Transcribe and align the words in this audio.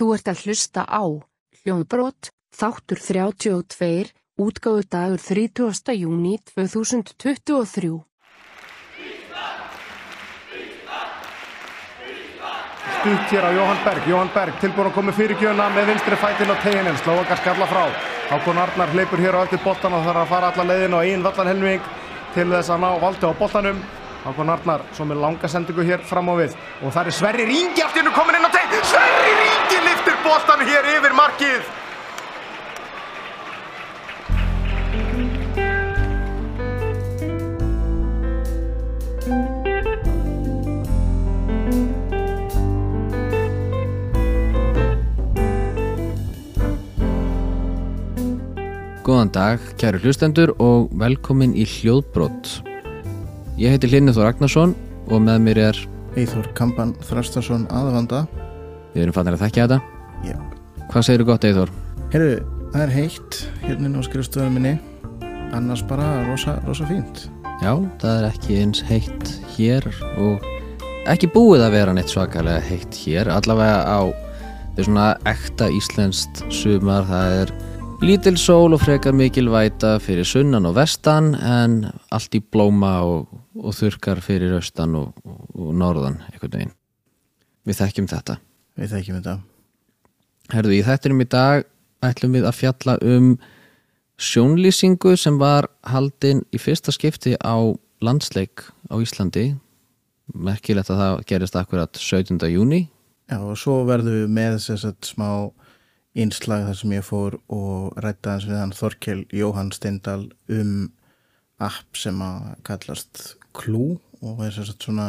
Þú 0.00 0.14
ert 0.14 0.28
að 0.30 0.38
hlusta 0.46 0.82
á 0.88 1.04
Hljóðbrot, 1.60 2.30
þáttur 2.56 3.00
32, 3.04 4.06
útgáðu 4.40 4.86
dagur 4.88 5.20
30. 5.20 5.92
júni 5.92 6.38
2023. 6.48 7.90
Stutt 12.94 13.28
hér 13.28 13.44
á 13.44 13.52
Jóhann 13.52 13.84
Berg, 13.84 14.08
Jóhann 14.08 14.32
Berg 14.32 14.56
tilbúin 14.64 14.88
að 14.88 14.96
koma 14.96 15.12
fyrir 15.12 15.36
gjöna 15.36 15.68
með 15.76 15.92
vinstri 15.92 16.16
fætin 16.16 16.48
á 16.48 16.56
teginin, 16.64 16.96
Slovakar 17.04 17.44
skalla 17.44 17.68
frá. 17.68 17.84
Hákon 18.32 18.64
Arnar 18.64 18.96
hleypur 18.96 19.20
hér 19.20 19.36
á 19.36 19.44
eftir 19.44 19.60
boltan 19.60 20.00
og 20.00 20.08
þarf 20.08 20.24
að 20.24 20.32
fara 20.32 20.52
alla 20.54 20.68
leiðin 20.72 20.96
á 20.96 21.04
einn 21.04 21.26
vallarhelming 21.28 21.90
til 22.32 22.48
þess 22.48 22.72
að 22.72 22.86
ná 22.86 22.90
valdi 23.04 23.28
á 23.28 23.36
boltanum. 23.36 23.84
Hákon 24.24 24.56
Arnar 24.56 24.88
svo 24.96 25.04
með 25.04 25.26
langa 25.26 25.48
sendingu 25.48 25.84
hér 25.84 26.00
fram 26.08 26.32
á 26.32 26.40
við 26.40 26.56
og 26.80 26.88
það 26.88 27.12
er 27.12 27.18
Sverri 27.20 27.50
Ringi 27.52 27.84
aftur 27.84 28.08
nú 28.08 28.16
komin 28.16 28.40
inn 28.40 28.48
á 28.48 28.52
tegin. 28.56 28.88
Sverri 28.88 29.36
Ringi 29.36 29.59
liftur 30.00 30.16
boltan 30.24 30.60
hér 30.64 30.86
yfir 30.96 31.12
markið. 31.12 31.68
Góðan 49.04 49.32
dag, 49.34 49.60
kæru 49.76 49.98
hlustendur 50.00 50.54
og 50.62 50.88
velkomin 50.96 51.52
í 51.58 51.66
hljóðbrott. 51.66 52.60
Ég 53.60 53.74
heiti 53.74 53.90
Linni 53.90 54.14
Þór 54.14 54.30
Ragnarsson 54.30 54.76
og 55.10 55.24
með 55.26 55.42
mér 55.44 55.64
er, 55.70 55.86
Eithor 56.16 56.46
Kampan 56.56 56.94
Þrastarsson 57.04 57.66
aðvanda 57.74 58.24
við 58.94 59.04
erum 59.06 59.16
fannir 59.16 59.38
að 59.38 59.44
þekkja 59.46 59.66
þetta. 59.66 59.80
Jep. 60.28 60.60
Hvað 60.90 61.06
segir 61.06 61.22
þú 61.22 61.28
gott, 61.30 61.46
Eithor? 61.46 61.74
Herru, 62.10 62.30
það 62.72 62.86
er 62.86 62.94
heitt 62.94 63.42
hérna 63.64 63.90
á 63.98 64.02
skrifstofunum 64.06 64.56
minni 64.58 64.78
annars 65.54 65.82
bara 65.86 66.24
rosa, 66.28 66.56
rosa 66.66 66.86
fínt 66.86 67.28
Já, 67.60 67.74
það 68.00 68.16
er 68.16 68.26
ekki 68.30 68.58
eins 68.62 68.80
heitt 68.88 69.32
hér 69.56 69.86
og 70.18 70.44
ekki 71.10 71.28
búið 71.34 71.66
að 71.66 71.74
vera 71.76 71.94
neitt 71.96 72.12
svakalega 72.12 72.62
heitt 72.64 72.96
hér, 73.02 73.28
allavega 73.28 73.82
á 73.84 74.00
svona 74.80 75.10
ekta 75.28 75.68
íslenskt 75.68 76.40
sumar, 76.54 77.04
það 77.04 77.34
er 77.42 77.52
lítil 78.00 78.36
sól 78.40 78.72
og 78.72 78.80
frekar 78.80 79.12
mikil 79.16 79.50
væta 79.52 79.98
fyrir 80.00 80.24
sunnan 80.24 80.68
og 80.70 80.78
vestan 80.78 81.34
en 81.36 81.82
allt 82.08 82.38
í 82.38 82.40
blóma 82.40 82.94
og, 83.04 83.28
og 83.60 83.76
þurkar 83.76 84.22
fyrir 84.24 84.56
austan 84.56 84.96
og, 84.96 85.12
og 85.52 85.74
norðan 85.76 86.22
einhvern 86.30 86.56
veginn. 86.56 86.76
Við 87.68 87.82
þekkjum 87.82 88.08
þetta. 88.08 88.40
Við 88.80 88.96
þekkjum 88.96 89.20
þetta 89.20 89.38
Herðu, 90.50 90.74
í 90.74 90.82
þættinum 90.82 91.22
í 91.22 91.28
dag 91.30 91.66
ætlum 92.02 92.34
við 92.34 92.46
að 92.48 92.56
fjalla 92.58 92.96
um 93.06 93.34
sjónlýsingu 94.20 95.14
sem 95.20 95.38
var 95.40 95.68
haldin 95.86 96.42
í 96.50 96.58
fyrsta 96.60 96.92
skipti 96.94 97.36
á 97.38 97.56
landsleik 98.04 98.64
á 98.90 98.96
Íslandi. 99.00 99.54
Merkilegt 100.34 100.90
að 100.92 101.00
það 101.02 101.22
gerist 101.30 101.56
akkurat 101.58 102.00
17. 102.00 102.40
júni. 102.50 102.88
Já, 103.30 103.38
og 103.38 103.56
svo 103.60 103.80
verðum 103.86 104.16
við 104.16 104.34
með 104.34 104.58
þess 104.66 105.12
smá 105.12 105.30
innslag 106.18 106.66
þar 106.66 106.78
sem 106.80 106.94
ég 106.96 107.06
fór 107.06 107.38
og 107.54 107.98
rætta 108.02 108.34
hans 108.34 108.48
við 108.48 108.58
hann 108.58 108.74
Þorkel 108.74 109.20
Jóhann 109.30 109.70
Steindal 109.74 110.24
um 110.50 110.90
app 111.62 111.98
sem 111.98 112.18
að 112.24 112.56
kallast 112.66 113.36
Klú 113.54 114.00
og 114.20 114.42
er 114.42 114.54
þess 114.56 114.74
að 114.74 114.86
svona 114.88 115.08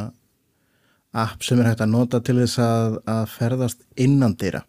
app 1.11 1.43
sem 1.43 1.59
er 1.59 1.71
hægt 1.71 1.83
að 1.83 1.93
nota 1.93 2.21
til 2.23 2.37
þess 2.39 2.59
að, 2.63 2.99
að 3.09 3.23
ferðast 3.35 3.81
innan 3.99 4.35
dýra 4.39 4.63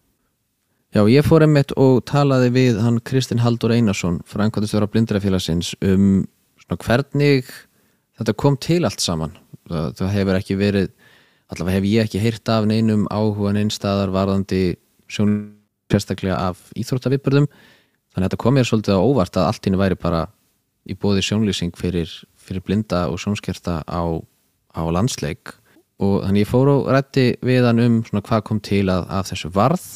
Já, 0.93 1.07
ég 1.09 1.25
fór 1.25 1.47
einmitt 1.47 1.71
og 1.81 2.03
talaði 2.05 2.51
við 2.53 2.79
hann 2.85 2.99
Kristinn 3.01 3.41
Haldur 3.41 3.73
Einarsson, 3.73 4.19
frangvæntistjóra 4.29 4.91
blindrafélagsins 4.93 5.71
um 5.81 6.27
svona 6.61 6.77
hvernig 6.85 7.49
þetta 8.19 8.35
kom 8.37 8.59
til 8.61 8.83
allt 8.85 9.01
saman. 9.01 9.33
Það, 9.71 9.87
það 9.97 10.13
hefur 10.19 10.37
ekki 10.37 10.57
verið, 10.61 10.91
allavega 11.49 11.79
hef 11.79 11.89
ég 11.89 12.05
ekki 12.05 12.21
heyrt 12.21 12.53
af 12.53 12.69
neinum 12.69 13.07
áhuga 13.09 13.55
neinstæðar 13.57 14.13
varðandi 14.13 14.61
sjón 15.09 15.39
sérstaklega 15.93 16.37
af 16.51 16.61
íþróttaviðbörðum 16.77 17.49
þannig 17.49 18.21
að 18.21 18.29
þetta 18.29 18.41
kom 18.45 18.57
mér 18.57 18.69
svolítið 18.69 19.01
á 19.01 19.05
óvart 19.05 19.39
að 19.41 19.49
allt 19.49 19.69
innu 19.69 19.81
væri 19.81 19.99
bara 20.01 20.23
í 20.89 20.97
bóði 20.99 21.25
sjónlýsing 21.25 21.77
fyrir, 21.79 22.13
fyrir 22.37 22.65
blinda 22.65 23.07
og 23.09 23.21
sjónskerta 23.23 23.81
á, 23.89 24.03
á 24.77 24.83
landsleik 24.93 25.55
og 26.01 26.23
þannig 26.25 26.45
ég 26.45 26.51
fór 26.51 26.71
og 26.73 26.89
rætti 26.93 27.27
við 27.45 27.69
hann 27.69 27.83
um 27.83 28.01
svona 28.07 28.25
hvað 28.27 28.45
kom 28.49 28.61
til 28.65 28.85
að, 28.93 29.07
að 29.13 29.31
þessu 29.33 29.53
varð. 29.55 29.87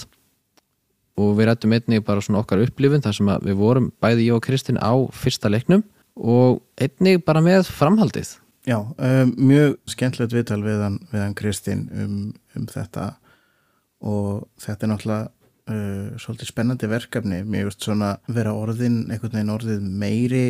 Og 1.16 1.30
við 1.38 1.48
rættum 1.48 1.72
einnig 1.72 2.04
bara 2.04 2.20
svona 2.24 2.42
okkar 2.42 2.64
upplifun 2.66 3.04
þar 3.04 3.16
sem 3.16 3.30
við 3.46 3.60
vorum 3.60 3.92
bæði 4.04 4.26
ég 4.28 4.36
og 4.36 4.42
Kristinn 4.44 4.80
á 4.80 4.92
fyrsta 5.16 5.48
leiknum. 5.52 5.84
Og 6.16 6.60
einnig 6.80 7.22
bara 7.24 7.42
með 7.44 7.70
framhaldið. 7.72 8.36
Já, 8.66 8.80
um, 8.82 9.32
mjög 9.38 9.76
skemmtilegt 9.88 10.34
viðtal 10.34 10.60
við 10.64 10.82
hann, 10.82 10.98
hann 11.14 11.36
Kristinn 11.38 11.86
um, 11.94 12.20
um 12.58 12.68
þetta. 12.68 13.14
Og 14.04 14.44
þetta 14.60 14.86
er 14.86 14.92
náttúrulega 14.92 15.28
uh, 15.70 16.16
svolítið 16.20 16.50
spennandi 16.50 16.90
verkefni. 16.90 17.42
Mér 17.46 17.70
veist 17.70 17.86
svona 17.86 18.16
vera 18.28 18.54
orðin 18.56 19.04
einhvern 19.06 19.38
veginn 19.38 19.54
orðið 19.54 19.86
meiri 20.02 20.46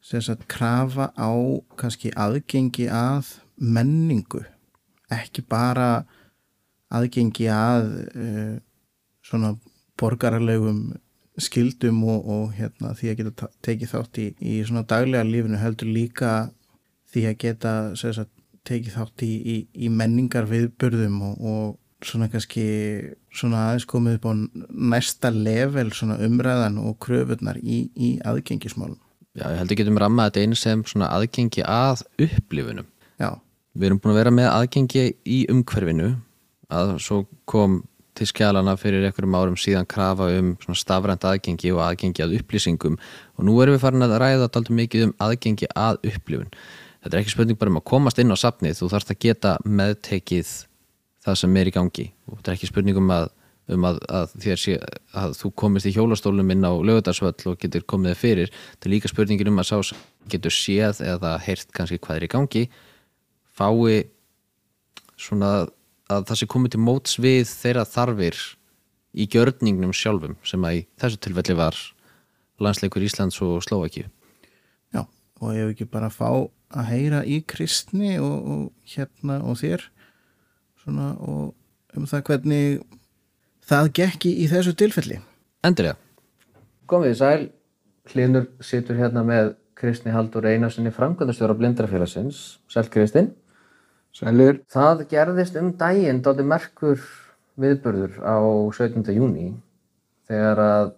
sem 0.00 0.22
sagt 0.24 0.48
krafa 0.48 1.10
á 1.16 1.32
kannski 1.80 2.12
aðgengi 2.16 2.88
að 2.88 3.36
menningu 3.60 4.42
ekki 5.12 5.44
bara 5.50 6.04
aðgengi 6.90 7.46
að 7.52 7.86
uh, 8.16 8.56
svona 9.26 9.54
borgarlegum 10.00 10.96
skildum 11.40 12.02
og, 12.08 12.24
og 12.28 12.54
hérna, 12.56 12.94
því 12.96 13.10
að 13.10 13.18
geta 13.20 13.32
ta- 13.44 13.52
tekið 13.64 13.92
þátt 13.94 14.20
í, 14.20 14.26
í 14.40 14.54
svona 14.66 14.84
daglega 14.88 15.26
lífinu 15.26 15.60
heldur 15.60 15.90
líka 15.92 16.32
því 17.12 17.26
að 17.30 17.38
geta 17.44 17.74
sagt, 17.98 18.32
tekið 18.68 18.96
þátt 18.96 19.24
í, 19.24 19.30
í, 19.38 19.56
í 19.86 19.92
menningar 19.92 20.48
viðburðum 20.50 21.20
og, 21.30 21.38
og 21.40 22.06
svona 22.06 22.30
kannski 22.32 22.64
svona 23.36 23.66
aðeins 23.68 23.86
komið 23.88 24.18
upp 24.18 24.28
á 24.28 24.32
næsta 24.94 25.30
level 25.32 25.90
svona 25.96 26.16
umræðan 26.24 26.78
og 26.80 26.96
kröfurnar 27.04 27.60
í, 27.60 27.82
í 27.96 28.14
aðgengismálum. 28.24 28.98
Já, 29.36 29.44
ég 29.52 29.60
held 29.60 29.72
að 29.74 29.80
getum 29.82 30.00
rammað 30.00 30.30
þetta 30.30 30.44
einu 30.44 30.58
sem 30.58 30.80
svona 30.90 31.10
aðgengi 31.14 31.62
að 31.62 32.02
upplifunum 32.24 32.88
Já, 33.20 33.36
Við 33.74 33.86
erum 33.86 34.00
búin 34.02 34.14
að 34.14 34.18
vera 34.18 34.34
með 34.34 34.48
aðgengi 34.50 35.04
í 35.30 35.38
umhverfinu 35.52 36.10
að 36.74 36.96
svo 37.02 37.22
kom 37.50 37.80
til 38.18 38.26
skjálana 38.26 38.74
fyrir 38.78 39.04
einhverjum 39.06 39.36
árum 39.38 39.58
síðan 39.58 39.86
krafa 39.88 40.26
um 40.40 40.52
stafrænt 40.76 41.24
aðgengi 41.24 41.70
og 41.72 41.82
aðgengi 41.84 42.24
að 42.24 42.34
upplýsingum 42.40 42.98
og 42.98 43.46
nú 43.46 43.54
erum 43.62 43.76
við 43.76 43.84
farin 43.84 44.06
að 44.06 44.16
ræða 44.20 44.48
dálítið 44.50 44.78
mikið 44.80 45.04
um 45.06 45.14
aðgengi 45.22 45.70
að 45.78 46.00
upplifun. 46.10 46.50
Þetta 47.00 47.16
er 47.16 47.22
ekki 47.22 47.34
spurning 47.36 47.60
bara 47.60 47.72
um 47.72 47.78
að 47.80 47.86
komast 47.92 48.18
inn 48.20 48.34
á 48.34 48.36
safnið, 48.36 48.76
þú 48.76 48.90
þarfst 48.92 49.14
að 49.14 49.20
geta 49.24 49.54
meðtekið 49.64 50.50
það 51.24 51.38
sem 51.40 51.56
er 51.62 51.70
í 51.70 51.76
gangi 51.78 52.10
og 52.26 52.40
þetta 52.40 52.50
er 52.50 52.58
ekki 52.58 52.72
spurning 52.72 53.00
um 53.00 53.14
að, 53.14 53.30
um 53.70 53.88
að, 53.88 54.02
að, 54.10 54.36
sé, 54.58 54.76
að 55.16 55.38
þú 55.38 55.54
komist 55.62 55.88
í 55.88 55.94
hjólastólum 55.94 56.52
inn 56.52 56.66
á 56.66 56.72
lögutarsvöll 56.74 57.54
og 57.54 57.58
getur 57.62 57.86
komið 57.88 58.18
fyrir. 58.18 58.52
Þetta 58.74 58.90
er 58.90 58.96
líka 58.98 59.14
spurningin 59.14 59.54
um 59.54 59.62
að 59.62 59.70
sá 59.70 59.96
getur 60.30 60.52
séð 60.52 61.04
eða 61.06 61.38
heyrt 61.46 61.70
kannski 61.76 62.02
hvað 62.02 62.18
er 62.18 62.26
í 62.26 62.34
gangi 62.34 62.68
fái 63.56 64.08
svona 65.20 65.68
að 66.10 66.26
það 66.30 66.40
sé 66.40 66.48
komið 66.50 66.74
til 66.74 66.82
móts 66.82 67.18
við 67.22 67.42
þeirra 67.48 67.86
þarfir 67.88 68.38
í 69.14 69.26
gjörningnum 69.30 69.92
sjálfum 69.96 70.36
sem 70.46 70.64
að 70.66 70.80
í 70.80 70.82
þessu 71.00 71.20
tilfelli 71.26 71.56
var 71.58 71.78
landsleikur 72.60 73.04
Íslands 73.04 73.40
og 73.42 73.62
Slovakíu. 73.64 74.08
já, 74.94 75.06
og 75.40 75.54
ég 75.54 75.64
hef 75.64 75.74
ekki 75.74 75.90
bara 75.90 76.10
fá 76.10 76.48
að 76.70 76.90
heyra 76.90 77.24
í 77.26 77.40
kristni 77.42 78.18
og, 78.18 78.36
og 78.46 78.62
hérna 78.86 79.40
og 79.42 79.58
þér 79.58 79.86
svona 80.82 81.14
og 81.18 81.54
um 81.96 82.06
það 82.06 82.26
hvernig 82.28 82.82
það 83.66 83.92
gekki 83.98 84.34
í 84.42 84.46
þessu 84.50 84.74
tilfelli. 84.78 85.18
Endilega. 85.66 85.98
Komið 86.90 87.14
í 87.14 87.18
sæl, 87.18 87.50
Hlinur 88.10 88.48
situr 88.64 88.98
hérna 88.98 89.22
með 89.26 89.54
Kristni 89.78 90.12
Haldur 90.12 90.46
Einarssoni 90.48 90.90
framkvæmdastjóra 90.92 91.54
blindrafélagsins. 91.56 92.58
Sæl 92.68 92.88
Kristinn. 92.92 93.30
Sælir, 94.16 94.60
Það 94.70 95.04
gerðist 95.10 95.56
um 95.60 95.70
daginn 95.78 96.22
dálítið 96.24 96.48
merkur 96.50 97.02
viðburður 97.60 98.16
á 98.26 98.36
17. 98.74 99.04
júni 99.14 99.52
þegar 100.30 100.62
að 100.64 100.90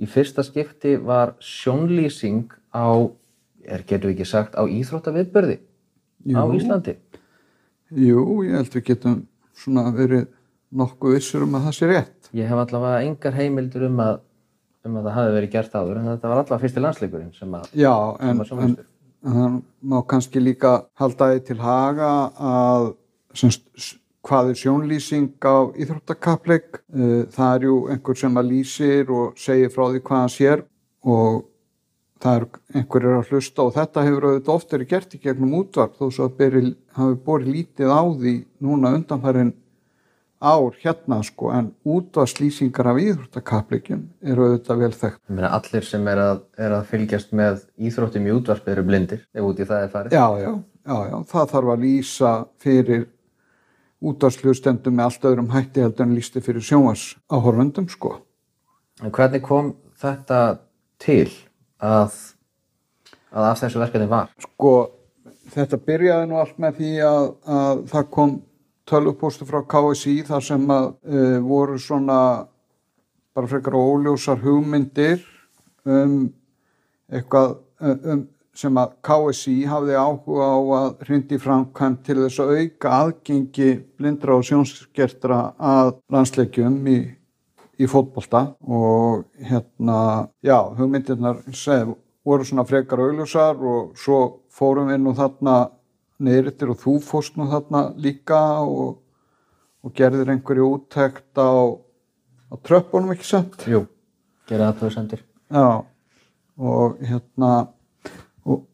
í 0.00 0.08
fyrsta 0.08 0.44
skipti 0.46 0.94
var 0.96 1.34
sjónlýsing 1.44 2.48
á, 2.72 2.88
er 3.68 3.84
getur 3.84 4.08
við 4.10 4.14
ekki 4.16 4.28
sagt, 4.30 4.56
á 4.56 4.64
íþróttaviðburði 4.64 5.58
á. 6.32 6.42
Íslandi. 6.56 6.96
jú, 7.92 8.24
ég 8.46 8.56
held 8.56 8.72
við 8.76 8.86
getum 8.88 9.20
svona 9.56 9.90
verið 9.92 10.28
nokkuð 10.70 11.16
vissur 11.18 11.44
um 11.44 11.56
að 11.58 11.68
það 11.68 11.76
sé 11.76 11.90
rétt. 11.90 12.30
Ég 12.36 12.48
hef 12.48 12.62
allavega 12.62 13.04
engar 13.04 13.36
heimildur 13.36 13.88
um 13.90 14.00
að, 14.04 14.20
um 14.86 14.96
að 14.96 15.08
það 15.08 15.16
hafi 15.18 15.36
verið 15.36 15.52
gert 15.56 15.74
áður 15.76 16.00
en 16.00 16.10
þetta 16.12 16.30
var 16.30 16.42
allavega 16.42 16.62
fyrsti 16.64 16.84
landsleikurinn 16.84 17.32
sem 17.36 17.56
að, 17.58 17.68
Já, 17.74 17.92
sem 18.16 18.30
en, 18.30 18.44
að 18.46 18.64
en 18.64 18.76
það 19.24 19.60
má 19.92 19.98
kannski 20.08 20.40
líka 20.42 20.72
halda 21.00 21.30
því 21.34 21.40
til 21.50 21.58
haga 21.60 22.10
að 22.50 22.86
sem, 23.34 23.50
st- 23.52 23.98
hvað 24.26 24.50
er 24.52 24.58
sjónlýsing 24.60 25.28
á 25.44 25.56
íþróttakapleik 25.80 26.80
uh, 26.80 27.22
það 27.32 27.54
er 27.54 27.68
jú 27.68 27.76
einhver 27.92 28.18
sem 28.20 28.36
að 28.40 28.50
lýsir 28.52 29.12
og 29.12 29.38
segir 29.40 29.72
frá 29.72 29.86
því 29.92 30.02
hvað 30.04 30.20
hann 30.20 30.34
sér 30.34 30.64
og 31.04 31.46
það 32.20 32.36
er 32.36 32.46
einhverjir 32.76 33.16
að 33.16 33.30
hlusta 33.32 33.64
og 33.64 33.74
þetta 33.78 34.04
hefur 34.04 34.26
auðvitað 34.28 34.54
oft 34.54 34.74
verið 34.74 34.90
gert 34.90 35.14
í 35.16 35.22
gegnum 35.24 35.54
útvarp 35.62 35.94
þó 35.96 36.10
svo 36.12 36.26
að 36.28 36.34
hafi 36.98 37.16
borið 37.24 37.52
lítið 37.54 37.92
á 37.96 38.02
því 38.04 38.34
núna 38.60 38.92
undanfærin 38.98 39.54
ár 40.40 40.72
hérna 40.80 41.20
sko 41.22 41.50
en 41.52 41.70
útvarslýsingar 41.84 42.88
af 42.88 42.98
íþróttakapleikin 43.02 44.06
eru 44.24 44.46
auðvitað 44.48 44.80
vel 44.80 44.92
þekkt. 44.96 45.20
Meina 45.28 45.52
allir 45.52 45.84
sem 45.84 46.08
er 46.08 46.22
að, 46.24 46.42
er 46.56 46.74
að 46.78 46.86
fylgjast 46.88 47.34
með 47.36 47.64
íþróttum 47.76 48.28
í 48.28 48.32
útvarp 48.32 48.70
eru 48.72 48.84
blindir 48.88 49.26
ef 49.36 49.44
út 49.44 49.60
í 49.60 49.68
það 49.68 49.84
er 49.84 49.92
farið. 49.92 50.16
Já, 50.16 50.26
já, 50.40 50.52
já, 50.88 50.96
já, 51.10 51.16
það 51.34 51.52
þarf 51.52 51.74
að 51.74 51.84
lýsa 51.84 52.32
fyrir 52.64 53.06
útvarsljóðstendum 54.00 54.96
með 54.96 55.10
allt 55.10 55.28
öðrum 55.28 55.52
hætti 55.52 55.84
heldur 55.84 56.08
en 56.08 56.16
lýsti 56.16 56.40
fyrir 56.44 56.64
sjónvars 56.64 57.06
áhorfendum 57.28 57.88
sko. 57.92 58.16
En 59.04 59.12
hvernig 59.12 59.44
kom 59.44 59.74
þetta 60.00 60.40
til 61.00 61.28
að, 61.84 62.16
að 63.28 63.50
af 63.52 63.60
þessu 63.60 63.80
verkefni 63.82 64.08
var? 64.08 64.32
Sko, 64.40 64.72
þetta 65.52 65.80
byrjaði 65.84 66.30
nú 66.30 66.40
allt 66.40 66.56
með 66.62 66.80
því 66.80 66.94
að, 67.04 67.26
að 67.44 67.84
það 67.92 68.08
kom 68.16 68.40
tölvupóstu 68.90 69.46
frá 69.48 69.62
KSI 69.70 70.16
þar 70.28 70.44
sem 70.44 70.66
að 70.74 70.90
uh, 70.90 71.38
voru 71.46 71.78
svona 71.80 72.18
bara 73.36 73.50
frekar 73.50 73.78
óljósar 73.78 74.42
hugmyndir 74.42 75.22
um 75.86 76.26
eitthvað 77.10 77.56
um, 77.80 78.26
sem 78.56 78.76
að 78.80 78.92
KSI 79.06 79.54
hafði 79.70 79.96
áhuga 79.96 80.48
á 80.50 80.58
að 80.80 80.90
hrindi 81.06 81.38
framkvæmt 81.40 82.02
til 82.06 82.18
þess 82.24 82.42
að 82.42 82.52
auka 82.58 82.92
aðgengi 82.96 83.70
blindra 83.98 84.36
og 84.36 84.46
sjónskertra 84.46 85.40
að 85.56 85.92
landsleikjum 86.12 86.78
í, 86.90 86.98
í 87.80 87.88
fótbolta 87.90 88.50
og 88.66 89.24
hérna, 89.38 90.28
já, 90.44 90.58
hugmyndirnar 90.76 91.44
seg, 91.56 91.94
voru 92.26 92.46
svona 92.46 92.66
frekar 92.68 93.00
auðljósar 93.06 93.62
og 93.62 93.94
svo 93.98 94.20
fórum 94.52 94.90
við 94.90 95.00
nú 95.04 95.14
þarna 95.16 95.56
neyritir 96.24 96.72
og 96.72 96.80
þú 96.82 96.96
fórst 97.04 97.38
nú 97.38 97.48
þarna 97.50 97.84
líka 98.00 98.40
og, 98.64 98.98
og 99.84 99.94
gerðir 99.96 100.32
einhverju 100.34 100.68
úttekt 100.76 101.40
á, 101.40 101.76
á 102.50 102.54
tröppunum 102.66 103.14
ekki 103.14 103.28
sent? 103.28 103.64
Jú, 103.70 103.84
gera 104.50 104.70
aðtöðu 104.70 104.94
sendir. 104.96 105.24
Já, 105.50 105.82
og 106.60 107.00
hérna 107.00 107.52
og, 108.44 108.66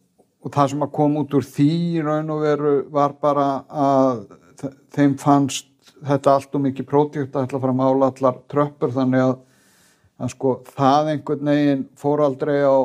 og 0.42 0.52
það 0.52 0.74
sem 0.74 0.84
að 0.86 0.94
kom 0.98 1.16
út 1.22 1.38
úr 1.38 1.46
því 1.46 1.70
raun 2.06 2.34
og 2.34 2.44
veru 2.44 2.74
var 2.92 3.16
bara 3.22 3.48
að 3.70 4.26
þeim 4.96 5.16
fannst 5.20 5.72
þetta 6.06 6.36
allt 6.36 6.54
og 6.56 6.64
mikið 6.66 6.88
prótíkt 6.88 7.36
að 7.36 7.46
ætla 7.46 7.58
að 7.58 7.64
fara 7.64 7.74
að 7.74 7.80
mála 7.80 8.10
allar 8.10 8.38
tröppur 8.50 8.92
þannig 8.94 9.24
að, 9.24 9.34
að 10.20 10.32
sko 10.34 10.54
það 10.76 11.10
einhvern 11.12 11.50
veginn 11.52 11.84
fór 12.00 12.22
aldrei 12.26 12.58
á 12.64 12.76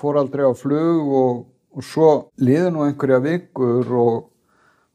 fór 0.00 0.18
aldrei 0.20 0.46
á 0.48 0.52
flug 0.56 1.14
og 1.20 1.40
og 1.76 1.86
svo 1.86 2.10
liði 2.42 2.72
nú 2.74 2.84
einhverja 2.86 3.20
vikur 3.24 3.94
og, 4.00 4.18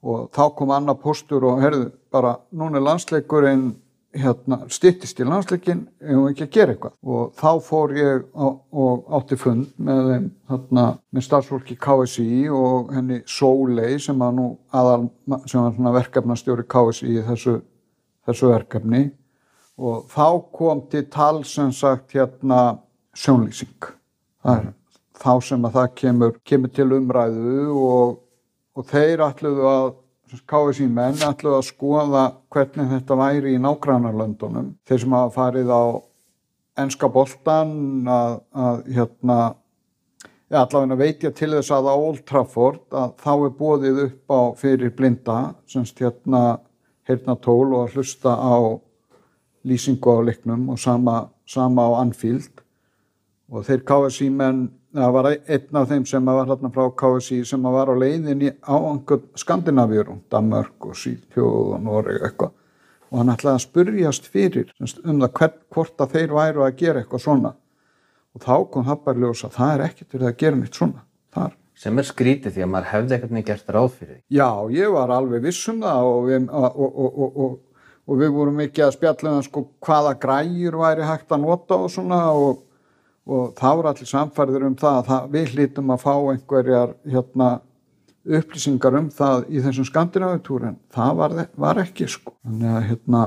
og 0.06 0.30
þá 0.36 0.44
kom 0.58 0.76
annað 0.76 1.02
postur 1.04 1.48
og 1.48 1.64
herðu 1.64 1.90
bara 2.14 2.38
núna 2.52 2.80
er 2.80 2.88
landsleikurinn 2.90 3.72
hérna, 4.16 4.60
stittist 4.72 5.20
í 5.20 5.28
landsleikin 5.28 5.84
ef 6.00 6.14
hún 6.16 6.30
ekki 6.32 6.46
að 6.46 6.54
gera 6.54 6.76
eitthvað? 6.76 6.94
Og 7.04 7.34
þá 7.40 7.50
fór 7.66 7.94
ég 7.98 8.24
á, 8.32 8.46
og 8.46 9.10
átti 9.18 9.38
fund 9.40 9.74
með 9.76 10.12
þeim 10.12 10.30
hérna, 10.52 10.86
með 11.12 11.28
starfsfólki 11.28 11.78
KSI 11.82 12.46
og 12.56 12.94
henni 12.96 13.22
Sólei 13.30 14.00
sem 14.02 14.20
var 14.22 14.34
nú 14.36 14.48
aðal 14.76 15.10
sem 15.50 15.62
var 15.62 15.76
svona 15.76 15.96
verkefnastjóri 15.98 16.68
KSI 16.72 17.12
í 17.18 17.26
þessu, 17.28 17.58
þessu 18.28 18.52
verkefni. 18.54 19.04
Og 19.76 20.06
þá 20.12 20.28
kom 20.56 20.86
til 20.92 21.04
tal 21.12 21.44
sem 21.48 21.74
sagt 21.76 22.16
hérna 22.16 22.80
sjónlýsing. 23.16 23.92
Það 24.46 24.62
er 24.62 24.74
þá 25.22 25.32
sem 25.48 25.68
að 25.68 25.78
það 25.80 25.92
kemur, 26.02 26.34
kemur 26.48 26.74
til 26.76 26.88
umræðu 26.98 27.68
og, 27.80 28.18
og 28.76 28.90
þeir 28.90 29.24
ætluðu 29.30 29.70
að 29.70 29.88
KSI 30.50 30.88
menn 30.92 31.22
ætluðu 31.24 31.60
að 31.60 31.68
skoða 31.70 32.24
hvernig 32.52 32.90
þetta 32.92 33.18
væri 33.20 33.54
í 33.56 33.62
nágrannarlöndunum 33.62 34.74
þeir 34.88 35.04
sem 35.04 35.16
hafa 35.16 35.36
farið 35.36 35.72
á 35.72 35.84
enska 36.84 37.08
boltan 37.12 37.76
að, 38.12 38.40
að 38.52 38.82
hérna 38.98 39.38
ja, 40.50 40.64
allavega 40.64 40.98
veit 41.00 41.24
ég 41.24 41.36
til 41.38 41.54
þess 41.56 41.72
að 41.74 41.92
á 41.92 41.96
Old 41.96 42.24
Trafford 42.28 42.98
að 42.98 43.14
þá 43.24 43.32
er 43.36 43.54
bóðið 43.60 44.02
upp 44.08 44.36
á 44.36 44.42
fyrir 44.60 44.96
blinda 44.98 45.38
semst 45.72 46.02
hérna 46.04 46.44
heyrna 47.08 47.38
tól 47.42 47.74
og 47.74 47.86
að 47.86 47.96
hlusta 47.96 48.34
á 48.36 48.58
lýsingu 49.66 50.14
á 50.14 50.20
leiknum 50.26 50.70
og 50.74 50.80
sama, 50.80 51.30
sama 51.46 51.86
á 51.90 52.02
Anfield. 52.02 52.62
Og 53.50 53.66
þeir 53.66 53.84
KSI 53.86 54.30
menn 54.34 54.68
það 54.96 55.16
var 55.16 55.32
einn 55.34 55.80
af 55.82 55.90
þeim 55.92 56.06
sem 56.10 56.30
var 56.32 56.50
hérna 56.50 56.72
frá 56.76 56.86
KSI 57.02 57.42
sem 57.48 57.68
var 57.76 57.92
á 57.92 57.96
leiðinni 57.96 58.54
á 58.64 58.76
Skandinavíru, 59.42 60.22
Danmark 60.32 60.88
og 60.88 60.96
Sýðtjóð 61.00 61.76
og 61.76 61.84
Noreg 61.84 62.24
eitthvað 62.24 62.56
og 63.12 63.22
hann 63.22 63.32
ætlaði 63.32 63.60
að 63.60 63.64
spurjast 63.64 64.26
fyrir 64.32 64.72
um 64.82 65.22
það 65.22 65.30
hvern, 65.40 65.60
hvort 65.72 66.02
að 66.04 66.16
þeir 66.16 66.34
væru 66.36 66.66
að 66.66 66.80
gera 66.80 67.04
eitthvað 67.04 67.24
svona 67.26 67.52
og 68.36 68.44
þá 68.44 68.56
kom 68.72 68.88
Habbarljós 68.90 69.46
að 69.48 69.54
það 69.60 69.74
er 69.76 69.84
ekkert 69.86 70.18
verið 70.18 70.30
að 70.30 70.42
gera 70.42 70.60
neitt 70.60 70.80
svona 70.80 71.06
þar. 71.36 71.54
Sem 71.76 72.00
er 72.00 72.08
skrítið 72.08 72.56
því 72.56 72.64
að 72.64 72.72
maður 72.72 72.92
hefði 72.92 73.16
eitthvað 73.16 73.36
neitt 73.36 73.48
gert 73.50 73.72
ráð 73.76 73.88
fyrir 73.96 74.12
því. 74.16 74.22
Já, 74.36 74.50
ég 74.76 74.92
var 74.96 75.14
alveg 75.16 75.44
vissum 75.44 75.82
það 75.84 76.10
og 76.10 76.28
við, 76.30 76.50
og, 76.52 77.00
og, 77.46 77.56
og 78.06 78.22
við 78.22 78.36
vorum 78.36 78.62
ekki 78.66 78.84
að 78.86 78.94
spjalla 78.96 79.34
um 79.36 79.46
sko, 79.46 79.66
hvaða 79.84 80.14
græjur 80.24 80.80
væri 80.82 81.08
hægt 81.08 81.36
að 81.36 81.44
nota 81.44 81.80
og 81.80 81.92
svona 81.92 82.22
og 82.36 82.64
og 83.26 83.56
þá 83.58 83.70
er 83.72 83.88
allir 83.90 84.10
samfærður 84.10 84.68
um 84.68 84.76
það 84.80 85.00
að 85.00 85.08
það, 85.10 85.30
við 85.34 85.56
hlítum 85.56 85.94
að 85.94 86.04
fá 86.04 86.14
einhverjar 86.16 86.94
hérna, 87.10 87.50
upplýsingar 88.26 88.98
um 89.00 89.10
það 89.14 89.48
í 89.50 89.62
þessum 89.66 89.88
skandinavitúrin 89.90 90.80
það 90.94 91.20
var, 91.20 91.36
var 91.62 91.82
ekki 91.84 92.08
sko. 92.10 92.34
Þannig 92.46 92.72
að, 92.72 92.88
hérna, 92.90 93.22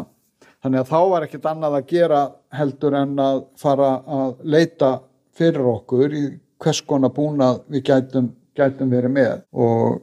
þannig 0.64 0.82
að 0.82 0.90
þá 0.90 0.98
var 1.12 1.26
ekkit 1.28 1.48
annað 1.52 1.78
að 1.78 1.88
gera 1.92 2.24
heldur 2.58 2.98
en 2.98 3.14
að 3.22 3.44
fara 3.58 3.92
að 4.18 4.34
leita 4.42 4.92
fyrir 5.38 5.70
okkur 5.74 6.18
í 6.18 6.24
hvers 6.58 6.82
konar 6.86 7.14
búnað 7.14 7.62
við 7.70 7.86
gætum, 7.90 8.32
gætum 8.58 8.90
verið 8.90 9.14
með. 9.14 9.34
Og 9.54 10.00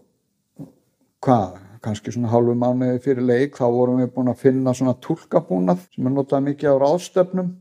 hvað, 1.25 1.59
kannski 1.83 2.13
svona 2.15 2.31
hálfu 2.31 2.56
mánuði 2.57 3.01
fyrir 3.03 3.27
leik 3.27 3.59
þá 3.59 3.68
vorum 3.68 4.00
við 4.01 4.13
búin 4.15 4.31
að 4.31 4.42
finna 4.44 4.74
svona 4.75 4.95
tólkabúnað 5.03 5.83
sem 5.94 6.07
er 6.07 6.15
notað 6.15 6.47
mikið 6.47 6.71
á 6.71 6.81
ráðstöfnum 6.83 7.51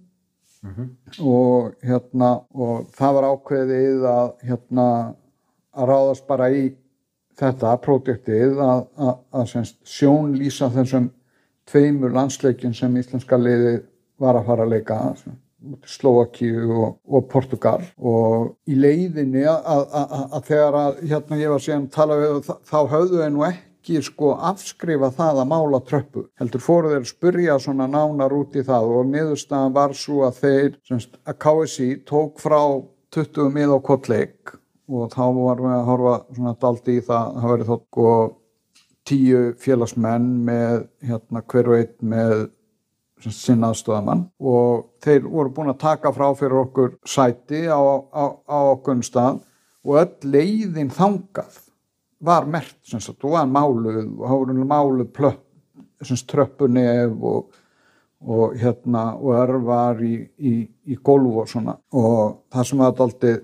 Mm 0.65 0.71
-hmm. 0.77 0.89
og 1.21 1.75
hérna 1.83 2.41
og 2.55 2.87
það 2.97 3.15
var 3.15 3.25
ákveðið 3.25 4.05
að 4.09 4.31
hérna 4.49 4.87
að 5.77 5.89
ráðast 5.91 6.27
bara 6.27 6.51
í 6.51 6.63
þetta 7.39 7.77
projektið 7.83 8.61
að, 8.63 8.87
að, 8.97 9.15
að 9.33 9.47
semst, 9.51 9.77
sjónlýsa 9.85 10.71
þessum 10.71 11.11
tveimur 11.67 12.15
landsleikin 12.15 12.75
sem 12.75 12.97
íslenska 12.97 13.37
liði 13.37 13.83
var 14.21 14.39
að 14.39 14.47
fara 14.47 14.63
að 14.63 14.73
leika 14.77 15.01
Slovakíu 15.89 16.73
og, 16.77 16.97
og 17.09 17.29
Portugal 17.29 17.83
og 17.99 18.57
í 18.69 18.77
leiðinni 18.77 19.45
að, 19.49 19.87
að 20.33 20.43
þegar 20.49 20.81
að 20.81 20.99
hérna 21.09 21.39
ég 21.41 21.55
var 21.55 21.65
síðan 21.65 21.87
að 21.87 21.95
tala 21.95 22.19
við 22.21 22.51
þá 22.69 22.79
höfðu 22.93 23.23
við 23.23 23.33
nú 23.33 23.47
ekki 23.49 23.74
ekki 23.85 24.01
sko 24.01 24.31
afskrifa 24.41 25.11
það 25.13 25.43
að 25.43 25.49
mála 25.51 25.81
tröppu 25.85 26.23
heldur 26.41 26.63
fóru 26.65 26.93
þeir 26.95 27.09
spurja 27.09 27.57
svona 27.61 27.85
nánar 27.85 28.33
út 28.33 28.55
í 28.57 28.63
það 28.65 28.93
og 28.97 29.11
niðurstaðan 29.11 29.75
var 29.77 29.93
svo 29.93 30.23
að 30.25 30.39
þeir, 30.41 30.71
semst 30.89 31.19
að 31.29 31.37
KSI 31.45 31.89
tók 32.09 32.41
frá 32.41 32.81
20 33.13 33.53
mið 33.53 33.75
á 33.77 33.79
kottleik 33.85 34.55
og 34.89 35.13
þá 35.13 35.25
varum 35.37 35.69
við 35.69 35.77
að 35.77 35.91
horfa 35.91 36.15
svona 36.31 36.55
daldi 36.65 36.97
í 36.97 37.05
það, 37.05 37.37
það 37.37 37.53
verið 37.53 37.71
þótt 37.73 37.85
sko 37.91 38.09
tíu 39.05 39.43
félagsmenn 39.61 40.31
með 40.49 40.87
hérna 41.05 41.45
hver 41.45 41.69
og 41.69 41.83
einn 41.83 42.13
með 42.15 42.35
sinnaðstöðamann 43.25 44.25
og 44.41 44.89
þeir 45.05 45.29
voru 45.29 45.53
búin 45.53 45.75
að 45.75 45.83
taka 45.85 46.13
frá 46.17 46.31
fyrir 46.39 46.63
okkur 46.65 46.97
sæti 47.05 47.67
á, 47.69 47.77
á, 47.77 48.25
á 48.49 48.59
okkur 48.73 49.05
stað 49.05 49.45
og 49.85 50.01
öll 50.01 50.33
leiðin 50.33 50.93
þangað 50.93 51.61
var 52.25 52.47
mert 52.51 52.77
sagt, 52.85 53.25
og 53.25 53.35
var 53.35 53.51
máluð 53.51 54.01
og 54.05 54.25
hárunlega 54.31 54.69
máluð 54.71 55.11
plöpp, 55.17 55.43
tröppunef 56.31 57.23
og, 57.23 57.57
og 58.25 58.57
hérna 58.61 59.05
og 59.17 59.35
örvar 59.39 60.01
í, 60.05 60.15
í, 60.39 60.55
í 60.87 60.97
golf 61.03 61.43
og 61.43 61.51
svona. 61.51 61.77
Og 61.93 62.47
það 62.53 62.71
sem 62.71 62.83
var 62.83 62.95
alltaf 62.95 63.43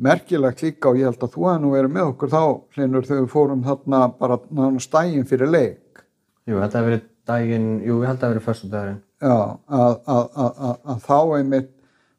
merkilegt 0.00 0.64
líka 0.64 0.90
og 0.90 1.00
ég 1.00 1.10
held 1.10 1.24
að 1.24 1.34
þú 1.34 1.46
hefði 1.48 1.62
nú 1.64 1.72
verið 1.74 1.94
með 1.96 2.10
okkur 2.14 2.32
þá 2.32 2.42
hlinur 2.76 3.06
þegar 3.08 3.22
við 3.24 3.32
fórum 3.34 3.64
þarna 3.66 4.02
bara 4.20 4.40
stægin 4.80 5.28
fyrir 5.28 5.52
leik. 5.52 6.04
Jú, 6.48 6.56
þetta 6.56 6.80
hefði 6.80 6.88
verið 6.88 7.06
dægin, 7.30 7.68
jú, 7.84 8.00
ég 8.00 8.08
held 8.08 8.16
að 8.16 8.22
það 8.22 8.30
hefði 8.30 8.34
verið 8.34 8.48
fyrstu 8.48 8.70
dagurinn 8.72 9.00
Já, 9.20 9.36
að, 9.68 9.94
að, 10.08 10.22
að, 10.40 10.78
að 10.88 11.02
þá 11.04 11.18
einmitt 11.36 11.72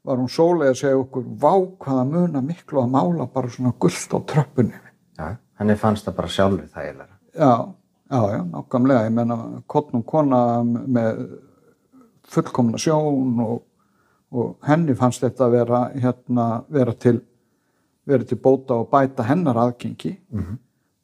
var 0.05 0.19
hún 0.21 0.29
sólega 0.31 0.73
að 0.73 0.79
segja 0.81 1.00
okkur 1.01 1.25
vá 1.41 1.53
hvaða 1.81 2.03
muna 2.09 2.43
miklu 2.45 2.81
að 2.81 2.93
mála 2.93 3.27
bara 3.33 3.50
svona 3.53 3.73
gullt 3.81 4.13
á 4.13 4.19
tröppunni 4.29 4.77
Já 5.17 5.38
henni 5.62 5.77
fannst 5.80 6.10
það 6.10 6.18
bara 6.20 6.36
sjálfur 6.36 6.68
þægilega 6.74 7.15
já, 7.38 7.53
Já, 8.12 8.20
já, 8.27 8.41
nákvæmlega, 8.44 9.06
ég 9.08 9.13
menna 9.15 9.36
kottnum 9.72 10.01
kona 10.03 10.39
með 10.68 11.20
fullkomna 12.27 12.80
sjón 12.82 13.38
og, 13.39 13.62
og 14.36 14.50
henni 14.68 14.98
fannst 15.00 15.24
þetta 15.24 15.46
að 15.46 15.53
vera, 15.56 15.80
hérna, 15.96 16.48
vera 16.68 16.91
til 16.91 17.22
vera 18.12 18.27
til 18.27 18.39
bóta 18.41 18.82
og 18.82 18.89
bæta 18.91 19.24
hennar 19.24 19.60
aðgengi. 19.62 20.15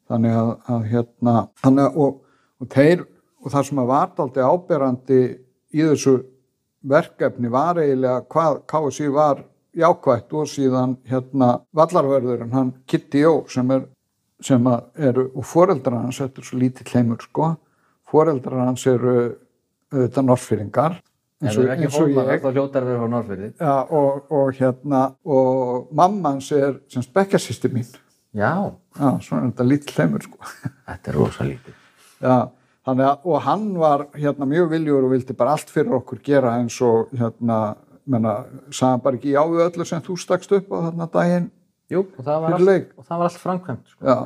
Þannig 0.08 0.36
að, 0.40 0.50
að 0.72 0.86
hérna 0.92 1.34
þannig 1.62 1.86
að 1.86 1.98
og, 2.04 2.20
og 2.60 2.70
þeir 2.72 3.04
og 3.44 3.52
það 3.52 3.66
sem 3.68 3.80
að 3.82 3.90
var 3.92 4.22
aldrei 4.24 4.44
áberandi 4.44 5.20
í 5.72 5.84
þessu 5.84 6.14
verkefni 6.88 7.50
var 7.52 7.80
eiginlega 7.80 8.24
hvað 8.32 8.62
KSI 8.68 9.08
var 9.12 9.44
jákvætt 9.78 10.32
og 10.32 10.48
síðan 10.48 10.96
hérna 11.08 11.50
vallarverðurinn 11.76 12.52
hann 12.52 12.72
Kitty 12.86 13.24
Jó 13.24 13.46
sem 13.52 13.70
er 13.70 13.84
sem 14.44 14.66
eru 14.96 15.28
og 15.34 15.44
foreldrar 15.46 16.02
hans 16.04 16.20
þetta 16.22 16.42
er 16.42 16.46
svo 16.46 16.58
lítið 16.60 16.92
heimur 16.94 17.22
sko 17.24 17.52
foreldrar 18.08 18.66
hans 18.66 18.86
eru 18.86 19.14
auðvitað 19.92 20.28
norrfyrringar 20.28 20.98
þá 21.38 22.50
hljótar 22.50 22.82
við 22.88 22.98
á 22.98 23.06
Norrfyrði. 23.12 23.48
ja, 23.62 23.74
og, 23.94 24.24
og 24.34 24.48
hérna 24.58 25.02
og 25.24 25.88
mamma 25.94 26.32
hans 26.34 26.50
er 26.52 26.80
sem 26.90 27.02
spekkjasýsti 27.06 27.70
mín 27.72 27.88
Já, 28.36 28.70
já, 28.98 29.08
svona 29.24 29.46
er 29.46 29.52
þetta 29.52 29.64
lítið 29.70 30.00
heimur 30.02 30.24
sko 30.26 30.38
þetta 30.86 31.10
er 31.12 31.16
rosa 31.16 31.46
lítið. 31.48 31.76
já, 32.20 32.36
að 32.88 33.04
og 33.24 33.38
hann 33.46 33.68
var 33.78 34.06
hérna 34.14 34.48
mjög 34.50 34.70
viljur 34.74 35.06
og 35.06 35.14
vildi 35.14 35.36
bara 35.38 35.54
allt 35.56 35.70
fyrir 35.72 35.94
okkur 35.98 36.20
gera 36.24 36.56
eins 36.58 36.76
og 36.84 37.08
hérna 37.16 37.76
menna, 38.08 38.34
sagði 38.70 38.90
hann 38.90 39.04
bara 39.04 39.16
ekki 39.20 39.32
já 39.34 39.42
við 39.48 39.64
öllu 39.68 39.86
sem 39.88 40.02
þú 40.04 40.18
stakst 40.20 40.52
upp 40.58 40.70
á 40.72 40.76
þarna 40.88 41.08
daginn 41.12 41.50
Jú, 41.90 42.02
og 42.18 42.24
það 42.26 42.40
var 42.44 42.52
allt, 42.58 42.90
og 42.98 43.04
það 43.08 43.18
var 43.22 43.24
allt 43.30 43.40
framkvæmt. 43.42 43.86
Sko. 43.94 44.16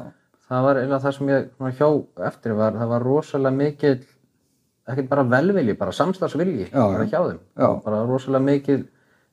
Það 0.53 0.65
var 0.67 0.77
eiginlega 0.81 1.03
það 1.05 1.15
sem 1.17 1.29
ég 1.33 1.77
hjó 1.79 1.89
eftir 2.27 2.53
var, 2.59 2.73
það 2.77 2.89
var 2.93 3.05
rosalega 3.07 3.57
mikil, 3.57 3.95
ekkert 4.89 5.09
bara 5.13 5.23
velvilji, 5.31 5.77
bara 5.79 5.93
samstarfsvilji 5.95 6.67
Já, 6.73 6.83
bara 6.83 7.05
já. 7.07 7.11
hjá 7.13 7.21
þeim. 7.29 7.39
Já. 7.57 7.69
Bara 7.85 8.01
rosalega 8.11 8.45
mikil 8.49 8.83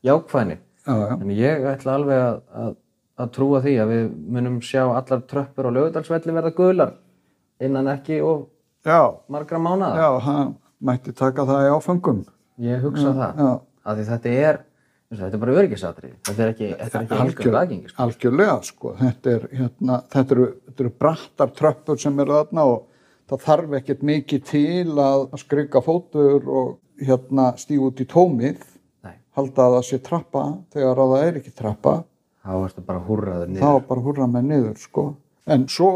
jákvæðni. 0.06 0.58
já, 0.86 0.94
já, 0.96 1.18
En 1.22 1.30
ég 1.36 1.66
ætla 1.74 1.94
alveg 1.98 2.22
að, 2.24 2.38
að, 2.64 2.76
að 3.20 3.32
trúa 3.36 3.60
því 3.66 3.74
að 3.84 3.88
við 3.96 4.06
munum 4.38 4.62
sjá 4.62 4.84
allar 4.86 5.22
tröppur 5.28 5.68
á 5.68 5.72
lögudalsvelli 5.76 6.32
verða 6.38 6.54
guðlar 6.56 6.94
innan 7.60 7.88
ekki 7.92 8.22
og 8.24 8.48
já, 8.86 9.02
margra 9.28 9.60
mánada. 9.60 9.98
já 10.00 10.20
hann 10.24 10.56
mætti 10.80 11.12
taka 11.12 11.44
það 11.44 11.66
í 11.68 11.74
áfengum 11.76 12.22
Ég 12.60 12.82
hugsa 12.86 13.12
það. 13.12 13.34
já, 13.42 13.60
Af 13.90 13.98
því 13.98 14.06
þetta 14.14 14.30
er, 14.30 14.56
og 14.56 14.69
þetta 15.18 15.34
er 15.34 15.42
bara 15.42 15.54
öryggisatrið. 15.58 16.12
Þetta 16.28 16.44
er 16.46 16.52
ekki, 16.54 16.68
þetta 16.80 17.00
er 17.00 17.06
ekki 17.06 17.20
Algjör- 17.24 17.58
aðgengi. 17.62 17.90
Sko. 17.90 18.04
algjörlega 18.04 18.58
sko 18.64 18.92
þetta, 19.00 19.32
er, 19.36 19.48
hérna, 19.58 19.96
þetta, 20.14 20.36
eru, 20.36 20.48
þetta 20.68 20.84
eru 20.86 20.92
brattar 21.00 21.54
tröppur 21.58 22.00
sem 22.00 22.20
eru 22.20 22.36
þarna 22.38 22.66
og 22.74 22.84
það 23.30 23.44
þarf 23.48 23.74
ekkert 23.80 24.04
mikið 24.10 24.44
til 24.50 24.94
að 25.06 25.24
skrika 25.42 25.82
fótur 25.86 26.46
og 26.50 26.78
hérna 27.02 27.48
stíg 27.58 27.82
út 27.82 28.00
í 28.02 28.06
tómið 28.10 28.60
Nei, 29.06 29.16
halda 29.38 29.66
að 29.70 29.76
það 29.80 29.88
sé 29.90 30.00
trappa 30.04 30.44
þegar 30.74 31.02
að 31.06 31.14
það 31.16 31.26
er 31.30 31.40
ekki 31.42 31.56
trappa 31.58 31.94
þá 32.44 32.54
ertu 32.66 32.82
bara 32.86 33.00
húrraður 33.06 33.48
niður. 33.54 33.64
þá 33.66 33.88
bara 33.88 34.02
húrra 34.02 34.28
með 34.28 34.44
niður 34.50 34.78
sko 34.82 35.06
en 35.50 35.64
svo 35.72 35.90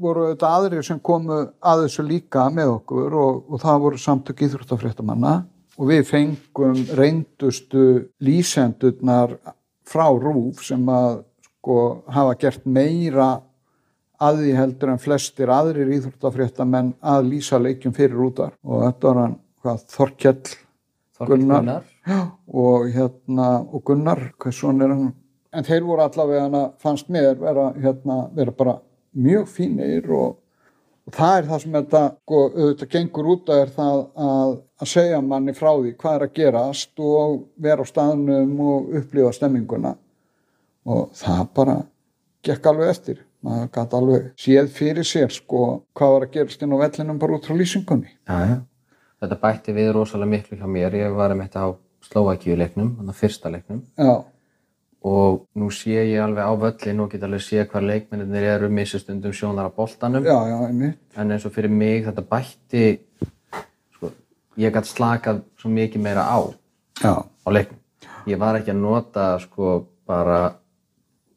voru 0.00 0.30
þetta 0.34 0.50
aðrir 0.56 0.84
sem 0.86 1.00
komu 1.04 1.40
að 1.60 1.82
þessu 1.84 2.04
líka 2.08 2.46
með 2.52 2.70
okkur 2.78 3.12
og, 3.20 3.42
og 3.52 3.60
það 3.60 3.80
voru 3.84 3.98
samtök 4.00 4.40
íþróttafréttamanna 4.46 5.34
og 5.76 5.90
við 5.90 6.04
fengum 6.08 6.82
reyndustu 6.96 7.86
lýsendurnar 8.24 9.36
frá 9.86 10.06
RÚF 10.10 10.64
sem 10.66 10.84
að 10.90 11.22
sko 11.46 11.78
hafa 12.12 12.36
gert 12.40 12.64
meira 12.66 13.36
að 14.22 14.42
því 14.42 14.52
heldur 14.56 14.92
en 14.94 15.02
flestir 15.02 15.50
aðrir 15.52 15.90
íþróttafréttamenn 15.98 16.94
að 17.04 17.28
lýsa 17.32 17.60
leikjum 17.60 17.94
fyrir 17.96 18.22
útar 18.28 18.54
og 18.64 18.86
þetta 18.86 19.10
var 19.10 19.20
hann 19.22 19.36
hvað, 19.62 19.84
Þorkell 19.92 20.54
Þorkell 21.16 21.44
Gunnar. 21.44 21.84
Já, 22.06 22.20
og 22.46 22.88
hérna 22.94 23.48
og 23.66 23.84
Gunnar, 23.88 24.22
hvað 24.40 24.56
svona 24.56 24.86
er 24.86 24.94
hann? 24.94 25.12
En 25.56 25.64
þeir 25.64 25.86
voru 25.86 26.04
allavega 26.04 26.46
hana, 26.46 26.64
fannst 26.82 27.08
mér 27.12 27.36
vera, 27.40 27.70
hérna, 27.80 28.18
vera 28.36 28.52
bara 28.52 28.76
mjög 29.16 29.46
fínir 29.48 30.10
og, 30.12 30.36
og 31.06 31.14
það 31.14 31.36
er 31.38 31.48
það 31.50 31.62
sem 31.62 31.76
þetta 31.76 32.02
sko, 32.12 32.40
auðvitað 32.50 32.92
gengur 32.94 33.28
út 33.34 33.52
að 33.52 33.60
er 33.62 33.72
það 33.76 34.00
að, 34.26 34.54
að 34.82 34.90
segja 34.90 35.20
manni 35.22 35.54
frá 35.56 35.70
því 35.70 35.92
hvað 36.00 36.16
er 36.16 36.24
að 36.26 36.34
gerast 36.40 37.04
og 37.12 37.36
vera 37.66 37.86
á 37.86 37.90
staðnum 37.90 38.56
og 38.66 38.90
upplifa 39.00 39.32
stemminguna. 39.36 39.94
Og 40.86 41.08
það 41.18 41.42
bara 41.54 41.76
gekk 42.46 42.70
alveg 42.70 42.92
eftir. 42.92 43.22
Maður 43.46 43.68
gæti 43.76 43.98
alveg 44.00 44.28
séð 44.42 44.70
fyrir 44.74 45.06
sér 45.06 45.34
sko 45.34 45.62
hvað 45.96 46.14
var 46.16 46.26
að 46.26 46.32
gerast 46.38 46.62
inn 46.64 46.74
á 46.74 46.82
vellinum 46.82 47.18
bara 47.22 47.38
út 47.38 47.46
frá 47.46 47.54
lýsingunni. 47.58 48.10
Já, 48.26 48.38
já. 48.50 48.56
Þetta 49.22 49.38
bætti 49.42 49.74
við 49.76 49.92
rosalega 49.96 50.32
miklu 50.32 50.58
hjá 50.58 50.66
mér. 50.70 50.96
Ég 50.98 51.14
var 51.16 51.34
um 51.34 51.42
þetta 51.44 51.62
á 51.62 51.68
Slovakíu 52.06 52.56
leiknum, 52.58 52.92
þannig 52.98 53.14
að 53.14 53.20
fyrsta 53.22 53.50
leiknum. 53.50 53.80
Já, 53.98 54.12
og 55.04 55.46
nú 55.54 55.70
sé 55.70 55.94
ég 55.94 56.20
alveg 56.22 56.44
á 56.46 56.52
völlin 56.56 57.00
og 57.04 57.10
get 57.12 57.22
alveg 57.26 57.42
sé 57.44 57.64
hvað 57.68 57.88
leikmennir 57.90 58.46
eru 58.56 58.68
missustundum 58.72 59.32
sjónar 59.32 59.68
á 59.68 59.76
boltanum. 59.76 60.24
Já, 60.24 60.38
já, 60.48 60.92
en 61.16 61.30
eins 61.32 61.46
og 61.46 61.52
fyrir 61.54 61.70
mig 61.70 62.06
þetta 62.06 62.24
bætti 62.26 62.84
sko, 63.94 64.10
ég 64.56 64.72
gætt 64.72 64.90
slakað 64.90 65.42
svo 65.60 65.70
mikið 65.70 66.02
meira 66.02 66.26
á 66.26 66.38
já, 67.02 67.14
á 67.22 67.48
leiknum. 67.50 67.80
Ég 68.26 68.38
var 68.38 68.58
ekki 68.58 68.72
að 68.74 68.82
nota 68.82 69.26
sko 69.38 69.86
bara 70.06 70.56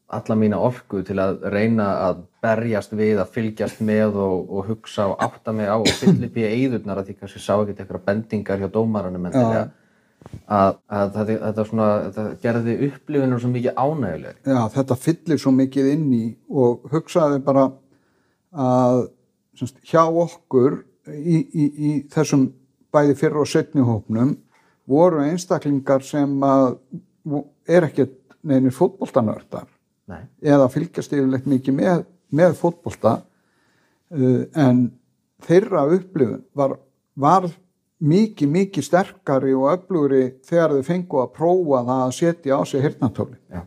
alla 0.09 0.35
mína 0.35 0.57
orku 0.57 1.03
til 1.05 1.19
að 1.21 1.43
reyna 1.53 1.89
að 2.07 2.23
berjast 2.41 2.95
við 2.97 3.19
að 3.21 3.33
fylgjast 3.35 3.81
með 3.85 4.17
og, 4.17 4.47
og 4.49 4.71
hugsa 4.71 5.05
og 5.11 5.19
átta 5.21 5.53
mig 5.53 5.69
á 5.69 5.77
og 5.77 5.91
fylla 5.99 6.25
upp 6.25 6.39
í 6.39 6.47
eyðurnar 6.47 7.01
að 7.01 7.11
því 7.11 7.17
kannski 7.19 7.41
sá 7.43 7.53
ekkert 7.59 7.83
eitthvað 7.83 8.05
bendingar 8.07 8.63
hjá 8.63 8.71
dómaranum 8.73 9.27
endilega 9.29 9.67
að, 10.49 10.75
að 10.89 11.13
þetta, 11.15 11.37
þetta, 11.45 11.65
svona, 11.69 11.87
þetta 12.07 12.25
gerði 12.43 12.75
upplifunum 12.89 13.41
svo 13.41 13.51
mikið 13.53 13.79
ánægulegri. 13.79 14.39
já, 14.45 14.61
þetta 14.75 14.99
fyllir 15.05 15.41
svo 15.41 15.53
mikið 15.55 15.89
inn 15.93 16.05
í 16.15 16.23
og 16.49 16.85
hugsaði 16.93 17.41
bara 17.45 17.65
að 18.49 19.03
semst, 19.59 19.79
hjá 19.89 20.03
okkur 20.05 20.81
í, 21.13 21.37
í, 21.37 21.65
í 21.65 21.91
þessum 22.13 22.49
bæði 22.93 23.17
fyrra 23.19 23.43
og 23.43 23.49
setni 23.49 23.85
hópnum 23.85 24.35
voru 24.89 25.21
einstaklingar 25.23 26.03
sem 26.05 26.31
að 26.45 26.79
er 27.69 27.85
ekkert 27.89 28.15
neynir 28.41 28.73
fótboltanördar 28.73 29.67
Nei. 30.09 30.23
eða 30.41 30.69
fylgjast 30.73 31.13
yfirleitt 31.13 31.49
mikið 31.49 31.75
með, 31.77 32.05
með 32.33 32.55
fótbolta 32.57 33.19
uh, 33.19 34.43
en 34.57 34.87
þeirra 35.45 35.85
upplifun 35.93 36.41
var, 36.57 36.77
var 37.13 37.49
mikið, 37.99 38.51
mikið 38.53 38.85
sterkari 38.85 39.55
og 39.57 39.73
öflugri 39.73 40.23
þegar 40.47 40.77
þau 40.77 40.87
fengu 40.87 41.19
að 41.23 41.33
prófa 41.35 41.81
það 41.89 42.05
að 42.05 42.15
setja 42.19 42.59
á 42.59 42.61
sig 42.67 42.83
hirtnatóli 42.85 43.37
Já. 43.51 43.61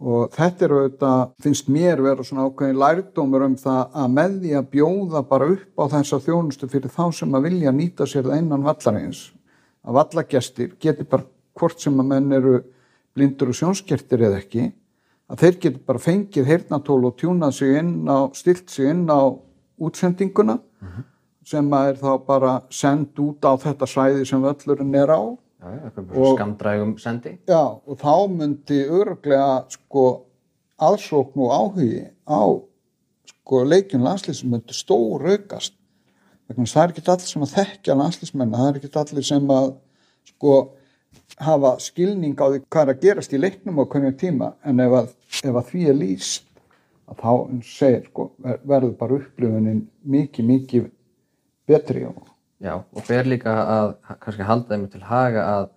og 0.00 0.30
þetta 0.36 0.66
er 0.66 0.74
auðvitað, 0.76 1.24
finnst 1.42 1.70
mér 1.72 2.02
vera 2.04 2.26
svona 2.26 2.46
ákveðin 2.46 2.80
lærdómur 2.80 3.46
um 3.48 3.56
það 3.58 3.98
að 4.04 4.16
með 4.16 4.38
því 4.44 4.54
að 4.60 4.70
bjóða 4.76 5.24
bara 5.32 5.50
upp 5.56 5.82
á 5.82 5.84
þessa 5.96 6.22
þjónustu 6.26 6.70
fyrir 6.70 6.94
þá 6.94 7.04
sem 7.18 7.34
að 7.34 7.46
vilja 7.48 7.74
nýta 7.74 8.06
sér 8.06 8.28
það 8.28 8.42
innan 8.44 8.66
vallarins 8.66 9.24
að 9.82 9.98
vallagestir 9.98 10.76
geti 10.78 11.08
bara 11.08 11.26
hvort 11.58 11.82
sem 11.82 11.98
að 11.98 12.10
menn 12.12 12.32
eru 12.36 12.60
blindur 13.16 13.50
og 13.50 13.58
sjónskertir 13.58 14.28
eða 14.28 14.40
ekki 14.44 14.70
að 15.30 15.44
þeir 15.44 15.60
geti 15.64 15.86
bara 15.86 16.02
fengið 16.02 16.50
heyrnatól 16.50 17.02
og 17.08 17.16
tjúnað 17.18 17.56
sig 17.58 17.78
inn 17.80 17.94
á, 18.06 18.30
stilt 18.34 18.70
sig 18.70 18.90
inn 18.90 19.06
á 19.10 19.34
útsendinguna 19.80 20.60
sem 21.50 21.70
að 21.74 21.88
er 21.92 22.00
þá 22.00 22.10
bara 22.26 22.54
send 22.70 23.18
út 23.22 23.44
á 23.46 23.52
þetta 23.58 23.88
svæði 23.90 24.26
sem 24.28 24.42
völlurinn 24.44 24.94
er 25.02 25.10
á 25.14 25.22
Já, 25.60 25.90
Og- 26.16 26.38
skamdrægum 26.38 26.94
sendi. 26.98 27.34
Já, 27.48 27.60
og 27.86 27.98
þá 28.00 28.12
myndi 28.32 28.78
örglega 28.88 29.66
sko 29.68 30.04
aðsókn 30.80 31.42
og 31.44 31.50
áhugi 31.52 32.06
á 32.24 32.40
sko 33.28 33.64
leikjum 33.68 34.00
landslýsum 34.06 34.54
myndi 34.54 34.72
stór 34.72 35.26
aukast. 35.34 35.74
Vegna 36.48 36.64
þess 36.64 36.76
að 36.76 36.80
það 36.80 36.86
er 36.86 36.94
ekki 36.94 37.10
allir 37.12 37.28
sem 37.28 37.44
að 37.44 37.52
þekkja 37.58 37.96
landslýsmenn, 38.00 38.54
það 38.56 38.68
er 38.70 38.78
ekki 38.80 38.92
allir 39.02 39.26
sem 39.28 39.52
að 39.58 39.68
sko 40.30 40.54
hafa 41.44 41.74
skilning 41.84 42.40
á 42.40 42.46
því 42.48 42.62
hvað 42.70 42.82
er 42.88 42.94
að 42.94 43.02
gerast 43.04 43.34
í 43.36 43.40
leiknum 43.42 43.78
á 43.78 43.84
hvernig 43.84 44.16
tíma, 44.18 44.48
en 44.64 44.80
ef 44.80 44.96
að, 44.96 45.12
ef 45.44 45.54
að 45.60 45.68
því 45.74 45.84
er 45.92 45.98
lýst, 46.00 46.48
að 47.10 47.20
þá 47.20 47.60
segir 47.68 48.08
sko, 48.08 48.30
ver- 48.40 48.60
verður 48.64 48.96
bara 48.96 49.20
upplifunin 49.20 49.84
mikið, 50.08 50.48
mikið 50.54 50.88
betri 51.70 52.04
og 52.10 52.26
Já, 52.60 52.74
og 52.76 53.04
ber 53.08 53.24
líka 53.24 53.52
að 53.72 53.94
kannski 54.20 54.44
halda 54.44 54.74
þeim 54.74 54.82
til 54.92 55.00
haga 55.08 55.44
að 55.48 55.68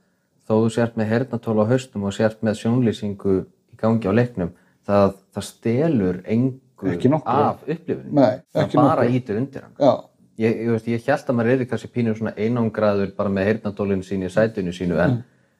þó 0.43 0.53
þú 0.65 0.71
sért 0.75 0.97
með 0.99 1.11
hernatól 1.13 1.61
á 1.63 1.65
haustum 1.69 2.03
og 2.09 2.15
sért 2.17 2.41
með 2.43 2.57
sjónlýsingu 2.59 3.35
í 3.71 3.77
gangi 3.79 4.09
á 4.11 4.13
leiknum, 4.13 4.49
það, 4.83 5.13
það 5.31 5.45
stelur 5.47 6.19
engu 6.27 6.91
Ekki 6.91 7.07
nokkru. 7.13 7.45
af 7.47 7.61
upplifunum. 7.63 8.17
Nei, 8.19 8.41
það 8.51 8.75
bara 8.81 9.05
ítur 9.07 9.39
undir 9.39 9.63
hann. 9.63 9.77
já, 9.79 9.93
Ég, 10.41 10.55
ég, 10.65 10.69
veist, 10.73 10.87
ég 10.89 11.07
held 11.07 11.27
að 11.29 11.35
maður 11.37 11.51
er 11.53 11.67
kannski 11.69 11.89
pínur 11.93 12.15
svona 12.17 12.31
einangraður 12.41 13.11
bara 13.15 13.29
með 13.29 13.47
hernatólinu 13.51 14.03
sínu 14.03 14.25
í 14.27 14.33
sætinu 14.33 14.71
sínu 14.73 14.97
en, 14.99 15.19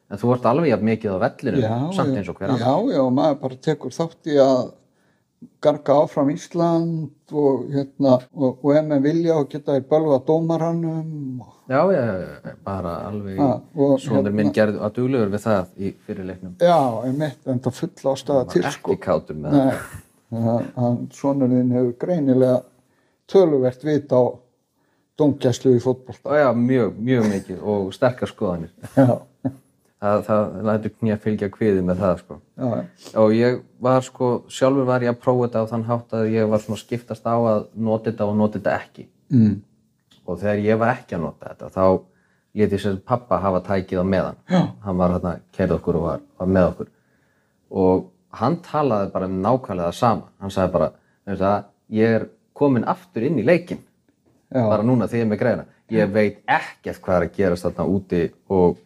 en 0.09 0.17
þú 0.19 0.31
ert 0.33 0.47
alveg 0.49 0.81
mikið 0.81 1.13
á 1.13 1.17
vellinu 1.23 1.61
já, 1.61 1.73
samt 1.93 2.17
eins 2.17 2.31
og 2.31 2.39
hver 2.41 2.49
já, 2.49 2.55
annar. 2.57 2.95
já, 2.95 3.01
og 3.05 3.11
maður 3.13 3.37
bara 3.45 3.59
tekur 3.69 3.93
þátt 3.93 4.31
í 4.33 4.39
að 4.41 4.63
garga 5.63 5.95
áfram 6.03 6.29
Ísland 6.33 7.33
og 7.33 7.65
hérna 7.73 8.17
og, 8.33 8.59
og 8.63 8.75
ef 8.75 8.85
með 8.89 9.01
vilja 9.07 9.37
og 9.41 9.49
geta 9.51 9.75
þér 9.77 9.87
bölva 9.89 10.19
dómarannum 10.27 11.41
Já, 11.71 11.79
já, 11.95 12.01
já, 12.03 12.29
já, 12.43 12.53
bara 12.65 12.93
alveg 13.07 13.37
Ha, 13.39 13.49
og 13.75 13.93
Svonur 14.03 14.23
hérna- 14.27 14.35
minn 14.39 14.51
gerði 14.55 14.81
að 14.83 14.95
duglegur 14.97 15.31
við 15.31 15.43
það 15.45 15.69
í 15.77 15.91
fyrirleiknum 16.07 16.55
já, 16.59 16.77
einmitt, 17.07 17.39
en 17.47 17.61
það 17.63 17.77
full 17.79 18.11
ástæða 18.13 18.47
til 18.51 18.63
Ekki 18.63 18.73
sko 18.77 18.97
kátur 19.07 19.39
með 19.39 19.57
það. 19.57 19.65
Nei, 20.33 20.41
hann, 20.47 20.67
hann 20.75 20.97
sonurinn 21.15 21.71
hefur 21.71 21.93
greinilega 22.03 22.59
töluvert 23.31 23.83
vit 23.87 24.11
á 24.11 24.21
dómgæslu 25.19 25.75
í 25.77 25.81
fótbolta. 25.83 26.25
Og 26.25 26.35
já, 26.41 26.49
mjög, 26.57 26.95
mjög 26.99 27.27
mikið 27.31 27.59
og 27.73 27.91
sterkar 27.95 28.31
skoðanir. 28.31 28.71
Já, 28.97 29.21
Það, 30.03 30.23
það 30.27 30.55
lætur 30.67 30.91
knýja 30.99 31.15
fylgja 31.23 31.47
kviði 31.53 31.83
með 31.87 32.01
það 32.03 32.17
sko. 32.19 32.37
Já, 32.59 32.71
og 33.21 33.35
ég 33.37 33.59
var 33.85 34.03
sko, 34.03 34.31
sjálfur 34.51 34.87
var 34.89 35.05
ég 35.05 35.13
að 35.13 35.21
prófa 35.23 35.45
þetta 35.45 35.61
á 35.63 35.71
þann 35.71 35.85
hátt 35.87 36.15
að 36.17 36.31
ég 36.33 36.49
var 36.51 36.63
svona 36.63 36.81
skiptast 36.81 37.23
á 37.23 37.35
að 37.39 37.69
nota 37.87 38.09
þetta 38.09 38.27
og 38.27 38.35
nota 38.39 38.59
þetta 38.59 38.73
ekki. 38.81 39.05
Mm. 39.33 39.61
og 40.27 40.37
þegar 40.39 40.59
ég 40.61 40.77
var 40.77 40.91
ekki 40.93 41.15
að 41.15 41.23
nota 41.23 41.53
þetta 41.53 41.69
þá 41.73 41.85
ég 42.59 42.75
sér 42.83 42.99
pappa 43.07 43.39
hafa 43.41 43.63
tækið 43.65 44.03
á 44.03 44.05
meðan. 44.05 44.37
Já. 44.51 44.61
hann 44.83 44.99
var 44.99 45.15
hérna, 45.15 45.33
kerði 45.55 45.77
okkur 45.79 45.99
og 46.01 46.05
var, 46.09 46.27
var 46.39 46.51
með 46.57 46.67
okkur. 46.73 46.91
Og 47.71 48.05
hann 48.43 48.59
talaði 48.65 49.11
bara 49.15 49.31
um 49.31 49.39
nákvæmlega 49.41 49.95
sama. 49.95 50.29
Hann 50.43 50.53
sagði 50.53 50.75
bara, 50.75 50.91
veistu 51.25 51.45
það, 51.45 51.65
ég 51.93 52.17
er 52.19 52.27
komin 52.57 52.85
aftur 52.87 53.25
inn 53.27 53.39
í 53.41 53.45
leikin 53.45 53.81
já, 54.53 54.61
bara 54.61 54.85
núna 54.85 55.09
því 55.09 55.19
ég 55.21 55.25
er 55.25 55.31
með 55.31 55.41
greina 55.41 55.65
ég 55.93 56.13
veit 56.13 56.41
ekkert 56.49 57.01
hvað 57.03 57.17
er 57.17 57.27
að 57.27 57.37
gerast 57.37 57.67
þarna 57.67 57.85
úti 57.89 58.23
og 58.53 58.77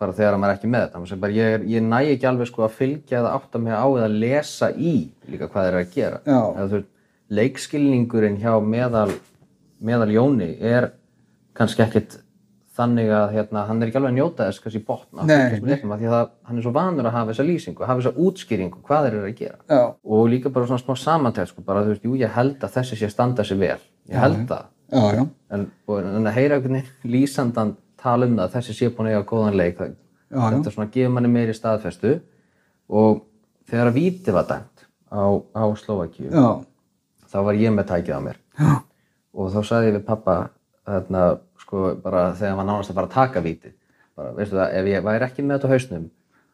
bara 0.00 0.16
þegar 0.16 0.38
maður 0.40 0.54
er 0.54 0.58
ekki 0.58 0.70
með 0.72 0.86
þetta. 0.86 1.18
Bara, 1.24 1.36
ég, 1.36 1.56
er, 1.56 1.66
ég 1.68 1.84
næ 1.84 1.98
ekki 2.14 2.30
alveg 2.30 2.48
sko 2.48 2.64
að 2.66 2.78
fylgja 2.78 3.20
eða 3.20 3.34
átta 3.36 3.60
mig 3.60 3.76
á 3.76 3.86
eða 3.86 4.08
lesa 4.12 4.70
í 4.72 4.94
líka 5.28 5.50
hvað 5.50 5.66
þeir 5.66 5.74
eru 5.74 5.82
að 5.82 5.92
gera. 5.98 6.22
Eða 6.30 6.70
veist, 6.72 6.88
leikskilningurinn 7.40 8.40
hjá 8.42 8.56
meðal, 8.64 9.12
meðal 9.84 10.10
Jóni 10.14 10.50
er 10.56 10.90
kannski 11.56 11.84
ekkit 11.84 12.18
þannig 12.80 13.10
að 13.12 13.34
hérna, 13.34 13.64
hann 13.68 13.82
er 13.82 13.90
ekki 13.90 13.98
alveg 14.00 14.12
að 14.14 14.16
njóta 14.16 14.46
þess 14.48 14.62
kannski 14.64 14.80
botna 14.86 15.26
Nei, 15.28 15.58
því 15.60 16.08
að 16.08 16.30
hann 16.48 16.60
er 16.60 16.64
svo 16.64 16.72
vanur 16.74 17.08
að 17.08 17.16
hafa 17.16 17.32
þessa 17.32 17.46
lýsingu 17.48 17.84
hafa 17.84 18.00
þessa 18.00 18.24
útskýringu, 18.24 18.80
hvað 18.86 19.06
þeir 19.06 19.16
eru 19.18 19.28
að 19.28 19.40
gera. 19.40 19.58
Já, 19.68 19.82
og 20.16 20.28
líka 20.32 20.52
bara 20.54 20.70
svona 20.70 20.82
smá 20.82 20.94
samantæð 21.02 21.50
sko, 21.50 21.64
bara 21.66 21.84
þú 21.84 21.94
veist, 21.94 22.06
jú 22.06 22.16
ég 22.20 22.36
held 22.36 22.64
að 22.64 22.76
þessi 22.78 23.00
sé 23.00 23.10
standa 23.12 23.44
sig 23.46 23.60
vel. 23.60 23.76
Ég 24.08 24.22
held 24.22 24.46
það. 24.48 24.70
Já, 24.90 25.02
já, 25.14 25.24
en, 25.54 25.66
og, 25.86 26.00
en 26.02 26.26
að 26.26 26.36
heyra 26.38 26.56
einhvern 26.56 26.78
veginn 26.80 27.12
lýsandan 27.14 27.76
tala 28.00 28.28
um 28.28 28.36
það 28.36 28.46
að 28.46 28.54
þessi 28.56 28.76
sé 28.76 28.90
búin 28.94 29.10
að 29.10 29.16
eiga 29.16 29.26
góðan 29.30 29.58
leik 29.60 29.82
Já, 30.30 30.44
þetta 30.46 30.70
svona 30.70 30.90
gefur 30.94 31.14
manni 31.14 31.30
meiri 31.32 31.54
staðfestu. 31.56 32.20
Og 32.90 33.24
þegar 33.70 33.90
að 33.90 33.98
víti 33.98 34.34
var 34.34 34.46
dæmt 34.46 34.86
á, 35.10 35.22
á 35.54 35.64
Slovakíu 35.78 36.30
já, 36.30 36.46
þá 37.30 37.36
var 37.46 37.58
ég 37.58 37.74
með 37.74 37.88
tækið 37.90 38.14
á 38.14 38.20
mér. 38.22 38.38
Já, 38.58 38.70
og 39.34 39.52
þá 39.54 39.60
sagði 39.66 39.90
ég 39.90 39.98
við 39.98 40.06
pappa 40.06 40.36
þarna, 40.86 41.24
sko, 41.62 41.82
bara 42.02 42.24
þegar 42.38 42.56
maður 42.58 42.70
nánast 42.70 42.92
að 42.92 42.98
fara 43.00 43.10
að 43.10 43.16
taka 43.18 43.44
vítið 43.44 43.74
bara, 44.18 44.32
veistu 44.36 44.58
það, 44.58 44.72
ef 44.80 44.90
ég 44.90 45.04
væri 45.06 45.26
ekki 45.26 45.44
með 45.44 45.56
þetta 45.56 45.70
á 45.70 45.72
hausnum 45.74 46.06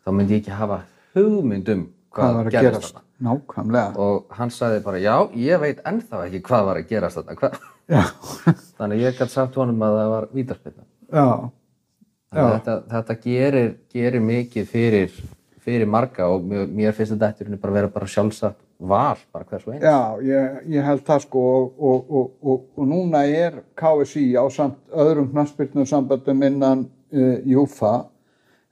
þá 0.04 0.10
myndi 0.16 0.36
ég 0.36 0.42
ekki 0.42 0.56
hafa 0.56 0.80
hugmynd 1.16 1.70
um 1.72 1.86
hvað 2.16 2.36
var 2.38 2.50
að 2.50 2.56
gerast? 2.56 2.90
þarna. 2.90 3.04
Nákvæmlega. 3.26 3.92
Og 4.04 4.34
hann 4.36 4.52
sagði 4.52 4.82
bara, 4.84 5.00
já, 5.00 5.14
ég 5.40 5.62
veit 5.62 5.80
ennþá 5.88 6.26
ekki 6.26 6.42
hvað 6.44 6.66
var 6.68 6.80
að 6.80 6.90
gerast 6.90 7.20
þarna. 7.20 7.38
Hvað? 7.40 7.56
já, 7.86 8.02
þannig 8.78 9.02
ég 9.04 9.16
gæti 9.16 9.32
sagt 9.32 9.56
honum 9.60 9.84
að 9.86 9.98
það 10.00 10.12
var 10.12 10.28
vítarspilna 10.36 10.86
þetta, 11.10 12.76
þetta 12.90 13.18
gerir, 13.22 13.72
gerir 13.92 14.22
mikið 14.25 14.70
fyrir, 14.70 15.18
fyrir 15.64 15.88
marga 15.90 16.28
og 16.32 16.46
mér, 16.46 16.66
mér 16.70 16.96
finnst 16.96 17.14
þetta 17.14 17.32
eftir 17.32 17.60
bara 17.62 17.76
vera 17.80 17.92
bara 17.92 18.08
sjálfsagt 18.10 18.60
val 18.78 19.16
bara 19.32 19.46
hvers 19.48 19.64
og 19.66 19.75
eins. 19.75 19.84
Já, 19.84 20.18
ég, 20.26 20.58
ég 20.75 20.84
held 20.84 21.04
það 21.06 21.22
sko 21.25 21.44
og, 21.52 21.70
og, 21.78 22.10
og, 22.42 22.66
og, 22.76 22.84
núna 22.88 23.25
er 23.25 23.62
KSI 23.78 24.26
á 24.36 24.44
samt 24.52 24.78
öðrum 24.92 25.30
knaspirnum 25.32 25.88
samböndum 25.88 26.44
innan 26.44 26.86
uh, 26.86 27.36
Júfa 27.48 27.94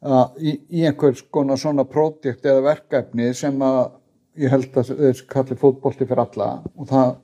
uh, 0.04 0.26
í, 0.38 0.58
í 0.68 0.84
einhvers 0.84 1.24
konar 1.32 1.60
svona 1.60 1.86
prójekt 1.88 2.44
eða 2.44 2.66
verkefni 2.68 3.32
sem 3.36 3.62
að 3.64 3.84
ég 4.44 4.52
held 4.52 4.76
að 4.76 4.96
þessi 4.98 5.28
kalli 5.30 5.56
fótbolti 5.58 6.06
fyrir 6.06 6.26
alla 6.26 6.50
og 6.74 6.90
það 6.90 7.14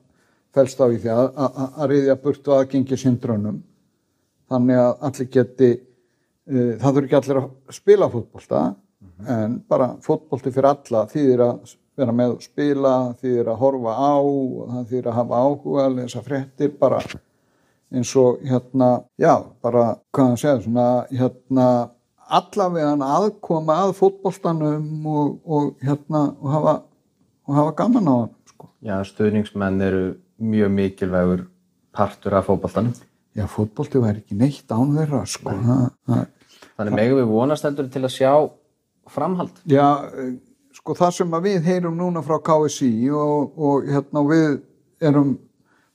felst 0.55 0.81
á 0.83 0.87
í 0.89 0.99
því 0.99 1.11
að, 1.15 1.27
að, 1.37 1.61
að 1.71 1.91
riðja 1.93 2.17
burtu 2.23 2.55
aðgengi 2.55 2.99
syndrönum 2.99 3.61
þannig 4.51 4.83
að 4.83 4.93
allir 5.09 5.31
geti 5.37 5.71
uh, 5.75 6.73
það 6.81 6.87
þurfi 6.89 7.07
ekki 7.09 7.19
allir 7.21 7.43
að 7.43 7.77
spila 7.81 8.11
fótbolta 8.13 8.63
en 9.31 9.59
bara 9.69 9.95
fótbolti 10.05 10.53
fyrir 10.53 10.73
alla 10.73 11.07
þýðir 11.11 11.45
að 11.45 11.75
vera 12.01 12.15
með 12.17 12.37
og 12.37 12.45
spila 12.45 12.95
þýðir 13.21 13.51
að 13.53 13.61
horfa 13.61 13.97
á 13.97 14.17
þýðir 14.89 15.11
að 15.11 15.19
hafa 15.19 15.41
áhuga 15.45 15.87
að 15.87 15.97
lesa 15.99 16.23
fréttir 16.25 16.73
bara 16.81 17.01
eins 17.91 18.13
og 18.17 18.39
hérna 18.47 18.91
já, 19.19 19.35
bara 19.63 19.97
hvað 20.15 20.35
að 20.35 20.41
segja 20.41 20.61
svona 20.65 20.87
hérna 21.11 21.67
allavega 22.31 22.95
aðkoma 22.95 23.77
að 23.87 23.95
fótboltanum 23.99 25.07
og, 25.11 25.39
og 25.45 25.71
hérna 25.83 26.29
og 26.39 26.51
hafa, 26.55 26.75
og 27.49 27.57
hafa 27.59 27.77
gaman 27.83 28.11
á 28.11 28.15
hann 28.15 28.35
sko. 28.47 28.71
Já, 28.87 28.97
stuðningsmenn 29.07 29.83
eru 29.83 30.05
mjög 30.39 30.75
mikilvægur 30.77 31.47
partur 31.93 32.39
af 32.39 32.47
fótboltanum. 32.47 32.95
Já, 33.37 33.47
fótbolti 33.51 34.03
væri 34.03 34.23
ekki 34.23 34.39
neitt 34.39 34.73
án 34.75 34.95
þeirra 34.97 35.25
sko. 35.29 35.55
það, 35.55 35.85
það, 36.09 36.25
Þannig 36.81 36.97
megum 36.97 37.21
við 37.21 37.29
vonast 37.35 37.67
heldur 37.67 37.91
til 37.93 38.05
að 38.07 38.15
sjá 38.15 38.33
framhald. 39.11 39.61
Já, 39.69 39.87
eh, 40.17 40.33
sko 40.77 40.97
það 40.97 41.15
sem 41.19 41.37
að 41.37 41.47
við 41.49 41.69
heyrum 41.69 41.99
núna 41.99 42.23
frá 42.25 42.39
KSI 42.41 43.11
og, 43.13 43.53
og 43.59 43.91
hérna 43.91 44.25
við 44.29 44.61
erum 45.05 45.35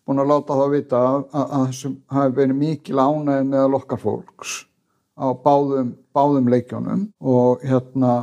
búin 0.06 0.22
að 0.22 0.30
láta 0.30 0.60
það 0.60 0.76
vita 0.76 1.02
að, 1.02 1.26
að, 1.32 1.50
að 1.58 1.66
þessum 1.72 1.98
hafi 2.14 2.38
verið 2.40 2.60
mikil 2.60 3.02
ánægð 3.02 3.50
með 3.50 3.68
lokkar 3.74 4.02
fólks 4.02 4.56
á 5.16 5.26
báðum, 5.34 5.96
báðum 6.14 6.50
leikjónum 6.52 7.06
og 7.24 7.64
hérna 7.66 8.14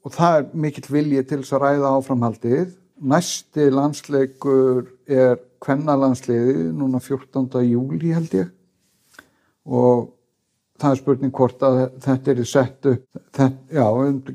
og 0.00 0.14
það 0.14 0.38
er 0.38 0.46
mikill 0.64 0.86
vilji 0.88 1.24
til 1.28 1.42
þess 1.42 1.56
að 1.56 1.64
ræða 1.66 1.92
áframhaldið. 1.98 2.74
Næsti 3.00 3.66
landsleikur 3.72 4.86
er 5.08 5.36
kvennalandsliði 5.64 6.70
núna 6.76 7.00
14. 7.02 7.60
júli 7.68 8.14
held 8.14 8.34
ég 8.38 8.50
og 9.70 10.08
það 10.80 10.94
er 10.94 11.00
spurning 11.02 11.36
hvort 11.36 11.62
að 11.66 11.80
þetta 12.00 12.32
er 12.32 12.42
sett 12.48 12.88
upp, 12.88 13.04
þetta, 13.36 13.50
já, 13.76 13.86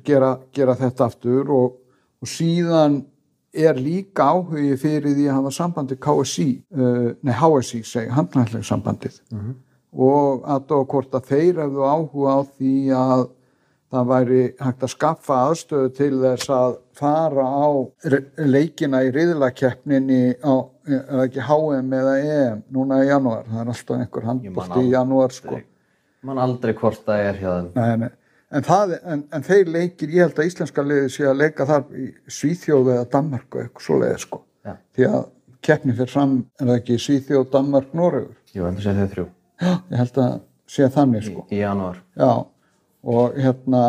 gera, 0.06 0.32
gera 0.54 0.78
þetta 0.78 1.10
aftur 1.10 1.52
og, 1.54 1.78
og 2.22 2.30
síðan 2.30 3.02
er 3.56 3.80
líka 3.80 4.28
áhugi 4.36 4.76
fyrir 4.80 5.16
því 5.16 5.30
að 5.30 5.38
hafa 5.40 5.54
sambandi 5.56 5.98
KSI, 6.02 6.50
uh, 6.76 7.08
nei 7.24 7.34
HSI 7.40 7.82
segi, 7.88 8.12
handlæglega 8.14 8.68
sambandið 8.68 9.22
og 9.96 10.44
að 10.44 10.68
þá 10.70 10.78
hvort 10.92 11.16
að 11.16 11.30
þeir 11.32 11.62
hefðu 11.64 11.88
áhuga 11.88 12.36
á 12.36 12.40
því 12.58 12.76
að 13.00 13.26
það 13.96 14.08
væri 14.12 14.42
hægt 14.60 14.84
að 14.84 14.92
skaffa 14.92 15.38
aðstöðu 15.48 15.92
til 15.96 16.14
þess 16.20 16.52
að 16.52 16.78
fara 17.00 17.46
á 17.48 17.68
leikina 18.44 19.04
í 19.06 19.12
riðlakeppninni 19.16 20.36
á, 20.44 20.68
er 20.88 21.06
það 21.10 21.24
ekki 21.26 21.48
HM 21.48 21.96
eða 22.00 22.14
EM 22.34 22.62
núna 22.76 23.00
í 23.04 23.08
janúar, 23.10 23.48
það 23.50 23.62
er 23.62 23.72
alltaf 23.74 23.98
einhver 24.00 24.30
handbólti 24.30 24.84
í 24.84 24.94
janúar 24.94 25.36
sko. 25.36 25.62
Man 26.26 26.42
aldrei 26.42 26.74
hvort 26.78 27.06
það 27.06 27.30
er 27.30 27.42
hjá 27.42 27.50
þeim. 27.54 28.08
En, 28.56 28.64
það, 28.64 28.98
en, 29.04 29.24
en 29.34 29.46
þeir 29.46 29.72
leikir, 29.74 30.12
ég 30.14 30.28
held 30.28 30.40
að 30.40 30.52
íslenska 30.52 30.84
liði 30.86 31.08
sé 31.12 31.26
að 31.28 31.40
leika 31.42 31.66
þar 31.70 31.88
í 31.98 32.10
Svíþjóð 32.32 32.92
eða 32.94 33.08
Danmark 33.18 33.48
og 33.50 33.64
eitthvað 33.64 33.88
svo 33.88 33.98
leiði 34.02 34.20
sko. 34.22 34.44
Já. 34.66 34.76
Því 34.96 35.08
að 35.10 35.24
keppni 35.66 35.96
fyrir 35.98 36.14
fram, 36.14 36.36
er 36.62 36.70
það 36.70 36.78
ekki 36.80 37.00
Svíþjóð, 37.08 37.48
Danmark, 37.56 37.90
Noregur? 37.98 38.38
Jú, 38.54 38.68
en 38.70 38.78
það 38.78 38.86
sé 38.86 38.96
þau 39.00 39.10
þrjú 39.16 39.26
ég 39.62 39.96
held 40.00 40.20
að 40.22 40.36
sé 40.68 40.90
þannig 40.92 41.26
sko. 41.30 41.46
í 41.52 41.62
janúar. 41.62 42.02
Já, 42.18 42.32
og 43.06 43.38
hérna, 43.38 43.82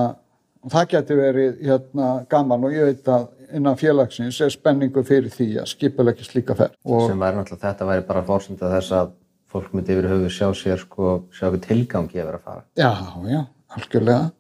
það 0.71 0.89
geti 0.93 1.19
verið 1.19 1.61
hérna 1.65 2.11
gaman 2.31 2.67
og 2.69 2.77
ég 2.77 2.91
veit 2.91 3.11
að 3.11 3.29
innan 3.55 3.79
félagsins 3.79 4.41
er 4.45 4.51
spenningu 4.53 5.03
fyrir 5.07 5.33
því 5.33 5.49
að 5.63 5.71
skipulegja 5.73 6.27
slíka 6.27 6.57
ferð. 6.59 6.75
Og 6.87 7.07
Sem 7.11 7.21
væri 7.21 7.39
náttúrulega, 7.39 7.63
þetta 7.69 7.89
væri 7.91 8.07
bara 8.09 8.25
fórsenda 8.27 8.71
þess 8.73 8.95
að 8.97 9.13
fólk 9.53 9.75
myndi 9.75 9.95
yfir 9.95 10.09
höfuð 10.11 10.33
sjá 10.35 10.49
sér 10.59 10.83
sko, 10.83 11.13
sjá 11.35 11.47
ekki 11.49 11.63
tilgangi 11.69 12.21
vera 12.21 12.41
að 12.41 12.49
fara. 12.49 12.65
Já, 12.79 12.91
já, 13.31 13.43
algjörlega. 13.77 14.33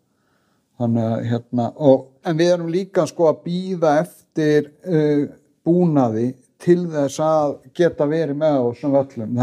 Þannig 0.76 1.06
að 1.08 1.28
hérna, 1.30 1.68
og, 1.88 2.02
en 2.26 2.40
við 2.40 2.52
erum 2.52 2.72
líka 2.72 3.06
sko 3.08 3.30
að 3.30 3.38
býða 3.46 3.94
eftir 4.02 4.70
uh, 4.84 5.22
búnaði 5.64 6.26
til 6.62 6.82
þess 6.92 7.20
að 7.22 7.56
geta 7.76 8.08
verið 8.08 8.36
með 8.40 8.58
á 8.60 8.64
þessum 8.66 8.96
völlum. 8.96 9.40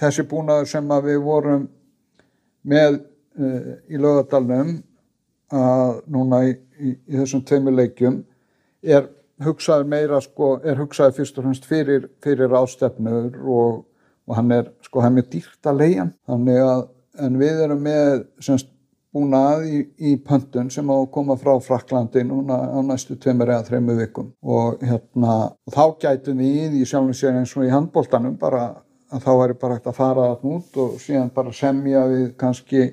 Þessi 0.00 0.26
búnaður 0.30 0.70
sem 0.70 0.90
við 1.06 1.20
vorum 1.22 1.68
með 2.66 2.98
uh, 3.38 3.70
í 3.86 4.00
lögadalnum 4.00 4.76
að 5.54 5.98
núna 6.10 6.44
í, 6.48 6.54
í, 6.80 6.94
í 6.96 7.18
þessum 7.20 7.44
tveimur 7.46 7.76
leikjum 7.78 8.22
er 8.84 9.08
hugsaður 9.44 9.88
meira 9.90 10.20
sko, 10.22 10.58
er 10.64 10.78
hugsaður 10.78 11.16
fyrst 11.18 11.38
og 11.38 11.48
fremst 11.48 11.66
fyrir, 11.68 12.08
fyrir 12.22 12.54
ástefnur 12.54 13.40
og, 13.42 13.80
og 14.28 14.36
hann 14.38 14.52
er 14.54 14.70
sko, 14.84 15.02
hann 15.04 15.18
er 15.18 15.26
dýrt 15.32 15.70
að 15.70 15.80
leiðan 15.82 16.14
þannig 16.28 16.62
að 16.62 16.84
en 17.24 17.36
við 17.38 17.60
erum 17.66 17.82
með 17.84 18.24
semst 18.42 18.70
búnað 19.14 19.66
í, 19.70 19.80
í 20.10 20.14
pöntun 20.26 20.70
sem 20.74 20.88
á 20.90 20.96
að 20.96 21.10
koma 21.14 21.36
frá 21.38 21.52
Fraklandi 21.62 22.24
núna 22.26 22.56
á 22.66 22.78
næstu 22.82 23.14
tveimur 23.20 23.52
eða 23.52 23.66
þreimu 23.68 23.94
vikum. 24.00 24.32
Og 24.42 24.82
hérna 24.82 25.36
og 25.54 25.76
þá 25.76 25.84
gætum 26.02 26.42
við 26.42 26.80
í 26.80 26.82
sér 26.88 27.38
eins 27.38 27.54
og 27.54 27.68
í 27.68 27.70
handbóltanum 27.70 28.34
bara 28.40 28.64
að 29.14 29.22
þá 29.22 29.32
væri 29.38 29.58
bara 29.60 29.78
hægt 29.78 29.90
að 29.90 29.98
fara 30.00 30.28
það 30.32 30.46
út 30.56 30.78
og 30.82 30.98
síðan 31.02 31.30
bara 31.34 31.54
semja 31.54 32.04
við 32.10 32.28
kannski 32.40 32.84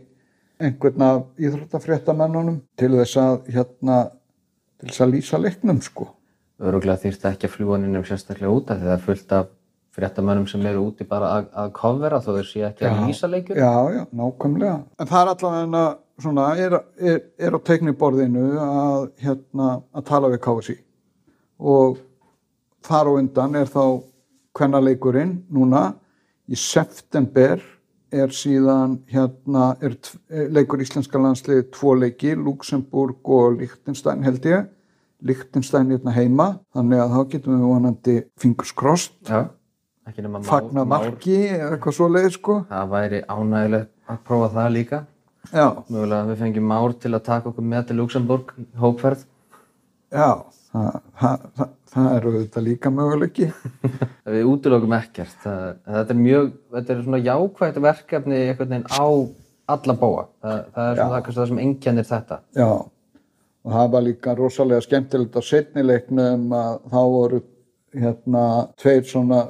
einhvern 0.62 1.06
af 1.08 1.21
íþróttafréttamennunum 1.41 2.60
til 2.77 2.91
þess 2.93 3.17
að 3.17 3.38
hérna 3.56 4.01
til 4.82 4.89
þess 4.89 5.06
að 5.06 5.15
lýsa 5.15 5.39
leiknum 5.41 5.82
sko. 5.86 6.12
Öruglega 6.62 7.02
þýrst 7.06 7.26
ekki 7.30 7.48
að 7.48 7.56
fljúa 7.56 7.80
nýjum 7.82 8.06
sérstaklega 8.06 8.54
út 8.54 8.70
af 8.70 8.80
því 8.80 8.89
það 8.89 8.96
er 8.98 9.04
fullt 9.08 9.36
af 9.38 9.50
fréttamönnum 9.91 10.46
sem 10.48 10.65
eru 10.70 10.86
úti 10.88 11.08
bara 11.08 11.34
að, 11.38 11.50
að 11.63 11.74
kofvera 11.76 12.22
þó 12.24 12.30
þeir 12.38 12.48
sé 12.48 12.62
ekki 12.70 12.88
að 12.88 13.02
lýsa 13.08 13.30
leikjum. 13.32 13.58
Já, 13.60 13.74
já, 13.96 14.04
nákvæmlega. 14.15 14.78
En 15.00 15.10
það 15.10 15.24
er 15.24 15.32
allavega 15.34 15.82
svona, 16.22 16.46
er, 16.56 16.78
er, 17.02 17.20
er 17.41 17.58
á 17.58 17.60
teikniborðinu 17.67 18.46
að, 18.62 19.10
hérna, 19.26 19.74
að 19.91 20.08
tala 20.08 20.32
við 20.32 20.41
KSI 20.46 20.78
og 21.62 22.00
þar 22.88 23.12
og 23.12 23.20
undan 23.22 23.60
er 23.60 23.70
þá 23.70 23.84
kvennaleikurinn 24.58 25.36
núna 25.54 25.91
í 26.50 26.58
september 26.58 27.62
er 28.12 28.34
síðan 28.36 29.00
hérna 29.12 29.71
er 29.84 29.95
leikur 30.52 30.84
íslenska 30.84 31.19
landslið 31.21 31.63
tvo 31.76 31.95
leiki, 32.00 32.36
Luxemburg 32.36 33.32
og 33.32 33.58
Liechtenstein 33.62 34.24
held 34.28 34.45
ég. 34.50 34.67
Liechtenstein 35.21 35.91
hérna 35.93 36.13
heima 36.15 36.47
þannig 36.76 37.04
að 37.04 37.15
þá 37.15 37.34
getum 37.34 37.58
við 37.58 37.65
vonandi 37.69 38.15
fingers 38.41 38.74
crossed. 38.74 39.17
Fagnar 40.47 40.88
marki 40.89 41.38
eða 41.47 41.76
eitthvað 41.76 41.97
svo 41.97 42.08
leið 42.12 42.32
sko. 42.36 42.62
Það 42.71 42.95
væri 42.95 43.21
ánægilegt 43.30 43.91
að 44.10 44.24
prófa 44.28 44.54
það 44.56 44.71
líka. 44.78 45.04
Já. 45.52 45.67
Mögulega 45.89 46.26
við 46.30 46.41
fengjum 46.41 46.67
már 46.69 46.97
til 47.02 47.13
að 47.13 47.28
taka 47.28 47.52
okkur 47.52 47.69
með 47.74 47.86
til 47.89 48.02
Luxemburg 48.02 48.56
hópferð. 48.82 49.24
Já 50.12 50.43
það, 50.72 50.98
það, 51.20 51.46
það, 51.58 51.70
það 51.94 52.08
er 52.16 52.28
auðvitað 52.30 52.66
líka 52.68 52.92
möguleiki. 52.96 53.50
Við 54.36 54.50
útlökum 54.52 54.96
ekkert. 54.98 55.38
Það, 55.44 55.68
þetta 55.98 56.16
er 56.16 56.22
mjög, 56.22 56.50
þetta 56.78 56.94
er 56.94 57.04
svona 57.06 57.22
jákvægt 57.26 57.82
verkefni 57.88 58.42
einhvern 58.48 58.76
veginn 58.76 58.90
á 58.92 59.08
alla 59.72 59.96
bóa 59.96 60.26
það, 60.44 60.64
það 60.76 60.90
er 60.90 61.00
svona 61.02 61.22
það, 61.28 61.46
sem 61.52 61.62
engjannir 61.66 62.08
þetta. 62.10 62.40
Já, 62.58 62.70
og 63.62 63.76
það 63.78 63.92
var 63.96 64.06
líka 64.08 64.36
rosalega 64.38 64.86
skemmtilegt 64.86 65.38
á 65.38 65.42
setnileiknum 65.46 66.56
að 66.58 66.80
þá 66.92 67.02
voru 67.16 67.42
hérna 67.92 68.46
tveir 68.80 69.06
svona 69.08 69.46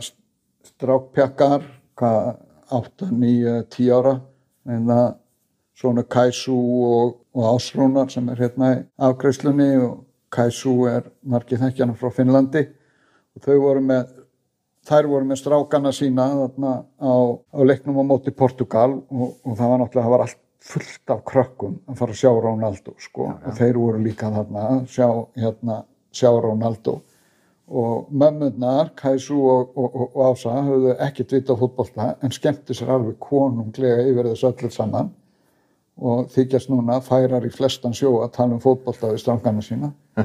strákpjakkar 0.66 1.66
8, 2.02 3.10
9, 3.12 3.58
10 3.70 3.98
ára. 3.98 4.16
En 4.70 4.86
það 4.90 5.08
svona 5.82 6.04
Kæsú 6.06 6.56
og, 6.86 7.14
og 7.34 7.48
Ásrúnar 7.56 8.10
sem 8.14 8.28
er 8.30 8.42
hérna 8.44 8.72
í 8.76 8.80
afgreiðslunni 9.02 9.70
og 9.82 10.02
Kaisu 10.32 10.76
er 10.90 11.10
margir 11.28 11.60
þekkjana 11.62 11.98
frá 12.00 12.12
Finnlandi 12.16 12.66
og 13.36 13.46
þau 13.46 13.58
voru 13.66 13.84
með 13.86 14.18
þær 14.88 15.10
voru 15.12 15.28
með 15.30 15.42
strákana 15.42 15.92
sína 15.94 16.28
þarna 16.32 16.72
á, 16.98 17.14
á 17.54 17.60
leiknum 17.68 18.02
á 18.02 18.04
móti 18.08 18.34
Portugal 18.34 18.96
og, 18.98 19.38
og 19.46 19.54
það 19.60 19.74
var 19.74 19.82
náttúrulega 19.82 20.08
það 20.08 20.16
var 20.16 20.26
allt 20.26 20.42
fullt 20.62 21.14
af 21.14 21.22
krökkum 21.26 21.78
að 21.90 22.02
fara 22.02 22.14
að 22.14 22.20
sjá 22.22 22.32
Rónaldó 22.38 22.94
sko. 23.02 23.30
Já, 23.30 23.34
já. 23.34 23.46
og 23.50 23.56
þeir 23.58 23.80
voru 23.82 24.02
líka 24.02 24.30
þarna 24.34 24.66
að 24.68 24.84
sjá, 24.94 25.08
hérna, 25.42 25.78
sjá 26.14 26.30
Rónaldó 26.38 27.00
og 27.72 28.12
mömmunar 28.12 28.92
Kaisu 29.00 29.38
og, 29.48 29.72
og, 29.80 29.96
og 30.12 30.22
Ása 30.28 30.58
höfðu 30.68 30.96
ekkert 31.00 31.34
vita 31.38 31.56
á 31.56 31.62
fútbolta 31.62 32.08
en 32.22 32.34
skemmti 32.36 32.76
sér 32.76 32.92
alveg 32.98 33.16
konunglega 33.24 34.04
yfir 34.10 34.32
þessu 34.32 34.50
öllu 34.52 34.72
saman 34.76 35.12
og 35.98 36.30
þykjast 36.34 36.72
núna 36.72 37.00
færar 37.04 37.46
í 37.46 37.52
flestan 37.54 37.96
sjó 37.98 38.14
að 38.24 38.34
tala 38.38 38.58
um 38.58 38.64
fótbollta 38.64 39.12
við 39.12 39.24
strangana 39.24 39.66
sína. 39.66 39.92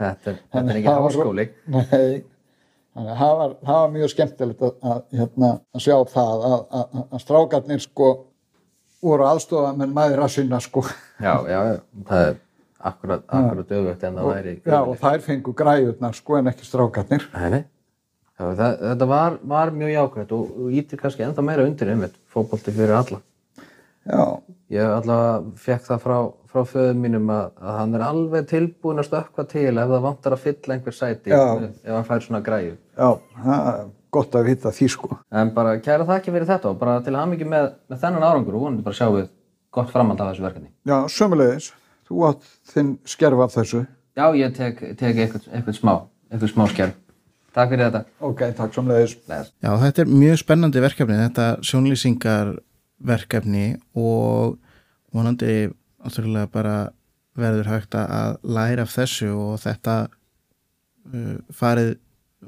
Þetta 0.00 0.30
er, 0.32 0.36
þetta 0.48 0.72
er 0.72 0.76
ekki 0.78 0.92
háskóli. 0.96 1.44
Nei, 1.68 2.22
þannig 2.96 3.10
að 3.12 3.18
það 3.20 3.32
var, 3.36 3.50
það 3.68 3.80
var 3.80 3.90
mjög 3.92 4.12
skemmtilegt 4.14 4.62
að, 4.64 4.70
að, 4.80 5.00
hérna, 5.18 5.50
að 5.76 5.82
sjá 5.84 5.96
það 6.08 6.44
að, 6.48 6.62
að 7.02 7.18
strákarnir 7.20 7.82
sko 7.84 8.08
voru 9.04 9.26
aðstofa 9.28 9.74
með 9.76 9.92
maður 9.98 10.22
að 10.24 10.32
sinna 10.38 10.60
sko. 10.64 10.84
Já, 11.20 11.34
já, 11.52 11.58
það 12.08 12.24
er 12.30 12.38
akkurat, 12.90 13.26
akkurat 13.28 13.74
auðvögt 13.76 14.06
en 14.08 14.16
það 14.16 14.30
væri 14.30 14.54
Já, 14.64 14.78
og 14.78 14.96
þær 15.02 15.26
fengu 15.26 15.54
græðurnar 15.60 16.16
sko 16.16 16.38
en 16.40 16.50
ekki 16.54 16.68
strákarnir. 16.68 17.26
Nei, 17.36 17.50
nei. 17.58 17.62
Það, 18.40 18.78
þetta 18.86 19.10
var, 19.10 19.36
var 19.52 19.74
mjög 19.76 19.92
jákvæmt 19.92 20.30
og, 20.32 20.52
og 20.64 20.76
ítir 20.80 21.00
kannski 21.00 21.26
ennþá 21.26 21.44
meira 21.44 21.66
undir 21.68 21.92
einmitt 21.92 22.16
fókbólti 22.32 22.72
fyrir 22.72 22.96
alla. 22.96 23.20
Já. 24.08 24.22
Ég 24.70 24.86
allavega 24.86 25.56
fekk 25.58 25.86
það 25.88 26.02
frá, 26.04 26.16
frá 26.52 26.60
föðum 26.70 27.00
mínum 27.02 27.30
að, 27.34 27.48
að 27.58 27.78
hann 27.80 27.96
er 27.98 28.04
alveg 28.06 28.44
tilbúin 28.52 29.02
að 29.02 29.08
stökka 29.08 29.44
til 29.50 29.72
ef 29.72 29.88
það 29.90 30.04
vantar 30.04 30.36
að 30.36 30.44
fylla 30.44 30.76
einhver 30.76 30.94
sæti 30.94 31.32
Já. 31.32 31.40
ef 31.66 31.90
hann 31.96 32.06
fær 32.06 32.22
svona 32.22 32.42
græðu. 32.46 32.76
Já, 32.94 33.08
það 33.42 33.70
er 33.72 33.82
gott 34.14 34.38
að 34.38 34.46
vita 34.50 34.72
því 34.76 34.88
sko. 34.94 35.18
En 35.42 35.50
bara 35.56 35.74
kæra 35.82 36.06
þakki 36.06 36.34
fyrir 36.36 36.46
þetta 36.52 36.70
og 36.70 36.78
bara 36.78 37.00
til 37.02 37.16
að 37.16 37.18
hafa 37.22 37.32
mikið 37.32 37.50
með, 37.50 37.68
með 37.90 38.02
þennan 38.04 38.28
árangur 38.28 38.60
og 38.60 38.64
vonandi 38.68 38.86
bara 38.86 39.00
sjá 39.00 39.08
við 39.10 39.28
gott 39.74 39.90
framhald 39.90 40.22
af 40.22 40.30
þessu 40.32 40.46
verkefni. 40.46 40.70
Já, 40.86 40.96
sömulegis. 41.18 41.68
Þú 42.10 42.24
átt 42.30 42.48
þinn 42.70 42.94
skerf 43.10 43.44
af 43.44 43.52
þessu. 43.58 43.84
Já, 44.18 44.24
ég 44.38 44.54
tek, 44.54 44.80
tek 44.98 45.18
eitthvað, 45.26 45.50
eitthvað 45.50 45.78
smá, 45.82 45.94
eitthvað 46.30 46.54
smá 46.54 46.64
skerf. 46.70 46.96
Takk 47.54 47.70
fyrir 47.74 47.88
þetta. 47.88 48.06
Ok, 48.22 48.42
takk 48.58 48.74
sömulegis. 48.74 49.18
Já, 49.26 49.70
þetta 49.82 50.02
er 50.04 50.10
mjög 50.14 50.42
spennandi 50.44 50.82
verkefni, 50.82 51.18
þetta 51.26 51.46
sjónlýsingar 51.66 52.56
verkefni 53.00 53.74
og 53.96 54.58
vonandi 55.14 55.70
náttúrulega 56.00 56.50
bara 56.52 56.76
verður 57.38 57.70
hægt 57.70 57.96
að 57.96 58.38
læra 58.42 58.84
af 58.84 58.92
þessu 58.94 59.30
og 59.32 59.60
þetta 59.62 59.96
uh, 60.08 61.36
farið, 61.54 61.96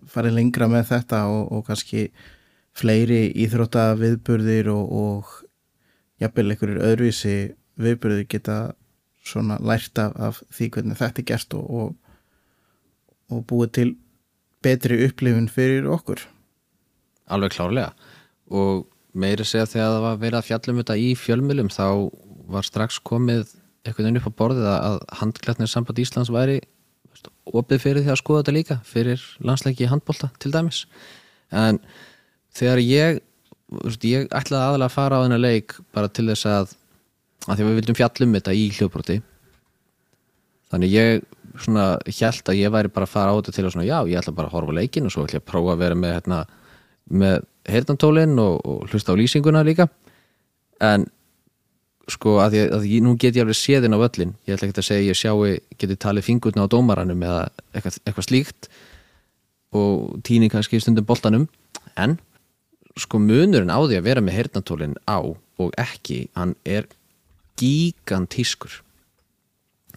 farið 0.09 0.39
lengra 0.39 0.69
með 0.71 0.89
þetta 0.93 1.25
og, 1.31 1.43
og 1.53 1.65
kannski 1.69 2.09
fleiri 2.77 3.27
íþrótta 3.45 3.93
viðburðir 4.01 4.71
og, 4.73 4.93
og 4.93 5.33
jafnvel 6.23 6.53
einhverjur 6.53 6.85
öðruvísi 6.89 7.37
viðburðir 7.83 8.29
geta 8.31 8.59
svona 9.23 9.59
lært 9.63 9.99
af, 10.03 10.15
af 10.17 10.41
því 10.53 10.71
hvernig 10.77 11.01
þetta 11.01 11.23
er 11.23 11.29
gert 11.31 11.57
og, 11.59 11.67
og, 11.71 11.93
og 13.33 13.45
búið 13.49 13.75
til 13.79 13.91
betri 14.63 14.99
upplifun 15.07 15.49
fyrir 15.51 15.87
okkur. 15.91 16.23
Alveg 17.33 17.55
klárlega. 17.55 17.93
Og 18.53 18.87
meiri 19.13 19.47
segja 19.47 19.69
þegar 19.69 19.91
það 19.95 20.05
var 20.07 20.21
verið 20.23 20.39
að 20.39 20.47
fjallum 20.49 20.79
þetta 20.83 20.99
í 21.01 21.09
fjölmjölum 21.21 21.73
þá 21.73 21.87
var 22.53 22.67
strax 22.67 23.01
komið 23.05 23.51
einhvern 23.83 24.07
veginn 24.07 24.21
upp 24.21 24.31
á 24.31 24.39
borðið 24.39 24.69
að 24.73 25.01
handklætnir 25.21 25.71
samband 25.71 26.01
Íslands 26.03 26.33
væri 26.33 26.61
opið 27.53 27.83
fyrir 27.83 28.05
því 28.05 28.13
að 28.15 28.21
skoða 28.23 28.43
þetta 28.43 28.57
líka 28.57 28.79
fyrir 28.87 29.27
landsleiki 29.43 29.89
handbólta 29.91 30.31
til 30.43 30.53
dæmis. 30.55 30.85
En 31.53 31.81
þegar 32.57 32.83
ég 32.83 33.21
ég 34.05 34.29
ætlaði 34.31 34.63
aðalega 34.63 34.89
að 34.89 34.97
fara 34.97 35.19
á 35.19 35.23
þennan 35.25 35.43
leik 35.43 35.77
bara 35.95 36.11
til 36.13 36.27
þess 36.29 36.49
að 36.49 36.75
að 37.49 37.59
því 37.59 37.63
að 37.63 37.69
við 37.69 37.79
vildum 37.81 37.99
fjallum 37.99 38.35
þetta 38.37 38.55
í 38.55 38.65
hljóðbróti 38.77 39.17
þannig 40.73 40.95
ég 40.95 41.25
svona 41.61 41.87
held 42.07 42.49
að 42.49 42.59
ég 42.59 42.73
væri 42.73 42.93
bara 42.93 43.09
að 43.09 43.13
fara 43.13 43.33
á 43.35 43.37
þetta 43.39 43.55
til 43.57 43.65
að 43.65 43.73
svona 43.75 43.89
já, 43.89 43.99
ég 44.09 44.21
ætla 44.21 44.37
bara 44.37 44.49
að 44.49 44.57
horfa 44.57 44.77
leikin 44.79 45.09
og 45.09 45.15
svo 45.15 45.25
ætla 45.27 45.41
ég 45.41 45.45
að 45.45 45.51
prófa 45.51 45.75
að 45.75 45.83
vera 45.83 45.99
með 45.99 46.15
hérna, 46.17 46.39
með 47.11 47.43
heyrtantólinn 47.69 48.39
og, 48.43 48.61
og 48.67 48.87
hlusta 48.91 49.15
á 49.15 49.19
lýsinguna 49.19 49.65
líka. 49.67 49.89
En 50.83 51.07
sko 52.11 52.39
að 52.43 52.57
ég, 52.59 52.73
að 52.75 52.87
ég 52.91 53.05
nú 53.05 53.15
get 53.21 53.37
ég 53.39 53.45
alveg 53.45 53.57
séðin 53.57 53.95
á 53.95 54.03
völlin 54.03 54.33
ég 54.49 54.57
ætla 54.57 54.69
ekki 54.69 54.83
að 54.83 54.89
segja 54.89 55.13
ég 55.13 55.19
sjáu 55.19 55.45
geti 55.79 55.97
talið 55.97 56.27
fingurna 56.27 56.67
á 56.67 56.73
dómaranum 56.73 57.23
eða 57.23 57.45
eitthvað, 57.73 58.01
eitthvað 58.07 58.29
slíkt. 58.29 58.71
Og 59.73 60.19
tíni 60.27 60.51
kannski 60.53 60.81
stundum 60.83 61.07
boltanum. 61.09 61.47
En 61.97 62.19
sko 62.99 63.21
munurinn 63.23 63.73
á 63.73 63.79
því 63.81 64.01
að 64.01 64.09
vera 64.09 64.25
með 64.25 64.39
heyrtantólinn 64.41 64.99
á 65.09 65.23
og 65.23 65.77
ekki 65.81 66.27
hann 66.37 66.57
er 66.67 66.89
gigantískur 67.61 68.83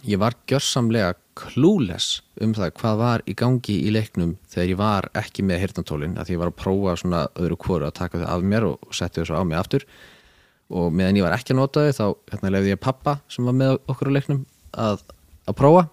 ég 0.06 0.20
var 0.22 0.36
gjörsamlega 0.50 1.14
klúles 1.36 2.22
um 2.42 2.54
það 2.56 2.74
hvað 2.80 3.00
var 3.00 3.24
í 3.28 3.36
gangi 3.38 3.76
í 3.88 3.92
leiknum 3.92 4.36
þegar 4.52 4.70
ég 4.70 4.80
var 4.80 5.08
ekki 5.18 5.44
með 5.46 5.64
hirtantólinn 5.64 6.16
að 6.22 6.32
ég 6.36 6.42
var 6.42 6.52
að 6.52 6.60
prófa 6.62 6.96
svona 7.02 7.24
öðru 7.36 7.58
kvoru 7.60 7.88
að 7.88 7.98
taka 8.00 8.22
þau 8.22 8.28
af 8.32 8.46
mér 8.46 8.68
og 8.70 8.96
setja 8.96 9.24
þau 9.24 9.30
svo 9.30 9.42
á 9.42 9.48
mig 9.48 9.60
aftur. 9.60 9.86
Og 10.76 10.94
meðan 10.96 11.20
ég 11.20 11.26
var 11.26 11.36
ekki 11.36 11.54
að 11.54 11.60
nota 11.60 11.84
þau 11.86 11.98
þá 11.98 12.34
hérna 12.34 12.54
lefði 12.56 12.74
ég 12.74 12.82
pappa 12.86 13.18
sem 13.32 13.50
var 13.50 13.58
með 13.60 13.78
okkur 13.92 14.12
á 14.14 14.16
leiknum 14.16 14.42
að, 14.86 15.06
að 15.46 15.60
prófa. 15.60 15.86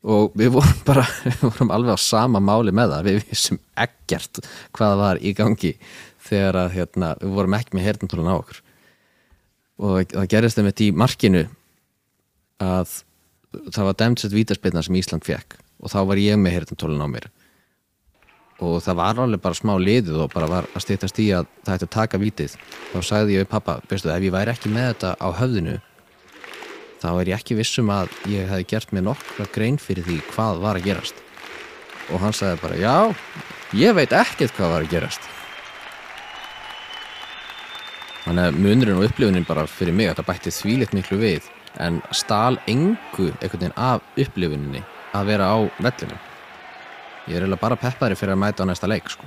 Og 0.00 0.36
við 0.40 0.54
vorum 0.56 0.84
bara 0.90 1.06
við 1.24 1.44
vorum 1.46 1.74
alveg 1.76 1.96
á 1.96 1.98
sama 2.04 2.42
máli 2.44 2.74
með 2.76 2.94
það. 2.94 3.08
Við 3.08 3.20
vissum 3.30 3.60
ekkert 3.86 4.42
hvað 4.76 4.96
var 5.00 5.22
í 5.22 5.34
gangi 5.36 5.76
þegar 6.20 6.64
að 6.66 6.74
hérna, 6.76 7.14
við 7.22 7.38
vorum 7.38 7.56
ekki 7.56 7.78
með 7.78 7.88
hirtantólinn 7.88 8.32
á 8.32 8.36
okkur. 8.36 8.64
Og 9.80 10.12
það 10.12 10.32
gerist 10.34 10.58
þeim 10.58 10.68
þetta 10.68 10.84
í 10.84 10.90
markinu 10.92 11.46
að 12.60 12.98
það 13.50 13.86
var 13.88 13.98
dæmtsett 13.98 14.34
vítaspilna 14.34 14.82
sem 14.86 14.96
Ísland 15.00 15.26
fekk 15.26 15.58
og 15.80 15.92
þá 15.92 16.00
var 16.10 16.20
ég 16.20 16.38
með 16.38 16.58
hirtantólun 16.58 17.02
á 17.02 17.08
mér. 17.10 17.28
Og 18.60 18.82
það 18.84 18.98
var 18.98 19.20
alveg 19.24 19.40
bara 19.40 19.56
smá 19.56 19.72
liðið 19.80 20.18
og 20.20 20.34
bara 20.34 20.48
var 20.50 20.66
að 20.76 20.84
stýttast 20.84 21.20
í 21.22 21.30
að 21.32 21.46
það 21.64 21.76
ætti 21.76 21.86
að 21.86 21.94
taka 21.94 22.20
vítið. 22.20 22.56
Þá 22.92 22.98
sagði 23.08 23.38
ég 23.38 23.46
við 23.46 23.52
pappa, 23.54 23.78
veistu, 23.88 24.10
ef 24.12 24.26
ég 24.26 24.34
væri 24.34 24.52
ekki 24.52 24.72
með 24.74 24.90
þetta 24.90 25.14
á 25.16 25.28
höfðinu 25.40 25.78
þá 27.00 27.08
er 27.14 27.30
ég 27.30 27.40
ekki 27.40 27.56
vissum 27.56 27.90
að 27.92 28.12
ég 28.28 28.50
hef 28.50 28.66
gert 28.68 28.90
mér 28.92 29.06
nokkra 29.08 29.46
grein 29.54 29.78
fyrir 29.80 30.04
því 30.04 30.18
hvað 30.34 30.60
var 30.60 30.76
að 30.76 30.88
gerast. 30.90 31.22
Og 32.12 32.20
hann 32.20 32.36
sagði 32.36 32.60
bara 32.60 32.80
já, 32.80 32.96
ég 33.80 33.96
veit 33.96 34.12
ekkert 34.12 34.52
hvað 34.58 34.74
var 34.74 34.84
að 34.84 34.92
gerast. 34.92 35.30
Þannig 38.26 38.50
að 38.50 38.60
munurinn 38.60 39.00
og 39.00 39.06
upplifunin 39.08 39.48
bara 39.48 39.64
fyrir 39.70 39.96
mig 39.96 40.10
þetta 40.10 40.26
bætti 40.28 40.52
þvílitt 40.52 40.92
miklu 40.94 41.16
við 41.22 41.48
en 41.78 42.02
stál 42.10 42.58
engu 42.66 43.30
einhvern 43.30 43.60
veginn 43.60 43.78
af 43.78 44.02
upplifuninni 44.16 44.82
að 45.14 45.30
vera 45.30 45.52
á 45.54 45.58
vellinu 45.78 46.18
ég 47.30 47.36
er 47.36 47.44
eiginlega 47.44 47.62
bara 47.62 47.78
peppari 47.78 48.16
fyrir 48.18 48.34
að 48.34 48.42
mæta 48.42 48.64
á 48.66 48.68
næsta 48.68 48.88
leik 48.90 49.10
sko. 49.10 49.26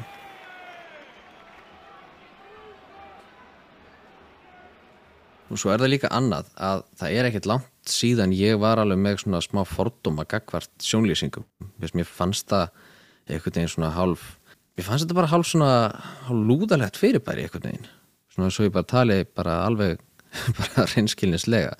Og 5.54 5.60
svo 5.62 5.70
er 5.70 5.84
það 5.84 5.92
líka 5.94 6.10
annað 6.10 6.50
að 6.58 6.84
það 6.98 7.16
er 7.18 7.28
ekkert 7.30 7.48
langt 7.52 7.90
síðan 7.94 8.34
ég 8.34 8.58
var 8.62 8.82
alveg 8.82 9.00
með 9.00 9.20
svona 9.22 9.42
smá 9.44 9.62
fordóma 9.70 10.26
gagvart 10.26 10.72
sjónlýsingum. 10.82 11.46
Mér 11.78 12.08
fannst 12.10 12.50
það 12.50 12.72
einhvern 13.30 13.60
veginn 13.60 13.74
svona 13.76 13.92
hálf 13.94 14.24
mér 14.74 14.88
fannst 14.88 15.06
þetta 15.06 15.20
bara 15.20 15.30
hálf 15.30 15.52
svona 15.52 15.74
hálf 16.26 16.48
lúðalegt 16.50 16.98
fyrirbæri 17.00 17.46
einhvern 17.46 17.70
veginn. 17.70 17.92
Svona 18.34 18.50
svo 18.52 18.66
ég 18.66 18.74
bara 18.74 18.90
tali 18.90 19.20
bara 19.30 19.62
alveg 19.68 20.02
bara 20.58 20.88
reynskilnislega 20.96 21.78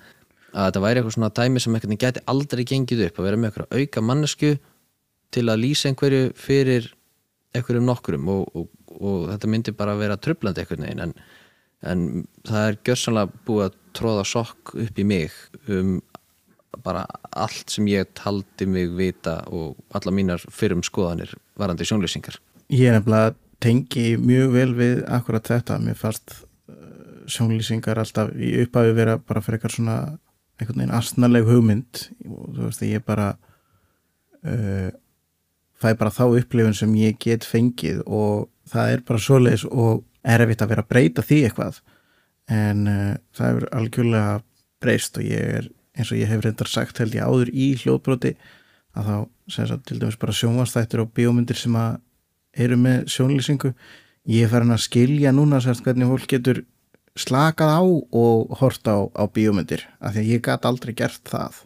að 0.54 0.68
þetta 0.68 0.84
væri 0.84 1.00
eitthvað 1.00 1.16
svona 1.16 1.32
dæmi 1.34 1.62
sem 1.62 1.76
veginn 1.76 2.00
geti 2.00 2.24
aldrei 2.30 2.64
gengið 2.70 3.06
upp 3.08 3.18
að 3.18 3.28
vera 3.28 3.40
með 3.40 3.50
eitthvað 3.50 3.80
auka 3.80 4.04
mannesku 4.08 4.52
til 5.34 5.46
að 5.50 5.62
lýsa 5.64 5.90
einhverju 5.90 6.28
fyrir 6.38 6.92
einhverjum 7.54 7.88
nokkurum 7.88 8.28
og, 8.30 8.44
og, 8.54 8.68
og 8.94 9.24
þetta 9.32 9.50
myndi 9.50 9.74
bara 9.74 9.96
vera 9.98 10.18
tröflandi 10.18 10.62
einhvern 10.62 10.86
veginn 10.86 11.08
en 11.08 11.16
en 11.84 12.24
það 12.46 12.66
er 12.68 12.80
gjörsanlega 12.86 13.44
búið 13.46 13.66
að 13.66 13.78
tróða 13.98 14.26
sokk 14.28 14.74
upp 14.80 14.98
í 14.98 15.06
mig 15.06 15.34
um 15.70 15.98
bara 16.84 17.04
allt 17.30 17.70
sem 17.70 17.86
ég 17.86 18.08
taldi 18.18 18.66
mig 18.66 18.90
vita 18.98 19.38
og 19.54 19.76
alla 19.94 20.12
mínar 20.14 20.42
fyrrum 20.50 20.82
skoðanir 20.82 21.36
varandi 21.60 21.86
sjónlýsingar. 21.86 22.40
Ég 22.72 22.90
er 22.90 22.98
nefnilega 22.98 23.36
tengi 23.62 24.16
mjög 24.18 24.56
vel 24.56 24.72
við 24.74 25.04
akkurat 25.06 25.46
þetta, 25.46 25.78
mér 25.78 25.98
fannst 25.98 26.34
uh, 26.34 26.74
sjónlýsingar 27.30 28.00
alltaf 28.02 28.32
í 28.34 28.50
upphafi 28.64 28.96
vera 28.96 29.16
bara 29.20 29.44
fyrir 29.44 29.60
eitthvað 29.60 29.76
svona 29.76 29.98
einhvern 30.60 30.82
veginn 30.82 30.94
astnaleg 30.94 31.48
hugmynd 31.48 32.04
og 32.28 32.50
þú 32.54 32.66
veist 32.68 32.84
ég 32.86 33.04
bara 33.06 33.32
uh, 34.44 34.90
fæ 35.80 35.94
bara 35.98 36.14
þá 36.14 36.24
upplifun 36.28 36.76
sem 36.76 36.92
ég 37.00 37.18
get 37.22 37.46
fengið 37.46 38.02
og 38.06 38.48
það 38.70 38.92
er 38.94 39.04
bara 39.08 39.22
svoleiðis 39.22 39.66
og 39.68 40.04
erfitt 40.24 40.62
að 40.64 40.72
vera 40.72 40.84
að 40.84 40.90
breyta 40.92 41.24
því 41.24 41.40
eitthvað. 41.48 41.80
En 42.52 42.86
uh, 42.88 43.14
það 43.36 43.58
er 43.58 43.68
algjörlega 43.80 44.36
breyst 44.84 45.18
og 45.18 45.26
ég 45.26 45.58
er 45.60 45.70
eins 45.94 46.10
og 46.10 46.18
ég 46.18 46.30
hef 46.30 46.42
reyndar 46.44 46.70
sagt 46.70 47.00
held 47.00 47.14
ég 47.14 47.24
áður 47.26 47.50
í 47.54 47.72
hljóðbroti 47.78 48.34
að 48.94 49.10
þá 49.10 49.16
sem 49.54 49.68
sagt 49.68 49.86
til 49.88 50.00
dæmis 50.00 50.18
bara 50.20 50.34
sjónvastættur 50.34 51.04
og 51.04 51.12
bíómyndir 51.14 51.58
sem 51.58 51.74
að 51.78 52.00
eru 52.64 52.78
með 52.78 53.08
sjónlýsingu. 53.10 53.72
Ég 54.30 54.46
er 54.46 54.52
farin 54.52 54.72
að 54.72 54.84
skilja 54.86 55.34
núna 55.34 55.60
sérst 55.60 55.84
hvernig 55.84 56.08
fólk 56.08 56.28
getur 56.30 56.62
slakað 57.18 57.70
á 57.70 57.82
og 57.82 58.56
horta 58.58 58.96
á, 58.98 59.00
á 59.14 59.24
bíómyndir 59.30 59.84
af 60.00 60.14
því 60.14 60.22
að 60.22 60.30
ég 60.32 60.42
gæti 60.44 60.70
aldrei 60.70 60.94
gert 60.98 61.22
það. 61.30 61.62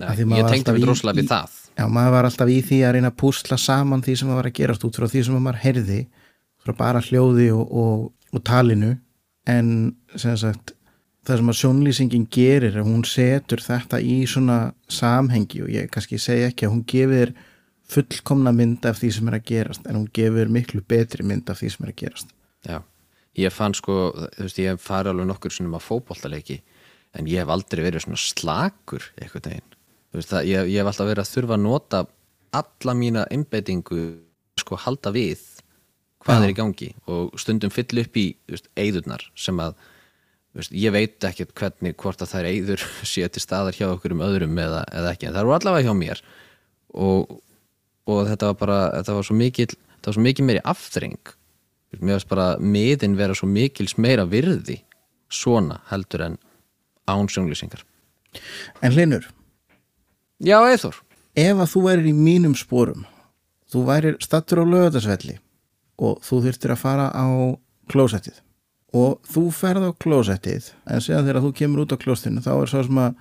Nei, 0.00 0.08
ég 0.16 0.48
tengdi 0.48 0.76
við 0.78 0.86
droslega 0.86 1.20
við 1.20 1.28
það. 1.28 1.56
Já, 1.76 1.84
maður 1.92 2.14
var 2.16 2.28
alltaf 2.28 2.50
í 2.50 2.58
því 2.64 2.80
að 2.84 2.94
reyna 2.96 3.10
að 3.12 3.20
púsla 3.20 3.58
saman 3.60 4.02
því 4.04 4.16
sem 4.20 4.32
að 4.32 4.40
var 4.40 4.48
að 4.48 4.56
gerast 4.56 4.84
út 4.88 4.96
frá 4.96 5.06
því 5.12 5.22
sem 5.26 5.36
maður 5.36 5.62
heyrði 5.64 6.00
frá 6.60 6.74
bara 6.76 7.02
hljóði 7.04 7.50
og, 7.56 7.74
og, 7.82 8.06
og 8.32 8.44
talinu. 8.48 8.94
En 9.48 9.70
sem 10.20 10.36
sagt 10.40 10.74
það 11.26 11.40
sem 11.40 11.52
að 11.52 11.58
sjónlýsingin 11.60 12.26
gerir 12.32 12.80
hún 12.80 13.04
setur 13.08 13.62
þetta 13.64 14.00
í 14.00 14.22
svona 14.28 14.58
samhengi 14.90 15.62
og 15.64 15.72
ég 15.72 15.90
kannski 15.92 16.20
segja 16.20 16.48
ekki 16.50 16.68
að 16.68 16.74
hún 16.74 16.84
gefir 16.88 17.34
fullkomna 17.90 18.52
mynd 18.56 18.86
af 18.88 19.00
því 19.00 19.10
sem 19.16 19.28
er 19.28 19.36
að 19.36 19.48
gerast 19.50 19.88
en 19.88 19.98
hún 19.98 20.08
gefur 20.16 20.52
miklu 20.52 20.82
betri 20.88 21.26
mynd 21.26 21.50
af 21.50 21.60
því 21.60 21.72
sem 21.74 21.86
er 21.86 21.92
að 21.92 22.00
gerast. 22.00 22.32
Já, 22.64 22.80
ég 23.40 23.54
fann 23.54 23.76
sko 23.76 23.98
þú 24.36 24.46
veist 24.46 24.60
ég 24.60 24.74
hef 24.74 24.84
farið 24.84 25.14
alveg 25.14 25.30
nokkur 25.30 25.54
svona 25.54 25.80
á 25.80 25.82
fókbóltaleiki 25.82 26.60
en 27.18 27.28
ég 27.30 27.42
hef 27.42 27.52
aldrei 27.52 27.84
verið 27.84 28.06
svona 28.06 28.20
slakur 28.20 29.06
eitthvað 29.18 29.50
neginn 29.50 29.76
það, 30.18 30.48
ég, 30.48 30.72
ég 30.74 30.80
hef 30.80 30.90
alltaf 30.90 31.10
verið 31.10 31.24
að 31.24 31.32
þurfa 31.34 31.56
að 31.56 31.64
nota 31.64 32.02
alla 32.60 32.96
mína 32.98 33.24
einbeitingu 33.30 34.02
sko 34.60 34.78
halda 34.84 35.12
við 35.14 35.42
hvað 36.24 36.36
Já. 36.36 36.44
er 36.44 36.52
í 36.52 36.58
gangi 36.58 36.90
og 37.10 37.40
stundum 37.40 37.72
fyll 37.72 38.02
upp 38.02 38.18
í 38.20 38.26
veist, 38.50 38.68
eigðurnar 38.78 39.24
sem 39.38 39.60
að 39.62 39.76
veist, 40.56 40.74
ég 40.74 40.94
veit 40.94 41.26
ekki 41.26 41.48
hvernig 41.48 41.96
hvort 42.00 42.22
að 42.22 42.32
það 42.34 42.42
er 42.42 42.50
eigður 42.50 42.86
sé 43.12 43.26
til 43.28 43.44
staðar 43.44 43.76
hjá 43.76 43.88
okkur 43.90 44.16
um 44.16 44.24
öðrum 44.26 44.58
eða, 44.60 44.84
eða 44.92 45.14
ekki, 45.14 45.28
en 45.28 45.36
það 45.36 45.44
eru 45.44 45.56
allavega 45.56 45.88
hjá 45.88 45.96
mér 45.96 46.24
og, 46.94 47.36
og 48.10 48.24
þetta 48.30 48.52
var 48.52 48.58
bara 48.64 48.80
þetta 48.98 49.18
var 49.18 49.28
svo 49.30 49.38
mikil, 49.38 49.70
þetta 49.96 50.10
var 50.10 50.18
svo 50.18 50.26
mikil 50.26 50.48
meiri 50.48 50.64
aftreng 50.74 51.36
mér 52.00 52.18
veist 52.18 52.30
bara 52.30 52.54
miðin 52.58 53.16
vera 53.18 53.36
svo 53.36 53.48
mikils 53.50 53.96
meira 53.98 54.24
virði 54.28 54.80
svona 55.30 55.80
heldur 55.90 56.26
en 56.26 56.38
án 57.10 57.30
sjónlýsingar. 57.30 57.84
En 58.82 58.94
Linur 58.94 59.26
Já, 60.40 60.58
eithor 60.70 61.00
Ef 61.36 61.58
að 61.62 61.70
þú 61.72 61.82
værir 61.86 62.10
í 62.10 62.14
mínum 62.16 62.54
spórum 62.58 63.06
þú 63.70 63.86
værir 63.86 64.18
stattur 64.22 64.62
á 64.62 64.64
lögadagsvelli 64.66 65.38
og 66.00 66.22
þú 66.24 66.40
þurftir 66.46 66.74
að 66.74 66.82
fara 66.82 67.08
á 67.12 67.26
klósettið 67.90 68.40
og 68.96 69.20
þú 69.30 69.44
ferð 69.54 69.90
á 69.90 69.92
klósettið 70.02 70.70
en 70.90 71.02
séðan 71.04 71.28
þegar 71.28 71.44
þú 71.44 71.50
kemur 71.60 71.84
út 71.84 71.94
á 71.94 72.02
klóstinu 72.02 72.42
þá 72.42 72.52
er 72.56 72.72
svo 72.72 72.84
sem 72.86 73.02
að 73.02 73.18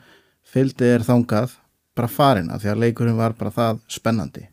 fylgdið 0.49 0.93
er 0.95 1.05
þangað 1.05 1.57
bara 1.97 2.09
farin 2.09 2.49
að 2.53 2.63
því 2.63 2.71
að 2.71 2.81
leikurinn 2.85 3.19
var 3.19 3.35
bara 3.37 3.51
það 3.53 3.81
spennandi. 3.91 4.47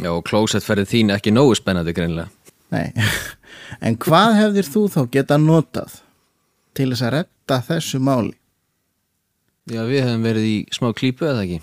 Já 0.00 0.10
og 0.10 0.24
klósettferðið 0.26 0.90
þín 0.94 1.14
ekki 1.14 1.34
nógu 1.34 1.54
spennandi 1.58 1.94
greinlega 1.94 2.30
Nei, 2.72 2.88
en 3.80 3.98
hvað 4.00 4.38
hefðir 4.40 4.70
þú 4.74 4.84
þá 4.94 5.00
geta 5.16 5.38
notað 5.40 5.98
til 6.76 6.90
þess 6.92 7.06
að 7.06 7.14
retta 7.16 7.58
þessu 7.68 8.00
máli? 8.02 8.34
Já 9.70 9.84
við 9.86 10.02
hefum 10.02 10.26
verið 10.26 10.48
í 10.48 10.56
smá 10.74 10.90
klípu 10.96 11.28
eða 11.28 11.44
ekki? 11.44 11.58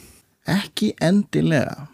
Ekki 0.49 0.91
endilega 1.04 1.88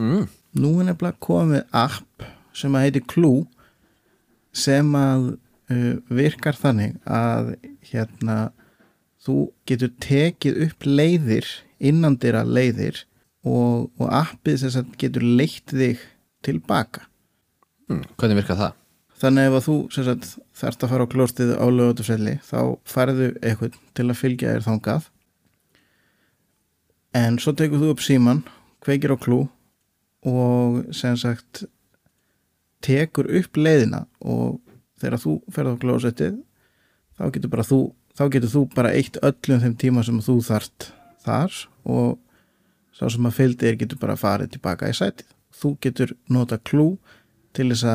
mm. 0.00 0.28
Nú 0.60 0.70
er 0.80 0.88
nefnilega 0.88 1.20
komið 1.22 1.66
app 1.76 2.24
sem 2.56 2.74
að 2.74 2.86
heiti 2.86 3.02
Clue 3.12 3.44
sem 4.56 4.88
að 4.98 5.28
uh, 5.70 5.94
virkar 6.10 6.58
þannig 6.58 6.96
að 7.06 7.52
hérna 7.92 8.38
þú 9.20 9.36
getur 9.68 9.92
tekið 10.02 10.64
upp 10.66 10.88
leiðir 10.88 11.46
innandira 11.80 12.42
leiðir 12.44 13.04
og, 13.46 13.88
og 14.00 14.08
appið 14.08 14.66
sem 14.66 14.90
getur 15.00 15.24
leitt 15.24 15.72
þig 15.72 16.00
tilbaka 16.44 17.06
hmm, 17.88 18.04
Hvernig 18.16 18.40
virkar 18.42 18.60
það? 18.60 18.79
Þannig 19.20 19.50
ef 19.50 19.66
þú 19.66 19.76
sagt, 19.92 20.28
þarfst 20.56 20.84
að 20.84 20.92
fara 20.94 21.04
á 21.04 21.12
klóstið 21.12 21.50
á 21.60 21.66
lögutusvelli 21.68 22.38
þá 22.46 22.60
farðu 22.88 23.32
eitthvað 23.42 23.76
til 23.98 24.06
að 24.06 24.20
fylgja 24.20 24.54
þér 24.54 24.66
þángað 24.68 25.08
en 27.20 27.36
svo 27.42 27.52
tekur 27.58 27.82
þú 27.82 27.90
upp 27.92 28.04
síman 28.04 28.40
kveikir 28.84 29.12
á 29.12 29.18
klú 29.20 29.42
og 30.24 30.80
sem 30.96 31.18
sagt 31.20 31.64
tekur 32.84 33.28
upp 33.40 33.60
leiðina 33.60 34.06
og 34.24 34.60
þegar 35.00 35.20
þú 35.20 35.34
ferð 35.52 35.76
á 35.76 35.82
klósettið 35.84 36.40
þá 37.20 37.24
getur 37.34 37.52
bara 37.52 37.66
þú 37.68 37.80
þá 38.16 38.24
getur 38.32 38.52
þú 38.54 38.64
bara 38.74 38.94
eitt 38.96 39.20
öllum 39.24 39.62
þeim 39.64 39.76
tíma 39.80 40.04
sem 40.06 40.20
þú 40.24 40.38
þart 40.48 40.90
þar 41.24 41.60
og 41.84 42.18
sá 42.96 43.08
sem 43.08 43.28
að 43.28 43.36
fylgdir 43.36 43.78
getur 43.80 44.00
bara 44.00 44.18
farið 44.18 44.54
tilbaka 44.56 44.90
í 44.90 44.96
sætið. 44.96 45.28
Þú 45.56 45.70
getur 45.84 46.14
nota 46.32 46.58
klú 46.58 46.94
til 47.56 47.70
þess 47.72 47.86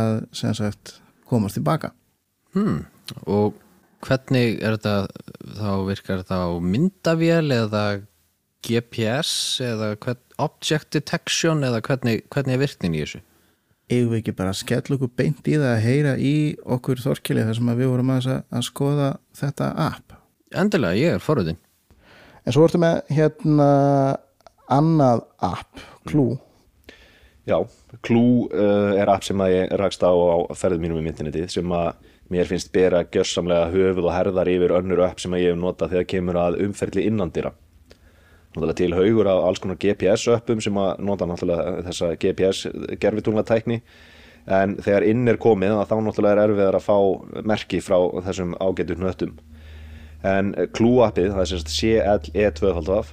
að 0.43 0.57
sagt, 0.59 0.95
komast 1.29 1.59
tilbaka. 1.59 1.91
Hmm. 2.55 2.83
Og 3.25 3.55
hvernig 4.05 4.59
er 4.61 4.77
þetta 4.77 4.95
þá 5.57 5.71
virkar 5.87 6.21
þetta 6.23 6.41
á 6.45 6.49
myndavél 6.61 7.55
eða 7.55 7.85
GPS 8.65 9.61
eða 9.61 9.93
hvern, 10.01 10.21
object 10.41 10.91
detection 10.95 11.63
eða 11.65 11.81
hvernig, 11.85 12.25
hvernig 12.33 12.57
er 12.57 12.63
virknin 12.65 12.97
í 12.97 13.03
þessu? 13.03 13.21
eigum 13.91 14.13
við 14.15 14.21
ekki 14.21 14.33
bara 14.37 14.53
að 14.53 14.61
skella 14.61 14.97
okkur 14.97 15.11
beint 15.19 15.45
í 15.47 15.57
það 15.59 15.71
að 15.71 15.83
heyra 15.83 16.13
í 16.17 16.35
okkur 16.75 17.01
þorkili 17.03 17.45
þar 17.45 17.57
sem 17.59 17.71
við 17.77 17.91
vorum 17.91 18.13
að, 18.15 18.29
að 18.49 18.65
skoða 18.65 19.09
þetta 19.37 19.71
app 19.85 20.15
Endilega, 20.55 20.97
ég 20.97 21.17
er 21.17 21.23
foröðin 21.23 21.59
En 22.45 22.53
svo 22.53 22.65
ertu 22.65 22.81
með 22.81 22.99
hérna 23.13 23.69
annað 24.71 25.23
app, 25.45 25.81
Clue 26.09 26.37
Já, 27.45 27.59
Clue 28.01 28.47
uh, 28.49 28.95
er 28.97 29.09
app 29.13 29.25
sem 29.25 29.41
að 29.41 29.53
ég 29.53 29.75
rakst 29.77 30.01
á 30.01 30.09
á 30.09 30.49
ferðum 30.57 30.87
mínum 30.87 31.05
í 31.05 31.11
interneti 31.11 31.45
sem 31.53 31.75
að 31.77 31.93
mér 32.33 32.49
finnst 32.49 32.71
bera 32.73 33.03
gjörsamlega 33.05 33.69
höfuð 33.69 34.07
og 34.07 34.15
herðar 34.15 34.49
yfir 34.49 34.73
önnur 34.79 35.03
app 35.05 35.21
sem 35.21 35.33
að 35.35 35.43
ég 35.43 35.53
hef 35.53 35.61
notað 35.61 35.93
þegar 35.93 36.09
kemur 36.15 36.39
að 36.41 36.59
umferðli 36.65 37.05
innandira 37.05 37.53
náttúrulega 38.55 38.77
til 38.79 38.93
haugur 38.95 39.27
á 39.27 39.35
alls 39.35 39.59
konar 39.59 39.77
GPS 39.77 40.27
öppum 40.27 40.61
sem 40.63 40.77
að 40.79 40.99
nota 41.03 41.27
náttúrulega 41.27 41.83
þessa 41.89 42.11
GPS 42.15 42.65
gerfitunglatækni 43.01 43.81
en 44.45 44.75
þegar 44.77 45.03
inn 45.09 45.27
er 45.27 45.37
komið 45.41 45.75
þá 45.89 45.95
náttúrulega 45.99 46.33
er 46.33 46.49
erfiðar 46.49 46.79
að 46.79 46.87
fá 46.87 46.97
merki 47.43 47.81
frá 47.81 47.97
þessum 48.27 48.55
ágætu 48.61 48.97
hnöttum. 48.99 49.37
En 50.25 50.53
Clue 50.73 51.05
appið, 51.05 51.33
það 51.33 51.41
er 51.41 51.51
sérst 51.51 51.73
CLE2 51.75 53.05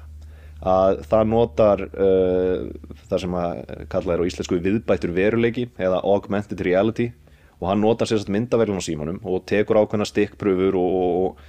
að 0.62 1.01
það 1.11 1.25
notar 1.31 1.83
uh, 1.90 2.68
það 3.11 3.25
sem 3.25 3.35
að 3.38 3.62
kalla 3.90 4.14
er 4.14 4.22
á 4.22 4.29
íslensku 4.29 4.61
viðbættur 4.62 5.14
veruleiki 5.16 5.66
eða 5.75 6.03
augmented 6.07 6.62
reality 6.62 7.11
og 7.59 7.68
hann 7.70 7.83
notar 7.83 8.11
sérst 8.11 8.31
myndaverðin 8.31 8.79
á 8.79 8.87
símanum 8.87 9.20
og 9.27 9.44
tekur 9.46 9.81
ákveðna 9.83 10.07
stikkpröfur 10.07 10.79
og, 10.79 10.96
og, 11.03 11.42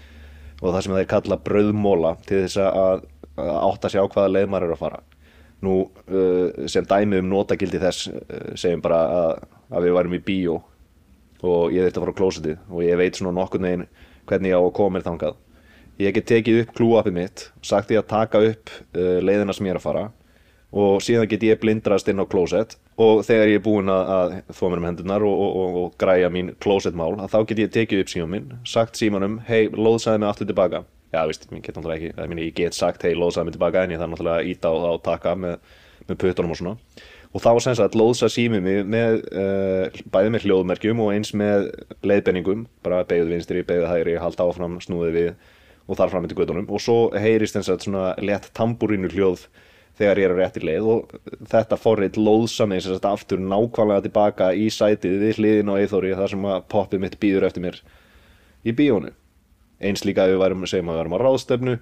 og 0.62 0.68
það 0.68 0.86
sem 0.86 0.96
þeir 0.98 1.10
kalla 1.14 1.40
brauðmóla 1.46 2.14
til 2.26 2.44
þess 2.44 2.62
að, 2.66 3.06
að 3.38 3.56
átta 3.62 3.94
sig 3.94 4.02
á 4.02 4.06
hvaða 4.06 4.34
leið 4.34 4.52
maður 4.54 4.68
er 4.68 4.76
að 4.76 4.84
fara. 4.84 5.02
Nú 5.64 5.76
uh, 5.86 6.68
sem 6.70 6.86
dæmi 6.90 7.22
um 7.22 7.30
notagildi 7.32 7.82
þess 7.82 8.10
uh, 8.10 8.52
segjum 8.60 8.84
bara 8.84 9.02
að, 9.20 9.48
að 9.74 9.88
við 9.88 9.98
værum 10.00 10.18
í 10.18 10.24
bíó 10.26 10.60
og 11.44 11.74
ég 11.76 11.86
þurfti 11.86 12.00
að 12.00 12.06
fara 12.06 12.14
á 12.14 12.20
klósitið 12.20 12.60
og 12.70 12.86
ég 12.86 13.00
veit 13.00 13.20
svona 13.20 13.38
nokkur 13.38 13.62
neginn 13.62 13.88
hvernig 14.30 14.54
ég 14.54 14.58
á 14.58 14.64
að 14.64 14.76
koma 14.78 14.98
mér 14.98 15.08
þangað 15.08 15.42
ég 16.02 16.16
get 16.16 16.30
tekið 16.32 16.64
upp 16.64 16.74
klúapið 16.78 17.18
mitt 17.20 17.48
sagt 17.62 17.92
því 17.92 18.02
að 18.02 18.10
taka 18.14 18.44
upp 18.50 18.74
uh, 18.74 19.20
leiðina 19.22 19.56
sem 19.56 19.70
ég 19.70 19.76
er 19.76 19.82
að 19.82 19.88
fara 19.88 20.06
og 20.74 21.04
síðan 21.06 21.30
get 21.30 21.46
ég 21.46 21.60
blindrast 21.62 22.08
inn 22.10 22.22
á 22.22 22.26
klósett 22.26 22.80
og 22.98 23.22
þegar 23.28 23.52
ég 23.52 23.60
er 23.60 23.66
búinn 23.66 23.92
að 23.94 24.40
þó 24.50 24.64
mér 24.72 24.82
um 24.82 24.88
hendunar 24.90 25.26
og, 25.28 25.38
og, 25.46 25.54
og, 25.60 25.78
og 25.84 25.94
græja 26.02 26.32
mín 26.34 26.56
klósettmál 26.64 27.14
þá 27.30 27.40
get 27.50 27.62
ég 27.62 27.74
tekið 27.76 28.04
upp 28.04 28.14
síman 28.14 28.34
minn 28.34 28.52
sagt 28.66 28.98
símanum, 28.98 29.38
hei, 29.46 29.68
loðsæði 29.70 30.24
mig 30.24 30.32
aftur 30.32 30.50
tilbaka 30.50 30.82
já, 31.14 31.24
veist, 31.30 31.48
ég 31.52 31.62
get 31.62 31.78
náttúrulega 31.78 32.10
ekki, 32.10 32.12
ég, 32.18 32.44
ég 32.48 32.56
get 32.58 32.78
sagt 32.78 33.06
hei, 33.06 33.14
loðsæði 33.18 33.48
mig 33.48 33.58
tilbaka 33.58 33.84
en 33.84 33.94
ég 33.94 34.02
þarf 34.02 34.14
náttúrulega 34.14 34.42
að 34.42 34.52
íta 34.52 34.74
á 34.74 34.94
taka 35.06 35.36
með, 35.38 35.74
með 36.10 36.20
puttunum 36.24 36.54
og 36.54 36.60
svona. 36.60 36.76
Og 37.34 37.42
þá 37.42 37.50
sem 37.66 37.78
sagt 37.78 37.98
loðsa 37.98 38.30
símið 38.30 38.66
mig 38.66 38.80
með 38.94 39.20
uh, 39.34 40.02
bæði 40.14 40.34
með 40.34 40.46
hljóðmerkjum 40.48 41.02
og 41.02 41.14
eins 41.16 41.34
með 41.38 41.70
leiðbenningum 42.06 42.68
bara 42.86 43.02
beigð 43.10 43.34
vinstri, 43.34 43.64
beigð 43.66 43.88
hægri, 43.90 44.20
halda 44.22 44.46
áfram, 44.46 44.78
snúðið 44.84 45.18
við 45.18 45.32
og 45.88 46.00
þar 46.00 46.12
fram 46.12 46.24
með 46.24 46.34
til 46.34 46.40
gödunum 46.42 46.70
og 46.72 46.82
svo 46.82 46.98
heyrist 47.20 47.58
eins 47.60 47.70
og 47.72 47.82
svona 47.84 48.14
lett 48.24 48.50
tamburínu 48.56 49.12
hljóð 49.12 49.48
þegar 49.98 50.22
ég 50.22 50.28
er 50.30 50.34
á 50.34 50.38
rétti 50.40 50.64
leið. 50.64 50.88
Og 50.90 51.18
þetta 51.52 51.80
forrið 51.80 52.20
loðsa 52.22 52.68
mig 52.70 52.84
sem 52.84 52.96
sagt 52.96 53.10
aftur 53.10 53.42
nákvæmlega 53.42 54.06
tilbaka 54.08 54.54
í 54.58 54.70
sætið 54.74 55.20
við 55.22 55.42
hliðin 55.42 55.74
á 55.74 55.80
eithóri 55.82 56.14
þar 56.18 56.34
sem 56.34 56.48
að 56.50 56.64
poppið 56.74 57.04
mitt 57.04 57.20
býður 57.22 57.50
eftir 57.50 57.66
mér 57.66 57.82
í 58.64 58.76
bíónu 58.76 59.12
eins 59.84 60.06
líka 60.08 60.30
við 60.30 60.40
værum, 60.40 60.64
segjum 60.70 60.94
að 60.94 60.96
við 60.96 61.02
værum 61.02 61.18
á 61.18 61.24
ráðstöfnu 61.24 61.74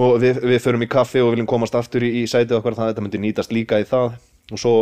og 0.00 0.14
við, 0.22 0.38
við 0.44 0.62
förum 0.64 0.84
í 0.84 0.88
kaffi 0.88 1.20
og 1.20 1.34
viljum 1.34 1.48
komast 1.48 1.76
aftur 1.76 2.04
í, 2.04 2.12
í 2.22 2.24
sætið 2.28 2.58
okkar 2.58 2.76
þannig 2.76 2.86
að 2.86 2.94
þetta 2.94 3.04
myndi 3.04 3.20
nýtast 3.20 3.52
líka 3.52 3.80
í 3.80 3.86
það. 3.88 4.16
Og 4.54 4.60
svo 4.62 4.72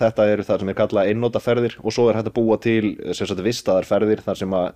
þetta 0.00 0.26
eru 0.32 0.44
það 0.48 0.62
sem 0.62 0.70
er 0.72 0.76
kallað 0.78 1.10
einnótaferðir 1.10 1.74
og 1.82 1.92
svo 1.92 2.06
er 2.08 2.16
hægt 2.16 2.30
að 2.30 2.36
búa 2.38 2.56
til 2.62 2.94
sagt 3.12 3.42
vistaðarferðir 3.44 4.22
þar 4.24 4.38
sem 4.40 4.54
að 4.56 4.70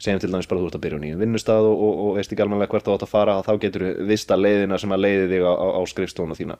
segjum 0.00 0.20
til 0.22 0.32
dæmis 0.32 0.48
bara 0.50 0.62
þú 0.62 0.70
ert 0.70 0.78
að 0.78 0.84
byrja 0.84 0.98
á 0.98 1.02
nýjum 1.04 1.22
vinnustad 1.22 1.66
og, 1.68 1.80
og, 1.86 2.02
og 2.04 2.18
veist 2.18 2.32
ekki 2.32 2.44
alveg 2.44 2.72
hvert 2.72 2.86
þú 2.86 2.94
átt 2.96 3.06
að 3.06 3.12
fara 3.12 3.38
þá 3.46 3.52
getur 3.64 3.86
þú 3.86 4.06
vista 4.08 4.38
leiðina 4.38 4.78
sem 4.80 4.94
að 4.96 5.02
leiði 5.04 5.26
þig 5.34 5.44
á, 5.44 5.52
á, 5.52 5.66
á 5.76 5.80
skrifstónu 5.92 6.38
þína. 6.38 6.56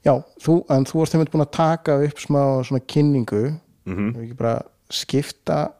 Já, 0.00 0.14
þú, 0.40 0.54
en 0.72 0.86
þú 0.88 1.02
varst 1.02 1.16
hefðið 1.16 1.34
búin 1.34 1.44
að 1.44 1.56
taka 1.58 1.98
upp 2.06 2.22
smá 2.22 2.42
svona 2.64 2.86
kynningu. 2.88 3.42
Mm 3.84 3.96
-hmm. 3.96 4.16
og 4.16 4.22
ekki 4.22 4.36
bara 4.36 4.62
skipta 4.90 5.72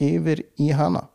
yfir 0.00 0.42
í 0.60 0.72
hana? 0.72 1.08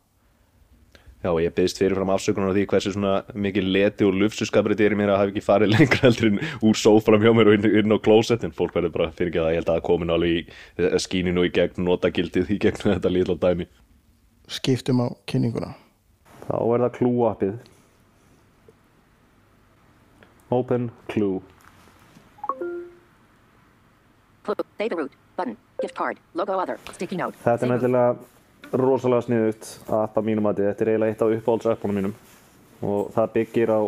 Já, 1.22 1.30
ég 1.38 1.54
beðist 1.54 1.78
fyrirfram 1.78 2.10
afsökunar 2.10 2.50
á 2.50 2.54
því 2.56 2.64
hversu 2.66 2.92
svona 2.96 3.22
mikið 3.38 3.68
leti 3.76 4.04
og 4.04 4.16
lufsuskapri 4.18 4.74
þetta 4.74 4.88
er 4.88 4.96
mér 4.98 5.12
að 5.12 5.20
hafa 5.20 5.30
ekki 5.30 5.44
farið 5.46 5.70
lengra 5.70 6.00
heldur 6.02 6.30
en 6.32 6.40
úr 6.66 6.74
sófram 6.80 7.22
hjá 7.22 7.30
mér 7.30 7.50
og 7.52 7.54
inn, 7.54 7.68
inn 7.78 7.94
á 7.94 7.98
klósettin 8.02 8.54
fólk 8.56 8.74
verður 8.74 8.94
bara 8.96 9.12
fyrir 9.14 9.30
ekki 9.30 9.38
að 9.38 9.52
ég 9.52 9.60
held 9.60 9.70
að 9.70 9.84
komin 9.86 10.10
alveg 10.10 10.50
í 10.50 10.98
skíninu 10.98 11.44
í 11.46 11.52
gegn 11.54 11.86
notagildið 11.86 12.50
í 12.50 12.58
gegn 12.58 12.82
þetta 12.82 13.14
lítla 13.14 13.38
dæmi 13.38 13.68
skiptum 14.52 15.02
á 15.04 15.06
kynninguna. 15.28 15.72
Þá 16.46 16.56
er 16.58 16.84
það 16.84 16.96
Clue 16.98 17.28
appið 17.30 17.60
Open 20.52 20.90
Clue. 21.08 21.40
Say 24.76 24.88
the 24.88 24.96
route, 24.96 25.12
button, 25.36 25.56
gift 25.80 25.94
card, 25.94 26.18
logo 26.34 26.58
other, 26.58 26.78
sticky 26.92 27.16
note. 27.16 27.38
Þetta 27.44 27.64
er 27.64 27.70
nættilega 27.70 28.78
rosalega 28.82 29.26
sniðut 29.28 29.68
að 29.86 30.00
appa 30.02 30.24
mínum 30.26 30.48
að 30.50 30.64
þetta 30.66 30.84
er 30.84 30.90
eiginlega 30.92 31.14
eitt 31.14 31.22
af 31.24 31.34
uppáhaldsappunum 31.38 31.98
mínum. 32.00 32.14
Og 32.82 33.12
það 33.14 33.34
byggir 33.36 33.72
á 33.72 33.80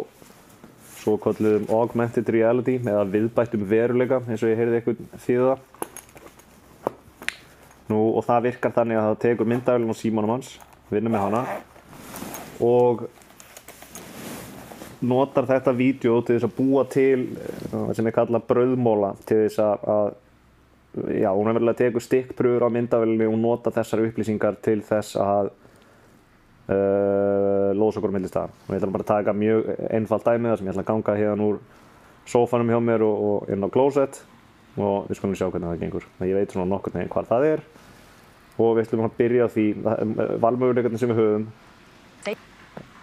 svo 1.03 1.17
kalluðum 1.21 1.67
augmented 1.75 2.31
reality 2.33 2.79
eða 2.79 3.05
viðbættum 3.13 3.67
veruleika 3.69 4.23
eins 4.25 4.45
og 4.45 4.53
ég 4.53 4.61
heyrði 4.63 4.81
eitthvað 4.81 5.03
því 5.27 5.39
það 5.43 5.91
Nú, 7.93 8.01
og 8.17 8.25
það 8.25 8.47
virkar 8.49 8.73
þannig 8.73 8.97
að 8.97 9.07
það 9.11 9.21
tekur 9.27 9.49
myndavælun 9.53 9.93
og 9.93 9.99
símanum 9.99 10.33
hans, 10.33 10.55
vinnur 10.89 11.13
með 11.13 11.25
hana 11.27 11.43
og 12.65 13.03
notar 15.05 15.49
þetta 15.49 15.75
vídeo 15.77 16.21
til 16.25 16.39
þess 16.39 16.49
að 16.49 16.55
búa 16.57 16.85
til 16.89 17.19
það 17.73 17.91
sem 17.99 18.09
er 18.09 18.17
kallað 18.17 18.47
bröðmóla 18.49 19.11
til 19.29 19.43
þess 19.43 19.61
að, 19.65 20.15
já, 21.19 21.29
hún 21.29 21.51
er 21.51 21.59
verið 21.59 21.73
að 21.75 21.81
teka 21.83 22.05
stikkpröfur 22.07 22.65
á 22.65 22.75
myndavælunni 22.77 23.29
og 23.29 23.39
nota 23.43 23.75
þessar 23.75 24.05
upplýsingar 24.07 24.59
til 24.65 24.79
þess 24.87 25.19
að 25.21 25.51
uh, 26.73 27.71
losa 27.77 28.01
okkur 28.01 28.15
millist 28.15 28.37
það 28.39 28.55
og 28.55 28.71
ég 28.71 28.81
ætla 28.81 28.95
bara 28.97 29.07
að 29.07 29.13
taka 29.13 29.37
mjög 29.37 29.73
einfalt 29.91 30.29
dæmi 30.29 30.53
þar 30.53 30.61
sem 30.61 30.71
ég 30.71 30.77
ætla 30.77 30.87
að 30.87 30.93
ganga 30.93 31.19
hérna 31.21 31.51
úr 31.51 31.61
sófanum 32.25 32.73
hjá 32.73 32.81
mér 32.81 33.05
og, 33.05 33.27
og 33.29 33.53
inn 33.53 33.67
á 33.67 33.69
klósett 33.69 34.23
og 34.77 35.09
við 35.09 35.19
skulum 35.19 35.35
sjá 35.39 35.49
hvernig 35.51 35.69
það 35.71 35.81
gengur. 35.85 36.07
Ég 36.21 36.35
veit 36.39 36.53
svona 36.55 36.69
nokkur 36.71 36.95
neginn 36.95 37.11
hvað 37.13 37.29
það 37.31 37.45
er. 37.53 37.61
Og 38.59 38.77
við 38.77 38.85
ætlum 38.87 39.05
að 39.09 39.17
byrja 39.19 39.47
á 39.47 39.49
því 39.51 39.67
valmöguleikarnir 40.43 40.99
sem 41.03 41.11
við 41.11 41.19
höfum. 41.21 41.47
Say, 42.25 42.37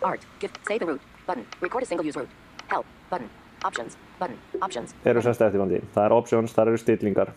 art, 0.03 0.25
gift, 0.39 0.57
say 0.67 0.77
the 0.79 0.85
route, 0.87 1.01
button, 1.27 1.45
record 1.61 1.83
a 1.83 1.85
single 1.89 2.07
use 2.07 2.17
route, 2.19 2.31
help, 2.71 2.85
button, 3.11 3.27
options, 3.67 3.97
button, 4.19 4.37
options, 4.65 4.95
eru 5.05 5.21
semst 5.21 5.41
eftirvandi 5.45 5.81
það 5.93 6.05
er 6.07 6.15
options, 6.15 6.53
það 6.55 6.71
eru 6.71 6.79
stillingar. 6.81 7.33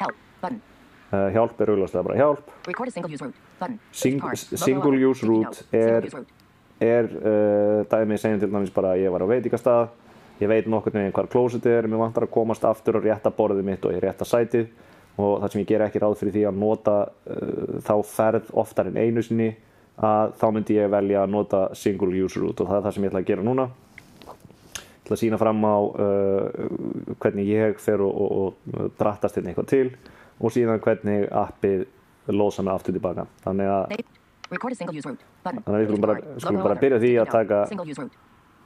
Help, 0.00 0.16
button, 0.42 0.60
uh, 1.12 1.28
hjálp 1.36 1.60
er 1.62 1.72
augljóslega 1.74 2.06
bara 2.08 2.16
hjálp. 2.18 2.50
Record 2.66 2.88
a 2.88 2.96
single 2.96 3.12
use 3.14 3.24
route, 3.28 3.44
button, 3.60 3.78
Sing- 3.92 4.22
single 4.64 4.96
use 5.10 5.28
route 5.28 5.64
er- 5.72 6.08
er 6.82 7.04
uh, 7.20 7.84
dæmi 7.92 8.16
segjum 8.18 8.40
til 8.42 8.50
dæmis 8.50 8.72
bara 8.74 8.96
ég 8.98 9.12
var 9.14 9.22
á 9.22 9.26
veitingastað 9.30 9.92
ég 10.42 10.50
veit 10.50 10.66
nokkur 10.70 10.94
neginn 10.96 11.14
hvar 11.14 11.28
klósitið 11.30 11.76
er 11.78 11.86
mér 11.90 12.00
vantar 12.02 12.26
að 12.26 12.32
komast 12.34 12.64
aftur 12.66 12.98
á 12.98 13.00
rétta 13.04 13.30
borðið 13.34 13.66
mitt 13.68 13.84
og 13.86 13.94
í 13.94 14.00
rétta 14.02 14.26
sætið. 14.28 14.66
Og 15.20 15.42
það 15.42 15.52
sem 15.52 15.60
ég 15.60 15.68
ger 15.68 15.82
ekki 15.84 16.00
ráð 16.00 16.14
fyrir 16.22 16.32
því 16.38 16.42
að 16.48 16.60
nota 16.62 16.94
uh, 17.04 17.80
þá 17.84 17.94
ferð 18.08 18.52
oftar 18.62 18.88
en 18.88 18.96
einu 18.96 19.22
sinni 19.22 19.50
að 20.02 20.30
þá 20.40 20.46
myndi 20.56 20.76
ég 20.78 20.88
velja 20.90 21.22
að 21.26 21.34
nota 21.34 21.60
single 21.76 22.14
use 22.24 22.40
route 22.40 22.64
og 22.64 22.70
það 22.70 22.78
er 22.78 22.86
það 22.86 22.94
sem 22.96 23.04
ég 23.04 23.12
ætla 23.12 23.20
að 23.20 23.28
gera 23.28 23.44
núna. 23.44 23.66
Ég 24.72 25.04
ætla 25.04 25.16
að 25.18 25.20
sína 25.20 25.38
fram 25.42 25.60
á 25.68 25.76
uh, 25.76 26.70
hvernig 27.20 27.50
ég 27.52 27.76
fer 27.82 28.00
og, 28.06 28.14
og, 28.24 28.56
og 28.72 28.94
drattast 28.98 29.36
hérna 29.36 29.52
eitthvað 29.52 29.68
til 29.74 29.90
og 30.42 30.54
síðan 30.54 30.80
hvernig 30.82 31.26
appið 31.28 31.84
losa 32.32 32.62
mig 32.64 32.72
aftur 32.72 32.96
tilbaka. 32.96 33.26
Þannig 33.44 33.68
að 33.68 33.92
Þannig 35.66 35.76
að 35.76 35.82
við 35.82 35.88
skulum 35.90 36.02
bara- 36.06 36.38
skulum 36.44 36.62
bara 36.64 36.80
byrja 36.80 36.98
því 37.04 37.12
að 37.22 37.30
taka- 37.36 37.60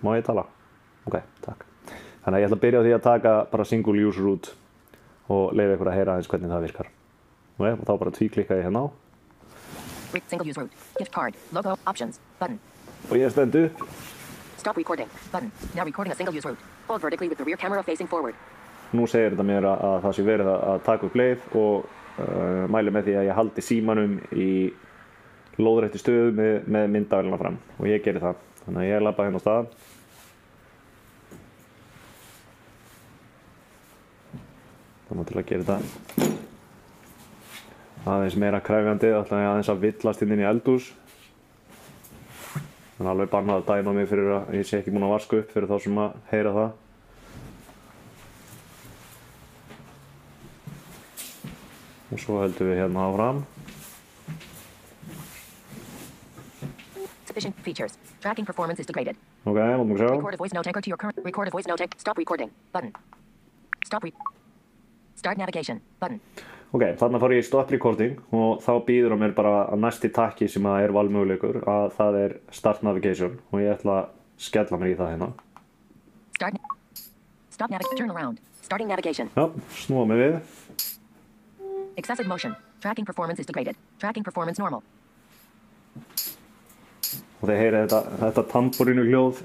Má 0.07 0.11
ég 0.19 0.25
tala? 0.27 0.47
Ok, 1.07 1.19
takk. 1.45 1.65
Þannig 2.25 2.37
að 2.37 2.41
ég 2.43 2.49
ætla 2.49 2.59
að 2.59 2.65
byrja 2.65 2.81
á 2.83 2.85
því 2.87 2.95
að 2.97 3.05
taka 3.07 3.35
bara 3.53 3.67
single 3.69 4.07
use 4.09 4.23
route 4.23 4.55
og 5.31 5.55
leiða 5.55 5.77
ykkur 5.77 5.91
að 5.91 5.99
heyra 5.99 6.17
aðeins 6.17 6.31
hvernig 6.31 6.53
það 6.53 6.67
virkar. 6.67 6.91
Ok, 7.57 7.69
og 7.71 7.85
þá 7.87 7.93
bara 8.03 8.15
tvíklikka 8.19 8.59
ég 8.59 8.67
hérna 8.67 8.83
á. 8.83 8.87
Single 10.17 10.49
use 10.49 10.61
route, 10.61 10.85
gift 10.99 11.13
card, 11.13 11.39
logo, 11.53 11.77
options, 11.87 12.21
button, 12.41 12.59
og 13.11 13.17
ég 13.19 13.31
stend 13.31 13.57
upp. 13.59 13.83
Stop 14.57 14.79
recording, 14.81 15.11
button, 15.31 15.51
now 15.75 15.85
recording 15.85 16.13
a 16.13 16.17
single 16.17 16.35
use 16.35 16.47
route, 16.47 16.59
hold 16.89 17.03
vertically 17.03 17.29
with 17.29 17.39
the 17.39 17.45
rear 17.45 17.57
camera 17.57 17.83
facing 17.83 18.09
forward, 18.09 18.35
Nú 18.95 19.07
segir 19.11 19.35
þetta 19.35 19.47
mér 19.47 19.67
að, 19.67 19.81
að 19.83 19.97
það 20.05 20.13
sé 20.17 20.25
verið 20.27 20.49
að, 20.53 20.83
taka 20.87 21.09
upp 21.09 21.17
leið 21.19 21.47
og 21.59 21.87
uh, 22.23 22.67
mæli 22.71 22.93
með 22.95 23.09
því 23.09 23.17
að 23.19 23.27
ég 23.27 23.39
haldi 23.39 23.65
símanum 23.65 24.13
í 24.31 24.51
lóðrætti 25.59 26.01
stöðu 26.01 26.35
með, 26.37 26.53
með 26.71 26.87
myndavæluna 26.95 27.41
fram. 27.41 27.59
Og 27.81 27.89
ég 27.91 28.05
geri 28.05 28.23
það. 28.23 28.39
Þannig 28.63 28.83
að 28.83 28.89
ég 28.89 29.03
lappa 29.03 29.27
hérna 29.27 29.41
á 29.41 29.45
stað. 29.45 29.69
Þannig 35.09 35.29
til 35.31 35.39
að 35.41 35.49
gera 35.51 35.67
þetta. 35.67 36.31
Aðeins 38.07 38.37
meira 38.39 38.61
kræfjandi 38.63 39.11
ætla 39.17 39.43
ég 39.43 39.51
aðeins 39.51 39.71
að 39.73 39.83
villast 39.83 40.23
inn, 40.23 40.39
í 40.39 40.47
eldús 40.47 40.93
þannig 42.97 43.11
alveg 43.13 43.31
bannað 43.33 43.59
að 43.61 43.67
dæma 43.69 43.93
mig 43.93 44.07
fyrir 44.09 44.31
að 44.39 44.55
ég 44.57 44.65
sé 44.69 44.79
ekki 44.81 44.93
búin 44.95 45.05
að 45.05 45.11
vaska 45.13 45.41
upp 45.43 45.51
fyrir 45.53 45.69
þá 45.69 45.77
sem 45.85 45.99
að 46.01 46.15
heyra 46.31 46.53
það. 46.57 46.71
Og 52.15 52.23
svo 52.23 52.39
heldum 52.41 52.71
við 52.71 52.81
hérna 52.81 53.05
áfram. 53.11 53.43
Sufficient 57.27 57.59
features, 57.67 57.99
tracking 58.25 58.47
performance 58.49 58.81
is 58.81 58.89
degraded, 58.89 59.19
ok, 59.45 59.59
mátum 59.59 59.93
við 59.93 60.01
sjá. 60.01 60.09
Record 60.15 60.39
a 60.39 60.41
voice 60.41 60.57
note 60.57 60.71
anchor 60.73 60.81
to 60.87 60.95
your 60.95 60.97
current, 61.03 61.21
record 61.27 61.51
a 61.51 61.53
voice 61.53 61.69
note, 61.69 61.85
anch- 61.85 62.01
stop 62.01 62.17
recording, 62.17 62.49
button, 62.73 62.95
stop 63.85 64.05
re, 64.09 64.13
start 65.27 65.43
navigation, 65.43 65.83
button, 65.99 66.21
Ok, 66.75 66.83
þannig 66.99 67.23
fór 67.23 67.33
ég 67.33 67.41
í 67.41 67.47
stop 67.47 67.71
recording 67.73 68.19
og 68.35 68.61
þá 68.63 68.73
býður 68.87 69.15
á 69.15 69.17
mér 69.19 69.33
bara 69.35 69.53
að 69.71 69.81
næsti 69.81 70.11
takki 70.15 70.49
sem 70.51 70.67
að 70.67 70.85
er 70.85 70.93
valmöguleikur 70.95 71.61
að 71.67 71.87
það 71.97 72.19
er 72.21 72.35
start 72.55 72.83
navigation 72.87 73.39
og 73.51 73.63
ég 73.63 73.75
ætla 73.75 73.95
að 74.03 74.09
skella 74.49 74.79
mér 74.83 74.91
í 74.93 74.97
það 74.99 75.13
hérna. 75.15 75.29
Start. 76.37 76.59
Stop 77.55 77.71
navigation. 77.71 78.03
Turn 78.03 78.13
around. 78.15 78.43
Starting 78.67 78.91
navigation. 78.91 79.31
Já, 79.39 79.47
snúa 79.79 80.05
mig 80.11 80.21
við. 80.21 80.37
Excessive 81.97 82.29
motion. 82.29 82.55
Tracking 82.83 83.07
performance 83.07 83.41
is 83.41 83.47
degraded. 83.47 83.79
Tracking 83.99 84.27
performance 84.27 84.61
normal. 84.63 84.83
og 87.41 87.49
þeir 87.49 87.59
heyra 87.61 87.81
þetta, 87.85 87.99
þetta 88.21 88.43
tamburínu 88.53 89.03
hljóð 89.07 89.41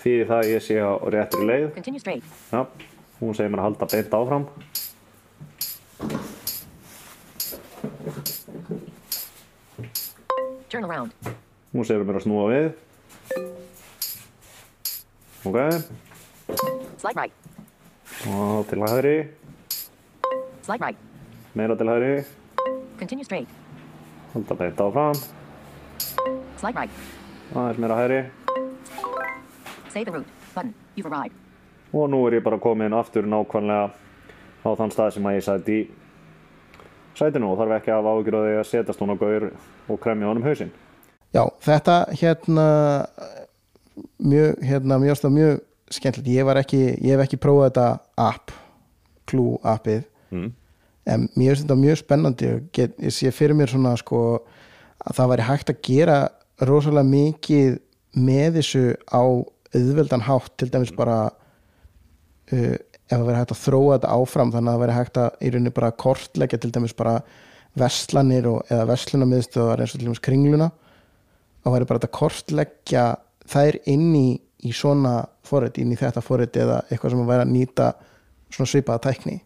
fyrir 0.00 0.28
það 0.28 0.40
að 0.40 0.50
ég 0.52 0.62
sé 0.64 0.76
á 0.80 0.92
réttri 1.12 1.46
leið 1.48 1.66
Continue 1.76 2.02
straight. 2.02 2.34
Já, 2.50 2.66
hún 3.20 3.36
segir 3.36 3.52
mér 3.52 3.62
að 3.62 3.68
halda 3.68 3.88
beint 3.90 4.16
áfram 4.18 4.46
Turn 10.74 10.84
around. 10.90 11.12
hún 11.74 11.84
segir 11.86 12.02
mér 12.06 12.16
að 12.18 12.24
snúa 12.24 12.44
við 12.50 12.66
ok 15.46 15.58
Slight 16.98 17.16
right. 17.18 17.32
og 18.30 18.66
til 18.70 18.82
hægri 18.82 19.14
Slight 20.66 20.82
right. 20.82 20.98
meira 21.54 21.76
til 21.78 21.88
hægri 21.90 22.24
Continue 22.98 23.24
straight. 23.24 23.48
halda 24.34 24.54
beint 24.54 24.80
áfram 24.80 25.14
Slight 26.58 26.76
right. 26.76 26.90
aðeins 27.54 27.78
meira 27.78 27.96
hægri 28.02 28.20
Save 29.94 30.04
the 30.04 30.12
route. 30.12 30.30
Button. 30.54 30.74
You've 30.96 31.06
arrived. 31.12 31.34
og 31.92 32.08
nú 32.10 32.26
er 32.26 32.40
ég 32.40 32.42
bara 32.42 32.58
komin 32.58 32.92
aftur 32.98 33.22
nákvæmlega 33.22 33.90
á 34.66 34.70
þann 34.74 34.90
stað 34.90 35.10
sem 35.14 35.26
að 35.30 35.36
ég 35.38 35.44
sæti 35.46 35.78
í 35.78 35.90
sætinu 37.18 37.52
og 37.52 37.60
þarf 37.60 37.76
ekki 37.78 37.92
að 37.92 38.00
hafa 38.00 38.14
ágjur 38.18 38.38
á 38.38 38.40
því 38.44 38.56
að 38.60 38.66
setjast 38.70 39.04
hún 39.04 39.14
á 39.14 39.16
gaur 39.20 39.46
og 39.88 40.00
kremja 40.02 40.30
honum 40.30 40.46
hausinn 40.46 40.72
Já, 41.34 41.42
þetta 41.66 41.94
hérna 42.14 42.66
mjög, 44.22 44.58
hérna, 44.62 44.98
mjög, 45.02 45.24
mjög 45.34 45.60
skemmtilegt, 45.90 46.30
ég 46.30 46.46
var 46.46 46.60
ekki 46.62 46.82
ég 47.02 47.14
hef 47.14 47.24
ekki 47.26 47.40
prófað 47.42 47.70
þetta 47.70 47.88
app 48.30 48.54
Clue 49.30 49.58
appið 49.62 50.04
Mm. 50.34 50.50
en 51.06 51.28
mér 51.36 51.52
finnst 51.52 51.66
þetta 51.66 51.76
mjög 51.78 51.98
spennandi 52.00 52.46
og 52.50 52.62
get, 52.74 52.94
ég 52.98 53.12
sé 53.14 53.30
fyrir 53.30 53.54
mér 53.54 53.70
svona 53.70 53.92
sko 54.00 54.40
að 55.04 55.18
það 55.18 55.30
væri 55.30 55.46
hægt 55.46 55.70
að 55.70 55.82
gera 55.84 56.16
rosalega 56.64 57.06
mikið 57.06 57.76
með 58.24 58.56
þessu 58.58 58.82
á 59.12 59.22
auðveldan 59.74 60.24
hátt 60.26 60.56
til 60.58 60.70
dæmis 60.72 60.94
bara 60.96 61.18
uh, 62.50 62.76
ef 63.10 63.16
það 63.18 63.26
væri 63.28 63.40
hægt 63.40 63.54
að 63.54 63.62
þróa 63.62 63.96
þetta 63.96 64.14
áfram 64.14 64.52
þannig 64.54 64.70
að 64.70 64.74
það 64.74 64.84
væri 64.84 64.96
hægt 64.98 65.20
að 65.20 65.34
í 65.40 65.50
rauninni 65.52 65.74
bara 65.76 65.90
kortleggja 66.04 66.60
til 66.60 66.72
dæmis 66.74 66.96
bara 66.96 67.14
verslanir 67.78 68.48
og, 68.48 68.62
eða 68.70 68.88
verslunarmiðstöðar 68.92 69.82
eins 69.82 69.94
og 69.94 70.00
til 70.00 70.08
dæmis 70.08 70.24
kringluna 70.24 70.70
og 71.64 71.74
væri 71.74 71.88
bara 71.90 72.02
að 72.02 72.14
kortleggja 72.14 73.04
þær 73.50 73.78
inn 73.90 74.10
í, 74.16 74.28
í 74.64 74.72
svona 74.72 75.18
forrit, 75.44 75.78
inn 75.80 75.92
í 75.92 75.98
þetta 76.00 76.22
forrit 76.24 76.56
eða 76.56 76.82
eitthvað 76.88 77.14
sem 77.14 77.24
að 77.24 77.32
væri 77.32 77.44
að 77.44 77.52
nýta 77.52 77.90
svona 78.54 78.70
svipaða 78.70 79.04
tækni. 79.08 79.40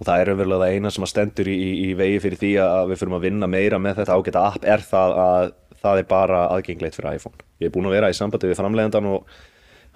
Og 0.00 0.06
það 0.08 0.22
er 0.22 0.30
umverulega 0.32 0.62
það 0.62 0.76
eina 0.76 0.92
sem 0.94 1.04
að 1.04 1.12
stendur 1.12 1.50
í, 1.52 1.56
í 1.86 1.88
vegi 1.98 2.20
fyrir 2.24 2.40
því 2.40 2.52
að 2.64 2.92
við 2.92 3.00
fyrum 3.02 3.18
að 3.18 3.26
vinna 3.26 3.48
meira 3.50 3.80
með 3.82 4.00
þetta 4.00 4.16
ágæta 4.16 4.44
app 4.52 4.64
er 4.64 4.84
það 4.86 5.18
að 5.24 5.50
það 5.82 6.00
er 6.00 6.08
bara 6.08 6.38
aðgengleitt 6.54 6.96
fyrir 6.96 7.18
iPhone. 7.18 7.44
Ég 7.60 7.68
er 7.68 7.74
búin 7.74 7.90
að 7.90 7.96
vera 7.98 8.10
í 8.10 8.16
sambandi 8.16 8.48
við 8.50 8.58
framlegendan 8.60 9.10
og 9.10 9.26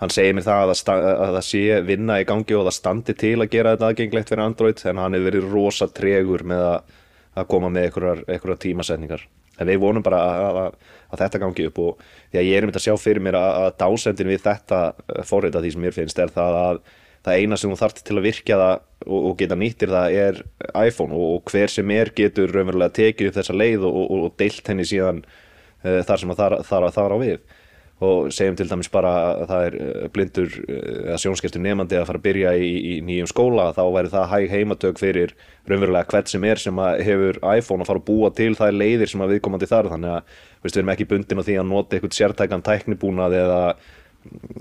hann 0.00 0.14
segir 0.14 0.36
mér 0.36 0.46
það 0.46 0.62
að, 0.72 0.78
það 0.86 1.08
að 1.10 1.34
það 1.36 1.44
sé 1.48 1.80
vinna 1.88 2.20
í 2.20 2.28
gangi 2.28 2.56
og 2.56 2.64
það 2.68 2.76
standi 2.78 3.16
til 3.20 3.34
að 3.38 3.50
gera 3.52 3.74
þetta 3.74 3.90
aðgengleitt 3.90 4.32
fyrir 4.32 4.44
Android 4.46 4.84
en 4.88 5.02
hann 5.02 5.16
hefur 5.16 5.28
verið 5.28 5.52
rosa 5.52 5.90
tregur 5.92 6.46
með 6.48 6.64
að, 6.70 6.96
að 7.40 7.50
koma 7.52 7.72
með 7.72 7.90
einhverjar, 7.90 8.56
tímasetningar. 8.64 9.26
En 9.60 9.68
við 9.68 9.82
vonum 9.82 10.04
bara 10.04 10.22
að, 10.24 10.60
að, 10.62 10.94
að 11.12 11.22
þetta 11.24 11.42
gangi 11.42 11.66
upp 11.68 11.82
og 11.84 12.06
því 12.30 12.40
að 12.40 12.48
ég 12.48 12.56
er 12.56 12.64
um 12.64 12.72
þetta 12.72 12.80
að 12.80 12.86
sjá 12.86 13.02
fyrir 13.02 13.26
mér 13.26 13.36
að, 13.36 13.50
að 13.60 13.76
dásendin 13.82 14.32
við 14.32 14.42
þetta 14.46 14.80
forrita 15.28 15.60
því 15.60 15.74
sem 15.74 15.84
mér 15.84 15.96
finnst 15.98 16.22
er 16.22 16.32
það 16.32 16.58
að 16.62 16.82
það 17.26 17.42
eina 17.42 17.58
sem 17.60 17.72
þú 17.72 17.78
þarft 17.82 18.02
til 18.06 18.16
að 18.16 18.26
virkja 18.26 18.56
það 18.56 18.74
og, 19.04 19.20
og 19.20 19.34
geta 19.40 19.58
nýttir 19.60 19.92
það 19.92 20.18
er 20.22 20.38
iPhone 20.86 21.16
og, 21.16 21.34
og 21.36 21.52
hver 21.52 21.72
sem 21.72 21.92
er 21.92 22.12
getur 22.16 22.52
raunverulega 22.54 22.96
tekið 22.96 23.30
upp 23.30 23.36
þessa 23.36 23.56
leið 23.56 23.86
og, 23.88 23.98
og, 24.00 24.26
deilt 24.40 24.70
henni 24.72 24.86
síðan 24.88 25.20
uh, 25.26 26.00
þar 26.08 26.22
sem 26.22 26.32
að 26.32 26.40
þar, 26.40 26.56
þar, 26.70 26.86
þar 26.96 27.16
á 27.16 27.18
við 27.20 27.58
og 28.00 28.30
segjum 28.32 28.54
til 28.56 28.64
dæmis 28.70 28.88
bara 28.88 29.10
að 29.34 29.42
það 29.50 29.62
er 29.66 29.74
eh, 29.76 30.04
blindur 30.14 30.54
eh, 30.64 30.92
eða 31.10 31.18
sjónskertur 31.20 31.60
nefandi 31.60 31.98
að 32.00 32.06
fara 32.08 32.20
að 32.22 32.24
byrja 32.24 32.54
í, 32.56 32.70
í 32.80 32.94
nýjum 33.04 33.28
skóla 33.28 33.66
þá 33.76 33.82
væri 33.92 34.12
það 34.14 34.30
hæg 34.32 34.46
heimatök 34.54 35.02
fyrir 35.02 35.34
raunverulega 35.68 36.08
hvert 36.14 36.32
sem 36.32 36.46
er 36.48 36.62
sem 36.62 36.80
hefur 37.04 37.40
iPhone 37.52 37.84
að 37.84 37.90
fara 37.92 38.00
að 38.00 38.08
búa 38.08 38.32
til 38.40 38.50
það 38.56 38.78
leiðir 38.80 39.12
sem 39.12 39.24
að 39.26 39.34
viðkomandi 39.36 39.68
þar 39.68 39.90
þannig 39.92 40.14
að 40.16 40.34
veist, 40.64 40.74
við 40.74 40.80
erum 40.80 40.94
ekki 40.96 41.08
bundin 41.12 41.44
á 41.44 41.46
því 41.50 41.58
að 41.60 41.70
nota 41.74 41.98
eitthvað 41.98 42.18
sértækan 42.22 42.64
tæknibúnað 42.70 43.36
eða, 43.44 43.60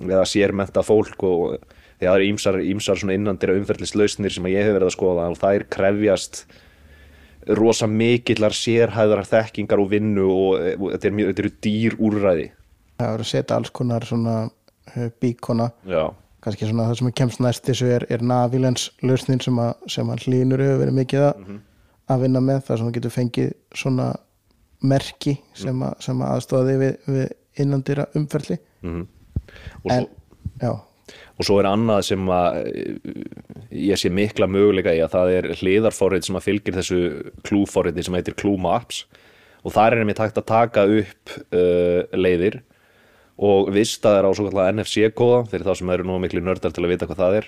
eða 0.04 0.26
sérmenta 0.36 0.84
fólk 0.84 1.24
og 1.32 1.58
það 2.00 2.14
eru 2.16 2.28
ímsar, 2.34 2.60
ímsar 2.76 3.08
innandira 3.16 3.56
umferðlislausnir 3.60 4.36
sem 4.36 4.52
ég 4.52 4.68
hef 4.68 4.76
verið 4.76 4.92
að 4.92 4.98
skoða 5.00 5.32
og 5.32 5.40
þær 5.40 5.66
krefjast 5.72 6.44
rosa 7.56 7.88
mikillar 7.88 8.52
sérhæðar 8.56 9.24
þekkingar 9.28 9.80
og 9.82 9.90
vinnu 9.96 10.28
og, 10.28 10.64
og 10.76 10.96
er, 11.00 11.14
mjög- 11.16 11.32
þetta 11.32 11.44
eru 11.48 11.52
dýr 11.64 11.96
úrræði 12.04 12.50
það 13.00 13.14
er 13.14 13.24
að 13.24 13.30
setja 13.32 13.60
alls 13.60 13.72
konar 13.76 14.06
svona 14.08 14.36
uh, 14.48 15.08
bíkona. 15.22 15.70
Já, 15.90 16.04
kannski 16.44 16.70
svona 16.70 16.88
það 16.90 17.00
sem 17.02 17.14
kemst 17.20 17.44
næst 17.44 17.68
þessu 17.68 17.90
er, 17.98 18.06
er 18.12 18.24
navilens 18.24 18.90
lausnin 19.04 19.42
sem 19.44 19.60
að, 19.60 19.74
sem 19.92 20.12
að 20.12 20.28
hlínur 20.28 20.64
hefur 20.64 20.84
verið 20.84 21.00
mikið 21.02 21.26
að, 21.28 21.46
að 22.14 22.26
vinna 22.26 22.44
með 22.44 22.62
það 22.68 22.80
sem 22.80 22.90
þú 22.90 22.98
getur 22.98 23.16
fengið 23.16 23.56
svona 23.82 24.10
merki 24.80 25.36
sem, 25.58 25.82
að, 25.84 25.98
sem 26.06 26.22
að 26.24 26.36
aðstofa 26.36 26.70
þig 26.70 26.84
við, 26.84 26.94
við 27.18 27.64
innandýra 27.64 28.06
umferli. 28.16 28.60
Og 28.88 29.92
en, 29.92 30.08
svo, 30.62 30.76
og 31.36 31.48
svo 31.48 31.58
er 31.60 31.68
annað 31.70 32.06
sem 32.12 32.32
að 32.32 32.60
eh, 32.70 33.24
ég 33.90 34.00
sé 34.00 34.12
mikla 34.14 34.48
möguleika 34.48 34.94
í 34.96 35.02
að 35.04 35.16
það 35.16 35.34
er 35.38 35.50
hliðarforrið 35.60 36.28
sem 36.28 36.40
að 36.40 36.46
fylgir 36.46 36.78
þessu 36.80 37.02
klúforriði 37.48 38.06
sem 38.06 38.16
heitir 38.16 38.38
Clue 38.40 38.62
Maps 38.62 39.04
og 39.66 39.76
þar 39.76 39.98
er 39.98 40.04
einmitt 40.06 40.22
hægt 40.22 40.40
að 40.40 40.48
taka 40.48 40.86
upp 40.88 41.34
uh, 41.52 42.06
leiðir 42.16 42.62
og 43.40 43.70
vista 43.72 44.18
þær 44.18 44.28
á 44.28 44.32
svo 44.36 44.50
kallega 44.50 44.74
NFC-kóða 44.76 45.44
fyrir 45.48 45.68
þá 45.68 45.76
sem 45.80 45.92
eru 45.94 46.08
nú 46.08 46.18
miklu 46.20 46.42
nördal 46.44 46.74
til 46.76 46.84
að 46.84 46.92
vita 46.92 47.08
hvað 47.08 47.22
það 47.22 47.38
er. 47.40 47.46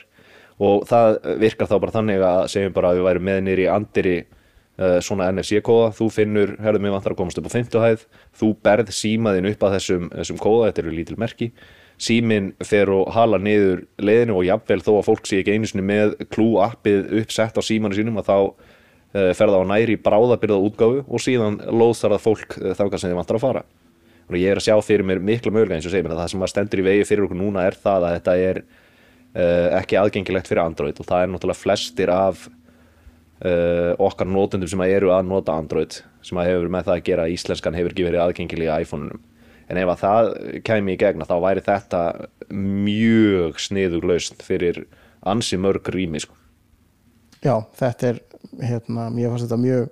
Og 0.61 0.85
það 0.87 1.17
virkar 1.41 1.67
þá 1.67 1.75
bara 1.81 1.95
þannig 1.97 2.23
að 2.23 2.43
segjum 2.53 2.75
bara 2.75 2.91
að 2.91 2.99
við 2.99 3.07
værum 3.09 3.27
með 3.27 3.39
nýri 3.47 3.67
andiri 3.71 4.15
uh, 4.21 4.99
svona 5.03 5.27
NFC-kóða, 5.33 5.91
þú 5.97 6.07
finnur 6.15 6.55
herðum 6.63 6.87
mig 6.87 6.95
vantar 6.95 7.15
að 7.15 7.19
komast 7.19 7.41
upp 7.41 7.49
á 7.51 7.55
50 7.57 7.83
hæð. 7.83 8.07
Þú 8.39 8.51
berð 8.63 8.93
símaðin 8.95 9.51
upp 9.51 9.67
að 9.67 9.75
þessum, 9.77 10.07
þessum 10.15 10.41
kóða 10.41 10.69
þetta 10.69 10.83
eru 10.85 10.95
lítil 10.95 11.19
merki. 11.19 11.51
Síminn 12.01 12.53
fer 12.65 12.89
og 12.89 13.11
hala 13.13 13.37
niður 13.41 13.83
leiðinu 14.01 14.39
og 14.39 14.47
jafnvel 14.47 14.79
þó 14.81 14.93
að 14.95 15.07
fólk 15.09 15.27
sé 15.27 15.41
ekki 15.41 15.57
einu 15.57 15.67
sinni 15.69 15.85
með 15.85 16.15
klú 16.31 16.55
appið 16.63 17.11
uppsett 17.19 17.59
á 17.59 17.61
símanu 17.61 17.99
sínum 17.99 18.17
að 18.21 18.31
þá 18.31 18.37
uh, 18.39 19.29
fer 19.35 19.51
það 19.51 19.59
á 19.59 19.71
næri 19.75 19.99
bráðabyrða 20.01 20.63
útgáfu 20.71 21.03
og 21.03 21.21
síðan 21.21 21.59
lóðsar 21.67 22.15
það 22.15 22.25
fólk 22.29 22.57
uh, 22.57 22.73
þangað 22.79 23.61
ég 24.39 24.53
er 24.53 24.61
að 24.61 24.67
sjá 24.67 24.75
fyrir 24.85 25.05
mér 25.07 25.19
mikla 25.23 25.51
mögulega 25.53 25.79
eins 25.79 25.87
og 25.89 25.93
segir 25.93 26.05
mér 26.05 26.15
að 26.15 26.21
það 26.21 26.31
sem 26.33 26.45
að 26.45 26.51
stendur 26.53 26.81
í 26.81 26.85
vegi 26.87 27.07
fyrir 27.09 27.25
okkur 27.25 27.39
núna 27.39 27.65
er 27.67 27.77
það 27.77 28.07
að 28.07 28.15
þetta 28.17 28.35
er 28.47 28.61
uh, 28.61 29.67
ekki 29.81 29.99
aðgengilegt 29.99 30.51
fyrir 30.51 30.63
Android 30.63 31.01
og 31.01 31.09
það 31.09 31.25
er 31.25 31.31
náttúrulega 31.33 31.61
flestir 31.61 32.13
af 32.13 32.45
uh, 32.47 33.91
okkar 33.97 34.29
notendum 34.29 34.71
sem 34.71 34.85
að 34.85 34.95
eru 34.99 35.11
að 35.15 35.27
nota 35.31 35.57
Android 35.57 35.99
sem 36.25 36.39
að 36.39 36.51
hefur 36.51 36.71
með 36.71 36.87
það 36.87 36.97
að 36.97 37.05
gera 37.09 37.27
að 37.27 37.35
íslenskan 37.35 37.77
hefur 37.77 37.95
ekki 37.95 38.07
verið 38.07 38.25
aðgengilega 38.25 38.79
í 38.79 38.85
iPhone-unum. 38.85 39.21
En 39.71 39.79
ef 39.79 39.89
að 39.93 40.01
það 40.01 40.29
kæmi 40.67 40.93
í 40.93 40.99
gegna 40.99 41.27
þá 41.29 41.35
væri 41.45 41.63
þetta 41.63 42.01
mjög 42.51 43.61
sniðug 43.63 44.07
lausn 44.09 44.41
fyrir 44.43 44.83
ansi 45.21 45.57
mörg 45.61 45.87
rými 45.93 46.21
sko. 46.21 46.35
já, 47.41 47.55
þetta 47.79 48.07
er 48.09 48.21
hérna, 48.61 49.09
mér 49.13 49.31
fannst 49.31 49.47
þetta 49.47 49.61
mjög 49.61 49.89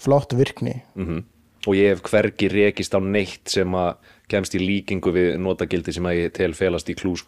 flott 0.00 0.36
virkni 0.36 0.76
og 1.66 1.78
ég 1.78 1.94
hef 1.94 2.04
hvergi 2.06 2.50
rekist 2.52 2.94
á 2.94 3.00
neitt 3.02 3.50
sem 3.50 3.74
að 3.78 3.96
kemst 4.30 4.54
í 4.58 4.62
líkingu 4.62 5.12
við 5.14 5.32
notagildi 5.42 5.94
sem 5.94 6.06
að 6.06 6.20
ég 6.20 6.36
tel 6.36 6.52
felast 6.56 6.90
í 6.90 6.96
klús 6.98 7.26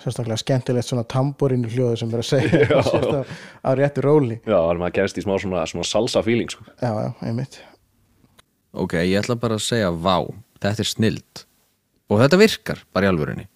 sérstaklega 0.00 0.38
skemmtilegt 0.40 0.88
svona 0.88 1.04
tamborinu 1.04 1.68
hljóðu 1.68 1.98
sem 2.00 2.12
er 2.14 2.22
að 2.22 2.28
segja. 2.30 2.80
Sérst 2.88 3.34
á, 3.60 3.70
réttu 3.76 4.04
róli. 4.04 4.38
Já, 4.46 4.56
þannig 4.56 4.70
að 4.72 4.82
maður 4.82 4.96
kemst 4.96 5.20
í 5.20 5.24
smá 5.26 5.34
svona, 5.42 5.64
svona 5.68 5.88
salsa 5.88 6.22
feeling 6.24 6.48
sko. 6.52 6.64
já, 6.80 6.88
já, 6.88 7.10
einmitt. 7.28 7.60
Ok, 8.72 8.96
ég 9.02 9.18
ætla 9.20 9.36
bara 9.40 9.58
að 9.58 9.66
segja 9.66 9.90
vá, 9.92 10.16
þetta 10.62 10.84
er 10.84 10.88
snild. 10.88 11.44
Og 12.10 12.22
þetta 12.22 12.38
virkar 12.40 12.84
bara 12.94 13.06
í 13.06 13.12
alvörinni 13.12 13.46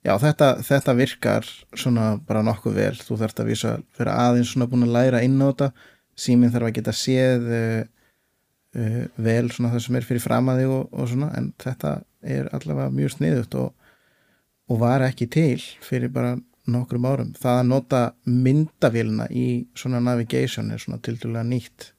Já, 0.00 0.14
þetta, 0.16 0.46
þetta 0.64 0.92
virkar 0.96 1.46
svona 1.76 2.14
bara 2.24 2.40
nokkuð 2.44 2.76
vel, 2.78 2.94
þú 3.04 3.18
þarft 3.20 3.42
að 3.42 3.50
vísa 3.52 3.72
vera 3.98 4.14
aðeins 4.22 4.54
svona 4.54 4.68
búin 4.70 4.86
að 4.86 4.94
læra 4.94 5.20
inn 5.24 5.36
á 5.44 5.52
þetta. 5.52 5.68
Síminn 6.20 6.52
þarf 6.52 6.70
að 6.70 6.76
geta 6.78 6.94
séð 6.96 7.50
uh, 8.76 9.02
vel 9.16 9.50
svona 9.52 9.72
það 9.74 9.84
sem 9.86 9.98
er 9.98 10.06
fyrir 10.06 10.24
fram 10.24 10.50
að 10.52 10.62
þig 10.62 10.74
og, 10.76 10.86
og 10.92 11.10
svona 11.10 11.32
en 11.38 11.50
þetta 11.60 11.96
er 12.20 12.50
allavega 12.56 12.94
mjög 12.94 13.16
sniðut 13.16 13.56
og, 13.60 13.90
og 14.70 14.80
var 14.82 15.04
ekki 15.06 15.28
til 15.32 15.58
fyrir 15.84 16.12
bara 16.14 16.36
nokkrum 16.70 17.08
árum. 17.08 17.34
Það 17.38 17.58
að 17.58 17.68
nota 17.70 18.00
myndavélina 18.28 19.26
í 19.32 19.46
svona 19.78 20.02
navigation 20.04 20.70
er 20.70 20.82
svona 20.82 21.00
tildulega 21.02 21.46
nýtt 21.46 21.90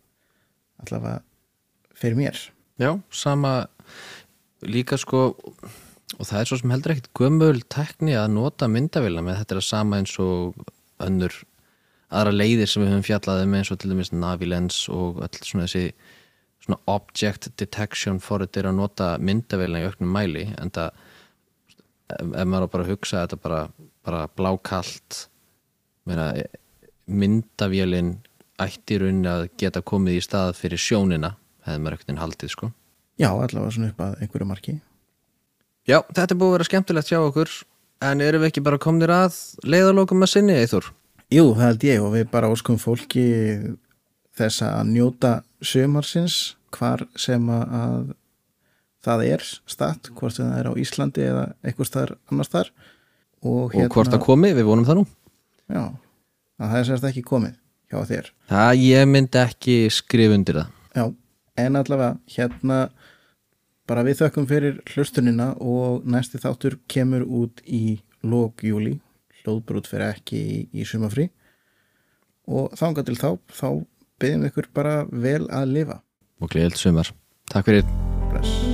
allavega 0.85 1.21
fyrir 1.97 2.19
mér. 2.19 2.41
Já, 2.81 2.95
sama 3.13 3.67
líka 4.65 4.97
sko 4.97 5.31
og 5.31 6.27
það 6.27 6.39
er 6.39 6.49
svo 6.49 6.59
sem 6.59 6.73
heldur 6.73 6.93
ekkit 6.95 7.11
gömul 7.17 7.61
tekni 7.71 8.15
að 8.17 8.33
nota 8.35 8.69
myndavélina 8.71 9.23
með. 9.25 9.41
Þetta 9.41 9.55
er 9.55 9.61
að 9.61 9.69
sama 9.69 10.01
eins 10.01 10.15
og 10.21 10.57
önnur 11.01 11.35
aðra 12.11 12.33
leiðir 12.35 12.69
sem 12.69 12.83
við 12.83 12.91
höfum 12.91 13.05
fjallað 13.07 13.45
um 13.45 13.53
eins 13.57 13.71
og 13.71 13.79
til 13.81 13.91
dæmis 13.93 14.11
Navilens 14.13 14.83
og 14.91 15.21
öll 15.23 15.45
svona 15.47 15.67
þessi 15.67 15.93
svona 16.61 16.79
object 16.91 17.49
detection 17.59 18.19
forritir 18.21 18.67
að 18.69 18.77
nota 18.77 19.15
myndavélina 19.19 19.81
í 19.81 19.87
auknum 19.89 20.11
mæli 20.13 20.45
en 20.61 20.73
það 20.73 20.91
ef, 22.13 22.45
maður 22.45 22.71
bara 22.75 22.89
hugsa 22.89 23.23
þetta 23.23 23.41
bara, 23.41 23.61
bara 24.05 24.25
blákalt 24.37 25.25
myndavélin 27.11 28.15
ætti 28.61 28.97
í 28.97 29.01
rauninni 29.01 29.29
að 29.31 29.47
geta 29.59 29.81
komið 29.81 30.19
í 30.19 30.23
stað 30.25 30.55
fyrir 30.59 30.81
sjónina 30.81 31.35
hefði 31.65 31.81
maður 31.81 31.97
ekkert 31.97 32.21
haldið 32.21 32.53
sko. 32.53 32.71
Já, 33.21 33.29
allavega 33.29 33.73
svona 33.73 33.91
upp 33.91 34.01
að 34.01 34.23
einhverju 34.23 34.47
marki. 34.49 34.77
Já, 35.89 35.99
þetta 36.09 36.33
er 36.33 36.39
búið 36.39 36.49
að 36.49 36.55
vera 36.55 36.69
skemmtilegt 36.69 37.11
hjá 37.11 37.19
okkur. 37.21 37.53
En 38.01 38.21
erum 38.23 38.41
við 38.41 38.49
ekki 38.49 38.63
bara 38.65 38.81
komnir 38.81 39.13
að 39.13 39.37
leiðalókum 39.61 40.25
að 40.25 40.31
sinni, 40.33 40.57
Eithur? 40.57 40.89
Jú, 41.31 41.51
það 41.53 41.65
held 41.67 41.85
ég 41.85 42.01
og 42.05 42.13
við 42.15 42.27
bara 42.31 42.49
óskum 42.51 42.79
fólki 42.81 43.25
þess 44.37 44.63
að 44.65 44.89
njóta 44.89 45.33
sömarsins 45.61 46.55
hvar 46.73 47.05
sem 47.19 47.47
að 47.53 48.11
það 49.05 49.23
er 49.27 49.45
statt, 49.69 50.11
hvort 50.17 50.37
það 50.37 50.57
er 50.59 50.69
á 50.69 50.73
Íslandi 50.81 51.25
eða 51.25 51.45
eitthvað 51.65 51.89
staðar 51.89 52.13
annars 52.31 52.51
þar 52.53 52.71
og, 53.41 53.73
Og 53.73 53.89
hvort 53.89 54.13
að 54.13 54.23
komi, 54.25 54.53
við 54.53 54.67
vonum 54.67 54.85
það 54.85 55.01
nú. 55.01 55.05
Já, 55.71 55.83
að 56.61 56.73
það 56.73 56.77
er 56.79 56.89
sérst 56.89 57.07
ekki 57.09 57.23
komið 57.25 57.55
hjá 57.91 57.99
þér. 58.11 58.29
Það 58.51 58.83
ég 58.85 59.07
myndi 59.09 59.41
ekki 59.41 59.77
skrif 59.93 60.35
undir 60.35 60.61
það. 60.61 60.75
Já, 60.91 61.05
en 61.65 61.79
allavega 61.81 62.35
hérna 62.35 62.81
bara 63.89 64.05
við 64.07 64.21
þökkum 64.21 64.47
fyrir 64.47 64.81
hlustunina 64.93 65.51
og 65.59 66.05
næsti 66.07 66.39
þáttur 66.41 66.77
kemur 66.91 67.25
út 67.25 67.63
í 67.65 67.99
lók 68.21 68.61
júli 68.63 68.99
hlóðbrot 69.41 69.89
fyrir 69.89 70.11
ekki 70.11 70.37
í, 70.39 70.57
í 70.77 70.85
sumafrí 70.85 71.27
og 72.51 72.73
þánga 72.77 73.05
til 73.07 73.17
þá 73.17 73.29
þá 73.49 73.67
byggjum 74.21 74.47
ykkur 74.51 74.69
bara 74.75 75.01
vel 75.11 75.47
að 75.49 75.73
lifa. 75.77 76.01
Og 76.41 76.53
gleðilt 76.53 76.81
sumar. 76.81 77.11
Takk 77.51 77.67
fyrir. 77.69 77.89
Bless 78.31 78.70